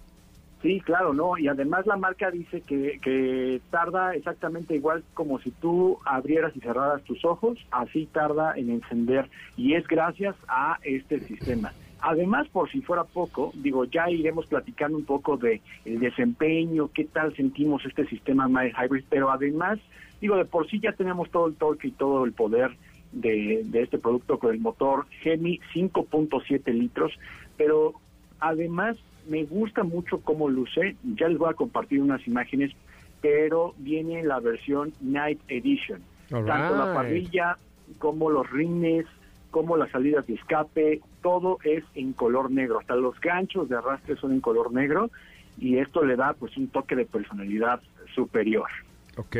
Sí, 0.62 0.80
claro, 0.80 1.14
no. 1.14 1.38
Y 1.38 1.46
además 1.46 1.86
la 1.86 1.96
marca 1.96 2.30
dice 2.30 2.62
que, 2.62 2.98
que 3.00 3.60
tarda 3.70 4.14
exactamente 4.14 4.74
igual 4.74 5.04
como 5.14 5.38
si 5.38 5.52
tú 5.52 5.98
abrieras 6.04 6.56
y 6.56 6.60
cerraras 6.60 7.02
tus 7.04 7.24
ojos, 7.24 7.58
así 7.70 8.06
tarda 8.06 8.54
en 8.56 8.70
encender. 8.70 9.28
Y 9.56 9.74
es 9.74 9.86
gracias 9.86 10.34
a 10.48 10.78
este 10.82 11.20
sistema. 11.20 11.72
Además, 12.00 12.48
por 12.48 12.70
si 12.70 12.80
fuera 12.80 13.04
poco, 13.04 13.52
digo, 13.54 13.84
ya 13.84 14.08
iremos 14.10 14.46
platicando 14.46 14.96
un 14.98 15.04
poco 15.04 15.36
de 15.36 15.60
el 15.84 15.98
desempeño, 15.98 16.90
qué 16.92 17.04
tal 17.04 17.34
sentimos 17.34 17.84
este 17.84 18.06
sistema 18.06 18.46
Mild 18.46 18.74
Hybrid, 18.76 19.04
pero 19.08 19.30
además, 19.30 19.78
digo, 20.20 20.36
de 20.36 20.44
por 20.44 20.68
sí 20.68 20.78
ya 20.80 20.92
tenemos 20.92 21.30
todo 21.30 21.48
el 21.48 21.56
torque 21.56 21.88
y 21.88 21.92
todo 21.92 22.24
el 22.24 22.32
poder 22.32 22.76
de, 23.10 23.62
de 23.64 23.82
este 23.82 23.98
producto 23.98 24.38
con 24.38 24.52
el 24.52 24.60
motor 24.60 25.06
Gemi 25.22 25.60
5.7 25.74 26.72
litros, 26.72 27.12
pero 27.56 27.94
además 28.38 28.96
me 29.28 29.44
gusta 29.44 29.84
mucho 29.84 30.20
cómo 30.20 30.48
luce, 30.48 30.96
ya 31.16 31.28
les 31.28 31.38
voy 31.38 31.50
a 31.50 31.54
compartir 31.54 32.00
unas 32.00 32.26
imágenes, 32.26 32.72
pero 33.20 33.74
viene 33.78 34.22
la 34.22 34.40
versión 34.40 34.92
Night 35.00 35.40
Edition. 35.48 36.00
All 36.32 36.44
Tanto 36.44 36.76
la 36.76 36.94
parrilla 36.94 37.56
como 37.98 38.30
los 38.30 38.50
rines, 38.50 39.06
como 39.50 39.76
las 39.76 39.90
salidas 39.90 40.26
de 40.26 40.34
escape, 40.34 41.00
todo 41.22 41.58
es 41.64 41.84
en 41.94 42.12
color 42.12 42.50
negro, 42.50 42.80
hasta 42.80 42.94
los 42.96 43.18
ganchos 43.20 43.68
de 43.68 43.76
arrastre 43.76 44.16
son 44.16 44.32
en 44.32 44.40
color 44.40 44.72
negro 44.72 45.10
y 45.58 45.78
esto 45.78 46.04
le 46.04 46.16
da 46.16 46.34
pues 46.34 46.56
un 46.56 46.68
toque 46.68 46.94
de 46.94 47.06
personalidad 47.06 47.80
superior. 48.14 48.68
Ok. 49.16 49.36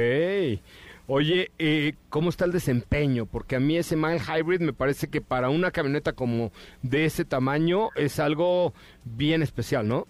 Oye, 1.11 1.50
eh, 1.59 1.94
¿cómo 2.11 2.28
está 2.28 2.44
el 2.44 2.52
desempeño? 2.52 3.24
Porque 3.24 3.56
a 3.56 3.61
mí 3.61 3.78
ese 3.78 3.96
mild 3.96 4.20
hybrid 4.28 4.61
me 4.61 4.74
parece 4.74 5.09
que 5.09 5.22
para 5.22 5.48
una 5.48 5.70
camioneta 5.70 6.12
como 6.12 6.52
de 6.82 7.06
ese 7.06 7.24
tamaño 7.24 7.88
es 7.96 8.20
algo 8.20 8.74
bien 9.06 9.40
especial, 9.42 9.88
¿no? 9.88 10.06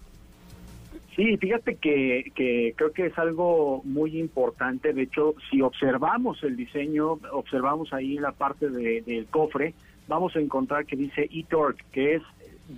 Sí, 1.15 1.37
fíjate 1.37 1.77
que, 1.77 2.33
que 2.35 2.75
creo 2.77 2.93
que 2.93 3.07
es 3.07 3.17
algo 3.19 3.81
muy 3.85 4.19
importante. 4.19 4.93
De 4.93 5.03
hecho, 5.03 5.37
si 5.51 5.63
observamos 5.63 6.43
el 6.43 6.57
diseño, 6.57 7.21
observamos 7.33 7.93
ahí 7.93 8.19
la 8.19 8.33
parte 8.33 8.69
de- 8.69 9.03
del 9.03 9.27
cofre, 9.27 9.75
vamos 10.09 10.35
a 10.35 10.41
encontrar 10.41 10.85
que 10.85 10.97
dice 10.97 11.29
e-Torque, 11.33 11.85
que 11.93 12.15
es 12.17 12.23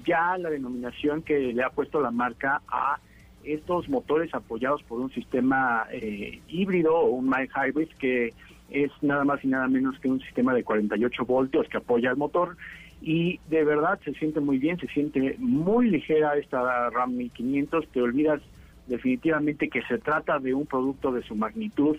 ya 0.04 0.36
la 0.36 0.50
denominación 0.50 1.22
que 1.22 1.38
le 1.54 1.62
ha 1.62 1.70
puesto 1.70 2.02
la 2.02 2.10
marca 2.10 2.60
a 2.68 2.98
estos 3.44 3.88
motores 3.88 4.32
apoyados 4.34 4.82
por 4.82 5.00
un 5.00 5.10
sistema 5.10 5.86
eh, 5.92 6.40
híbrido 6.48 6.96
o 6.96 7.10
un 7.10 7.28
mild 7.28 7.50
hybrid 7.50 7.88
que 7.98 8.32
es 8.70 8.90
nada 9.02 9.24
más 9.24 9.44
y 9.44 9.48
nada 9.48 9.66
menos 9.68 9.98
que 9.98 10.08
un 10.08 10.20
sistema 10.20 10.54
de 10.54 10.62
48 10.62 11.24
voltios 11.24 11.68
que 11.68 11.78
apoya 11.78 12.10
el 12.10 12.16
motor 12.16 12.56
y 13.02 13.40
de 13.48 13.64
verdad 13.64 13.98
se 14.04 14.12
siente 14.14 14.40
muy 14.40 14.58
bien, 14.58 14.78
se 14.78 14.86
siente 14.88 15.36
muy 15.38 15.88
ligera 15.88 16.36
esta 16.36 16.90
RAM 16.90 17.16
1500, 17.16 17.88
te 17.88 18.02
olvidas 18.02 18.42
definitivamente 18.86 19.68
que 19.68 19.82
se 19.82 19.98
trata 19.98 20.38
de 20.38 20.52
un 20.52 20.66
producto 20.66 21.12
de 21.12 21.22
su 21.22 21.34
magnitud 21.34 21.96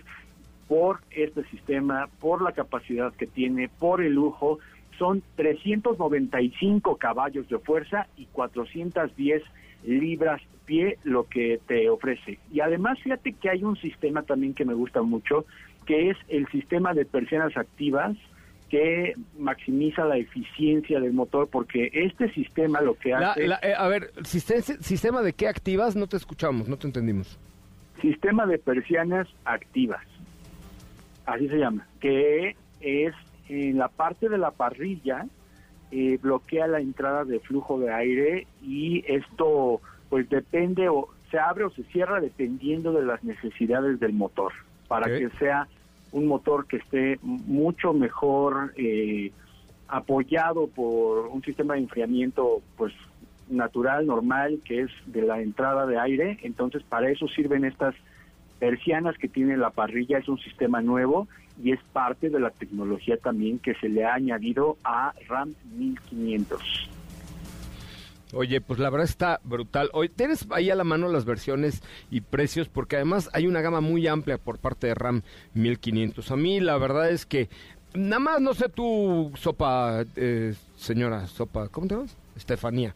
por 0.68 1.00
este 1.12 1.44
sistema, 1.46 2.08
por 2.20 2.42
la 2.42 2.52
capacidad 2.52 3.14
que 3.14 3.28
tiene, 3.28 3.68
por 3.68 4.02
el 4.02 4.14
lujo, 4.14 4.60
son 4.98 5.24
395 5.36 6.98
caballos 6.98 7.50
de 7.50 7.58
fuerza 7.58 8.08
y 8.16 8.26
410 8.28 9.42
libras 9.84 10.42
pie 10.72 10.98
lo 11.04 11.26
que 11.26 11.60
te 11.68 11.90
ofrece. 11.90 12.40
Y 12.50 12.62
además 12.62 12.98
fíjate 13.04 13.34
que 13.34 13.50
hay 13.50 13.62
un 13.62 13.76
sistema 13.76 14.24
también 14.24 14.54
que 14.54 14.64
me 14.64 14.74
gusta 14.74 15.02
mucho, 15.02 15.46
que 15.86 16.12
es 16.12 16.18
el 16.30 16.48
sistema 16.48 16.94
de 16.94 17.04
persianas 17.04 17.58
activas 17.58 18.16
que 18.70 19.16
maximiza 19.38 20.06
la 20.06 20.16
eficiencia 20.16 21.02
del 21.02 21.12
motor 21.12 21.50
porque 21.50 21.90
este 21.92 22.32
sistema 22.32 22.80
lo 22.80 22.94
que 22.94 23.10
La- 23.10 23.32
hace 23.32 23.48
la- 23.50 23.60
eh, 23.62 23.74
a 23.78 23.90
ver, 23.90 24.14
¿sistema, 24.24 24.62
¿sistema 24.62 25.22
de 25.22 25.34
qué 25.34 25.50
activas? 25.50 25.98
No 25.98 26.08
te 26.08 26.16
escuchamos, 26.16 26.70
no 26.70 26.78
te 26.78 26.88
entendimos. 26.88 27.38
sistema 28.02 28.46
de 28.48 28.58
persianas 28.58 29.28
activas 29.46 30.02
así 31.26 31.48
se 31.50 31.58
llama 31.58 31.86
que 32.00 32.56
es 32.80 33.14
en 33.50 33.78
la 33.78 33.90
parte 33.90 34.28
de 34.30 34.38
la 34.38 34.52
parrilla 34.52 35.26
eh, 35.92 36.18
bloquea 36.22 36.66
la 36.68 36.80
entrada 36.80 37.26
de 37.26 37.40
flujo 37.42 37.78
de 37.80 37.94
aire 37.94 38.48
y 38.62 39.04
esto 39.08 39.82
pues 40.12 40.30
depende 40.30 40.90
o 40.90 41.08
se 41.32 41.40
abre 41.40 41.64
o 41.64 41.72
se 41.72 41.84
cierra 41.86 42.20
dependiendo 42.20 42.92
de 42.92 43.06
las 43.06 43.24
necesidades 43.24 43.98
del 44.02 44.12
motor 44.12 44.52
para 44.90 45.08
que 45.08 45.30
sea 45.40 45.70
un 46.12 46.28
motor 46.28 46.68
que 46.68 46.78
esté 46.78 47.18
mucho 47.24 47.94
mejor 47.94 48.74
eh, 48.76 49.32
apoyado 49.88 50.68
por 50.68 51.28
un 51.28 51.42
sistema 51.42 51.76
de 51.76 51.80
enfriamiento 51.80 52.62
pues 52.76 52.94
natural, 53.50 54.06
normal, 54.06 54.60
que 54.66 54.82
es 54.82 54.92
de 55.06 55.22
la 55.22 55.42
entrada 55.42 55.86
de 55.86 55.98
aire. 55.98 56.40
Entonces, 56.44 56.84
para 56.84 57.10
eso 57.10 57.30
sirven 57.30 57.64
estas 57.64 57.96
persianas 58.60 59.18
que 59.18 59.30
tiene 59.30 59.56
la 59.56 59.70
parrilla. 59.70 60.18
Es 60.18 60.28
un 60.28 60.40
sistema 60.40 60.82
nuevo 60.82 61.30
y 61.64 61.72
es 61.72 61.80
parte 61.94 62.30
de 62.30 62.40
la 62.42 62.50
tecnología 62.50 63.16
también 63.16 63.60
que 63.60 63.76
se 63.76 63.88
le 63.88 64.04
ha 64.04 64.16
añadido 64.16 64.76
a 64.84 65.14
RAM 65.30 65.54
1500. 65.78 66.90
Oye, 68.34 68.62
pues 68.62 68.80
la 68.80 68.90
verdad 68.90 69.08
está 69.08 69.40
brutal. 69.44 69.90
Hoy 69.94 70.10
tienes 70.10 70.48
ahí 70.52 70.70
a 70.70 70.76
la 70.76 70.84
mano 70.84 71.10
las 71.10 71.26
versiones 71.26 71.82
y 72.10 72.22
precios 72.22 72.70
porque 72.70 72.96
además 72.96 73.30
hay 73.34 73.48
una 73.48 73.62
gama 73.62 73.82
muy 73.82 74.08
amplia 74.08 74.38
por 74.38 74.58
parte 74.58 74.88
de 74.88 74.96
RAM 74.96 75.24
1500. 75.54 76.32
A 76.32 76.36
mí 76.36 76.60
la 76.60 76.78
verdad 76.78 77.10
es 77.10 77.26
que 77.26 77.50
nada 77.94 78.20
más 78.20 78.42
no 78.42 78.54
sé 78.54 78.70
tú, 78.70 79.32
sopa, 79.36 80.06
eh, 80.16 80.54
señora, 80.78 81.28
sopa, 81.28 81.68
¿cómo 81.68 81.88
te 81.88 81.96
llamas? 81.96 82.16
Estefanía. 82.36 82.96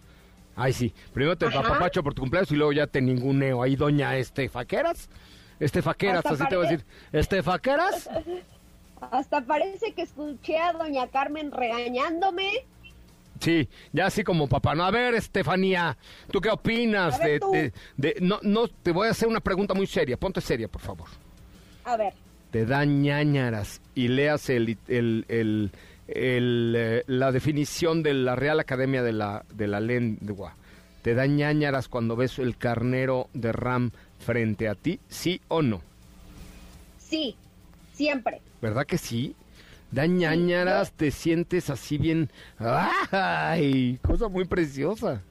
Ay, 0.56 0.72
sí. 0.72 0.94
Primero 1.14 1.38
te 1.38 1.48
apapacho 1.48 2.02
por 2.02 2.14
tu 2.14 2.22
cumpleaños 2.22 2.52
y 2.52 2.56
luego 2.56 2.72
ya 2.72 2.88
te 2.88 3.02
ninguneo. 3.02 3.62
Ahí, 3.62 3.76
doña 3.76 4.16
Estefaqueras. 4.16 5.10
Estefaqueras, 5.60 6.26
así 6.26 6.44
te 6.48 6.56
voy 6.56 6.68
a 6.68 6.70
decir. 6.70 6.86
¿Estefaqueras? 7.12 8.10
Hasta 9.12 9.42
parece 9.42 9.94
que 9.94 10.04
escuché 10.04 10.58
a 10.58 10.72
doña 10.74 11.08
Carmen 11.08 11.52
regañándome. 11.52 12.66
Sí, 13.40 13.68
ya 13.92 14.06
así 14.08 14.24
como 14.24 14.48
papá. 14.48 14.76
No, 14.76 14.86
a 14.86 14.92
ver, 14.92 15.14
Estefanía, 15.16 15.98
¿tú 16.32 16.40
qué 16.40 16.50
opinas 16.50 17.20
ver, 17.20 17.28
de, 17.32 17.40
tú. 17.40 17.52
de- 17.52 17.74
de- 17.98 18.16
No, 18.22 18.40
no, 18.44 18.68
te 18.68 18.92
voy 18.92 19.08
a 19.08 19.12
hacer 19.12 19.28
una 19.28 19.42
pregunta 19.42 19.74
muy 19.74 19.88
seria. 19.88 20.18
Ponte 20.18 20.40
seria, 20.42 20.68
por 20.68 20.82
favor. 20.82 21.08
A 21.84 21.98
ver, 21.98 22.14
Te 22.52 22.66
da 22.66 22.86
ñañaras 22.86 23.82
y 23.96 24.08
leas 24.08 24.50
el, 24.50 24.78
el, 24.88 25.26
el- 25.28 25.72
el, 26.08 26.74
eh, 26.78 27.04
la 27.08 27.32
definición 27.32 28.02
de 28.04 28.14
la 28.14 28.36
Real 28.36 28.60
Academia 28.60 29.04
de 29.04 29.12
la, 29.12 29.44
de 29.54 29.68
la 29.68 29.80
Lengua. 29.82 30.56
¿Te 31.02 31.14
da 31.16 31.26
ñañaras 31.28 31.88
cuando 31.90 32.16
ves 32.16 32.40
el 32.40 32.58
carnero 32.58 33.28
de 33.34 33.52
Ram 33.52 33.92
frente 34.20 34.70
a 34.70 34.76
ti? 34.76 35.00
¿Sí 35.10 35.42
o 35.50 35.62
no? 35.62 35.82
sí, 36.98 37.36
siempre. 37.94 38.42
¿Verdad 38.62 38.86
que 38.86 38.98
sí? 38.98 39.36
Da 39.96 40.06
ñañaras, 40.08 40.92
te 40.92 41.10
sientes 41.10 41.70
así 41.70 41.98
bien, 41.98 42.30
ay, 42.60 43.98
cosa 44.06 44.28
muy 44.28 44.44
preciosa. 44.44 45.22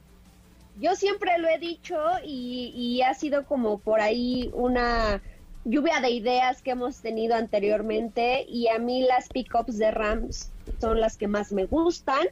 Yo 0.81 0.95
siempre 0.95 1.37
lo 1.37 1.47
he 1.47 1.59
dicho 1.59 1.95
y, 2.25 2.73
y 2.75 3.03
ha 3.03 3.13
sido 3.13 3.45
como 3.45 3.77
por 3.77 4.01
ahí 4.01 4.49
una 4.53 5.21
lluvia 5.65 6.01
de 6.01 6.09
ideas 6.09 6.63
que 6.63 6.71
hemos 6.71 6.97
tenido 6.97 7.35
anteriormente 7.35 8.43
y 8.49 8.67
a 8.67 8.79
mí 8.79 9.03
las 9.03 9.29
pickups 9.29 9.77
de 9.77 9.91
Rams 9.91 10.51
son 10.81 10.99
las 10.99 11.15
que 11.15 11.27
más 11.27 11.53
me 11.53 11.65
gustan 11.65 12.27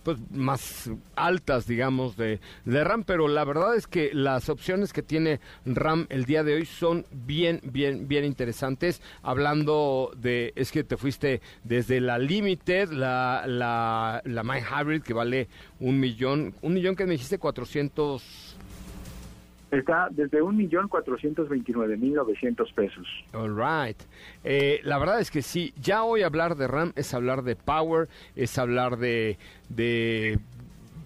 pues 0.02 0.18
más 0.32 0.89
altas, 1.16 1.68
digamos, 1.68 2.18
de, 2.18 2.39
de, 2.66 2.84
RAM, 2.84 3.04
pero 3.04 3.28
la 3.28 3.45
verdad 3.45 3.76
es 3.76 3.86
que 3.86 4.10
las 4.12 4.49
opciones 4.49 4.93
que 4.93 5.04
tiene 5.04 5.39
RAM 5.64 6.08
el 6.10 6.26
día 6.26 6.43
de 6.43 6.56
hoy 6.56 6.66
son 6.66 7.06
bien, 7.12 7.62
bien, 7.64 8.08
bien 8.08 8.26
interesantes. 8.26 8.99
Hablando 9.22 10.12
de, 10.18 10.54
es 10.56 10.72
que 10.72 10.84
te 10.84 10.97
fuiste 10.97 11.39
desde 11.64 12.02
la 12.02 12.18
Limited, 12.18 12.89
la, 12.89 13.43
la, 13.45 14.24
la 14.26 14.43
My 14.43 14.58
Hybrid, 14.58 15.04
que 15.04 15.14
vale 15.14 15.49
un 15.80 15.99
millón, 15.99 16.56
un 16.64 16.74
millón 16.74 16.95
que 16.95 17.06
me 17.06 17.12
dijiste 17.12 17.38
400 17.38 18.51
Está 19.72 20.09
desde 20.11 20.41
1.429.900 20.41 22.74
pesos. 22.74 23.07
All 23.34 23.55
right. 23.55 23.97
Eh, 24.43 24.82
la 24.84 24.99
verdad 24.99 25.22
es 25.22 25.32
que 25.32 25.41
sí, 25.41 25.74
ya 25.82 26.03
hoy 26.03 26.24
hablar 26.24 26.57
de 26.57 26.67
RAM 26.67 26.91
es 26.95 27.13
hablar 27.13 27.43
de 27.43 27.55
power, 27.55 28.09
es 28.36 28.57
hablar 28.57 28.97
de, 28.97 29.38
de 29.69 30.38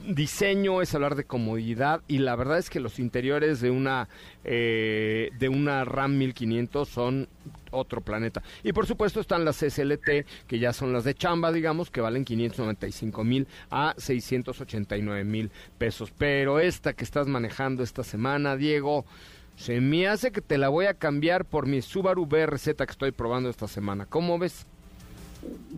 diseño, 0.08 0.82
es 0.82 0.93
hablar 0.93 1.16
de 1.16 1.24
comodidad 1.24 2.01
y 2.08 2.20
la 2.20 2.36
verdad 2.36 2.58
es 2.58 2.70
que 2.70 2.80
los 2.80 2.99
interiores 2.99 3.62
de 3.62 3.72
una 3.72 4.08
eh, 4.43 5.30
de 5.39 5.49
una 5.49 5.86
RAM 5.86 6.18
1500 6.18 6.88
son 6.88 7.28
otro 7.72 8.01
planeta. 8.01 8.43
Y 8.64 8.74
por 8.74 8.86
supuesto 8.86 9.20
están 9.20 9.45
las 9.45 9.58
SLT, 9.58 10.26
que 10.47 10.60
ya 10.60 10.74
son 10.74 10.93
las 10.93 11.03
de 11.03 11.14
chamba, 11.14 11.51
digamos, 11.51 11.91
que 11.91 12.01
valen 12.01 12.26
595 12.26 13.24
mil 13.24 13.47
a 13.70 13.93
689 13.97 15.24
mil 15.24 15.51
pesos. 15.78 16.12
Pero 16.18 16.60
esta 16.60 16.93
que 16.93 17.03
estás 17.03 17.28
manejando 17.28 17.84
esta 17.84 18.03
semana, 18.03 18.56
Diego, 18.56 19.06
se 19.56 19.82
me 19.82 20.08
hace 20.08 20.32
que 20.32 20.41
te 20.41 20.58
la 20.58 20.70
voy 20.70 20.86
a 20.86 20.95
cambiar 20.95 21.45
por 21.45 21.66
mi 21.66 21.82
Subaru 21.82 22.26
BRZ 22.26 22.76
que 22.76 22.84
estoy 22.84 23.12
probando 23.12 23.49
esta 23.49 23.68
semana. 23.68 24.06
¿Cómo 24.06 24.38
ves? 24.38 24.68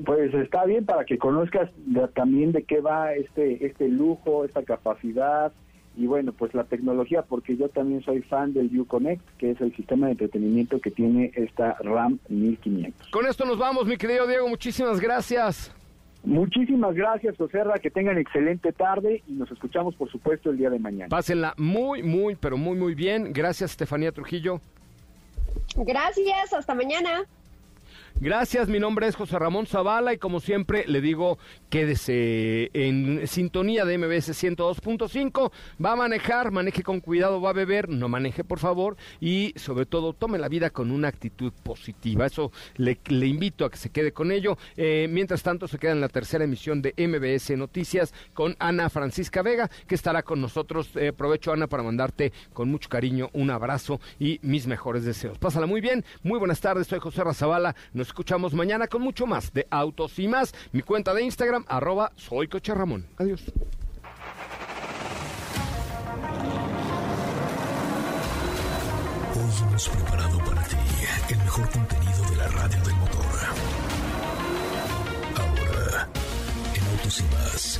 Pues 0.06 0.34
está 0.34 0.66
bien 0.66 0.86
para 0.86 1.06
que 1.06 1.18
conozcas 1.18 1.70
también 2.14 2.52
de 2.52 2.64
qué 2.64 2.82
va 2.82 3.14
este 3.14 3.66
este 3.66 3.88
lujo, 3.88 4.46
esta 4.46 4.64
capacidad 4.64 5.52
y 5.98 6.06
bueno, 6.06 6.32
pues 6.32 6.54
la 6.54 6.64
tecnología, 6.64 7.24
porque 7.24 7.58
yo 7.58 7.70
también 7.70 8.04
soy 8.04 8.22
fan 8.22 8.54
del 8.54 8.70
Uconnect, 8.80 9.24
que 9.40 9.52
es 9.52 9.62
el 9.62 9.76
sistema 9.76 10.06
de 10.06 10.12
entretenimiento 10.12 10.80
que 10.80 10.92
tiene 10.92 11.32
esta 11.36 11.76
RAM 11.82 12.20
1500. 12.30 13.10
Con 13.10 13.26
esto 13.26 13.46
nos 13.46 13.58
vamos, 13.58 13.88
mi 13.88 13.98
querido 13.98 14.28
Diego, 14.28 14.48
muchísimas 14.48 15.00
gracias. 15.00 15.74
Muchísimas 16.24 16.94
gracias, 16.94 17.36
Joserra, 17.38 17.80
que 17.80 17.90
tengan 17.90 18.18
excelente 18.20 18.74
tarde 18.74 19.24
y 19.28 19.34
nos 19.34 19.50
escuchamos, 19.52 19.96
por 19.96 20.12
supuesto, 20.12 20.52
el 20.52 20.58
día 20.58 20.70
de 20.70 20.78
mañana. 20.78 21.10
Pásenla 21.10 21.56
muy, 21.58 22.04
muy, 22.04 22.36
pero 22.36 22.58
muy, 22.58 22.78
muy 22.78 22.94
bien. 22.94 23.34
Gracias, 23.34 23.72
Estefanía 23.72 24.12
Trujillo. 24.12 24.62
Gracias, 25.76 26.54
hasta 26.54 26.76
mañana. 26.76 27.24
Gracias, 28.20 28.68
mi 28.68 28.80
nombre 28.80 29.06
es 29.06 29.16
José 29.16 29.38
Ramón 29.38 29.68
Zavala 29.68 30.12
y 30.12 30.18
como 30.18 30.40
siempre 30.40 30.86
le 30.88 31.02
digo, 31.02 31.38
quédese 31.70 32.72
en 32.74 33.28
sintonía 33.28 33.86
de 33.86 33.96
MBS 34.00 34.30
102.5, 34.30 35.52
va 35.84 35.92
a 35.92 35.96
manejar, 35.96 36.50
maneje 36.50 36.82
con 36.82 37.00
cuidado, 37.00 37.42
va 37.42 37.52
a 37.52 37.54
beber, 37.54 37.90
no 37.90 38.10
maneje 38.10 38.44
por 38.44 38.58
favor 38.58 38.98
y 39.22 39.54
sobre 39.56 39.86
todo 39.86 40.14
tome 40.14 40.40
la 40.40 40.50
vida 40.50 40.72
con 40.72 40.90
una 40.90 41.10
actitud 41.10 41.54
positiva, 41.62 42.26
eso 42.26 42.52
le, 42.78 42.98
invito 43.28 43.66
a 43.66 43.70
que 43.70 43.78
se 43.78 43.92
quede 43.92 44.12
con 44.12 44.32
ello. 44.32 44.58
Eh, 44.78 45.08
mientras 45.12 45.44
tanto 45.44 45.68
se 45.68 45.78
queda 45.78 45.92
en 45.92 46.02
la 46.02 46.10
tercera 46.10 46.44
emisión 46.44 46.82
de 46.82 46.96
MBS 46.98 47.56
Noticias 47.56 48.16
con 48.34 48.56
Ana 48.58 48.90
Francisca 48.90 49.44
Vega, 49.44 49.70
que 49.86 49.94
estará 49.94 50.24
con 50.24 50.42
nosotros. 50.42 50.90
Eh, 50.96 51.10
aprovecho 51.10 51.54
Ana 51.54 51.68
para 51.68 51.84
mandarte 51.84 52.34
con 52.52 52.72
mucho 52.72 52.90
cariño 52.90 53.30
un 53.34 53.52
abrazo 53.52 54.02
y 54.20 54.40
mis 54.42 54.66
mejores 54.66 55.04
deseos. 55.06 55.38
Pásala 55.38 55.68
muy 55.68 55.82
bien, 55.82 56.04
muy 56.24 56.40
buenas 56.40 56.62
tardes, 56.62 56.88
soy 56.88 56.98
José 56.98 57.24
Razabala, 57.24 57.76
escuchamos 58.08 58.54
mañana 58.54 58.88
con 58.88 59.02
mucho 59.02 59.26
más 59.26 59.54
de 59.54 59.68
Autos 59.70 60.18
y 60.20 60.28
más. 60.28 60.54
Mi 60.72 60.82
cuenta 60.82 61.14
de 61.14 61.24
Instagram, 61.24 61.66
arroba 61.68 62.12
soy 62.16 62.48
Coche 62.48 62.74
Ramón. 62.74 63.06
Adiós. 63.18 63.44
Hoy 69.36 69.68
hemos 69.68 69.90
preparado 69.90 70.38
para 70.40 70.64
ti 70.64 70.76
el 71.30 71.38
mejor 71.38 71.70
contenido 71.70 72.30
de 72.30 72.36
la 72.38 72.48
radio 72.48 72.84
del 72.84 72.96
motor. 72.96 73.26
Ahora, 75.36 76.10
en 76.74 76.84
Autos 76.88 77.20
y 77.20 77.24
más. 77.24 77.80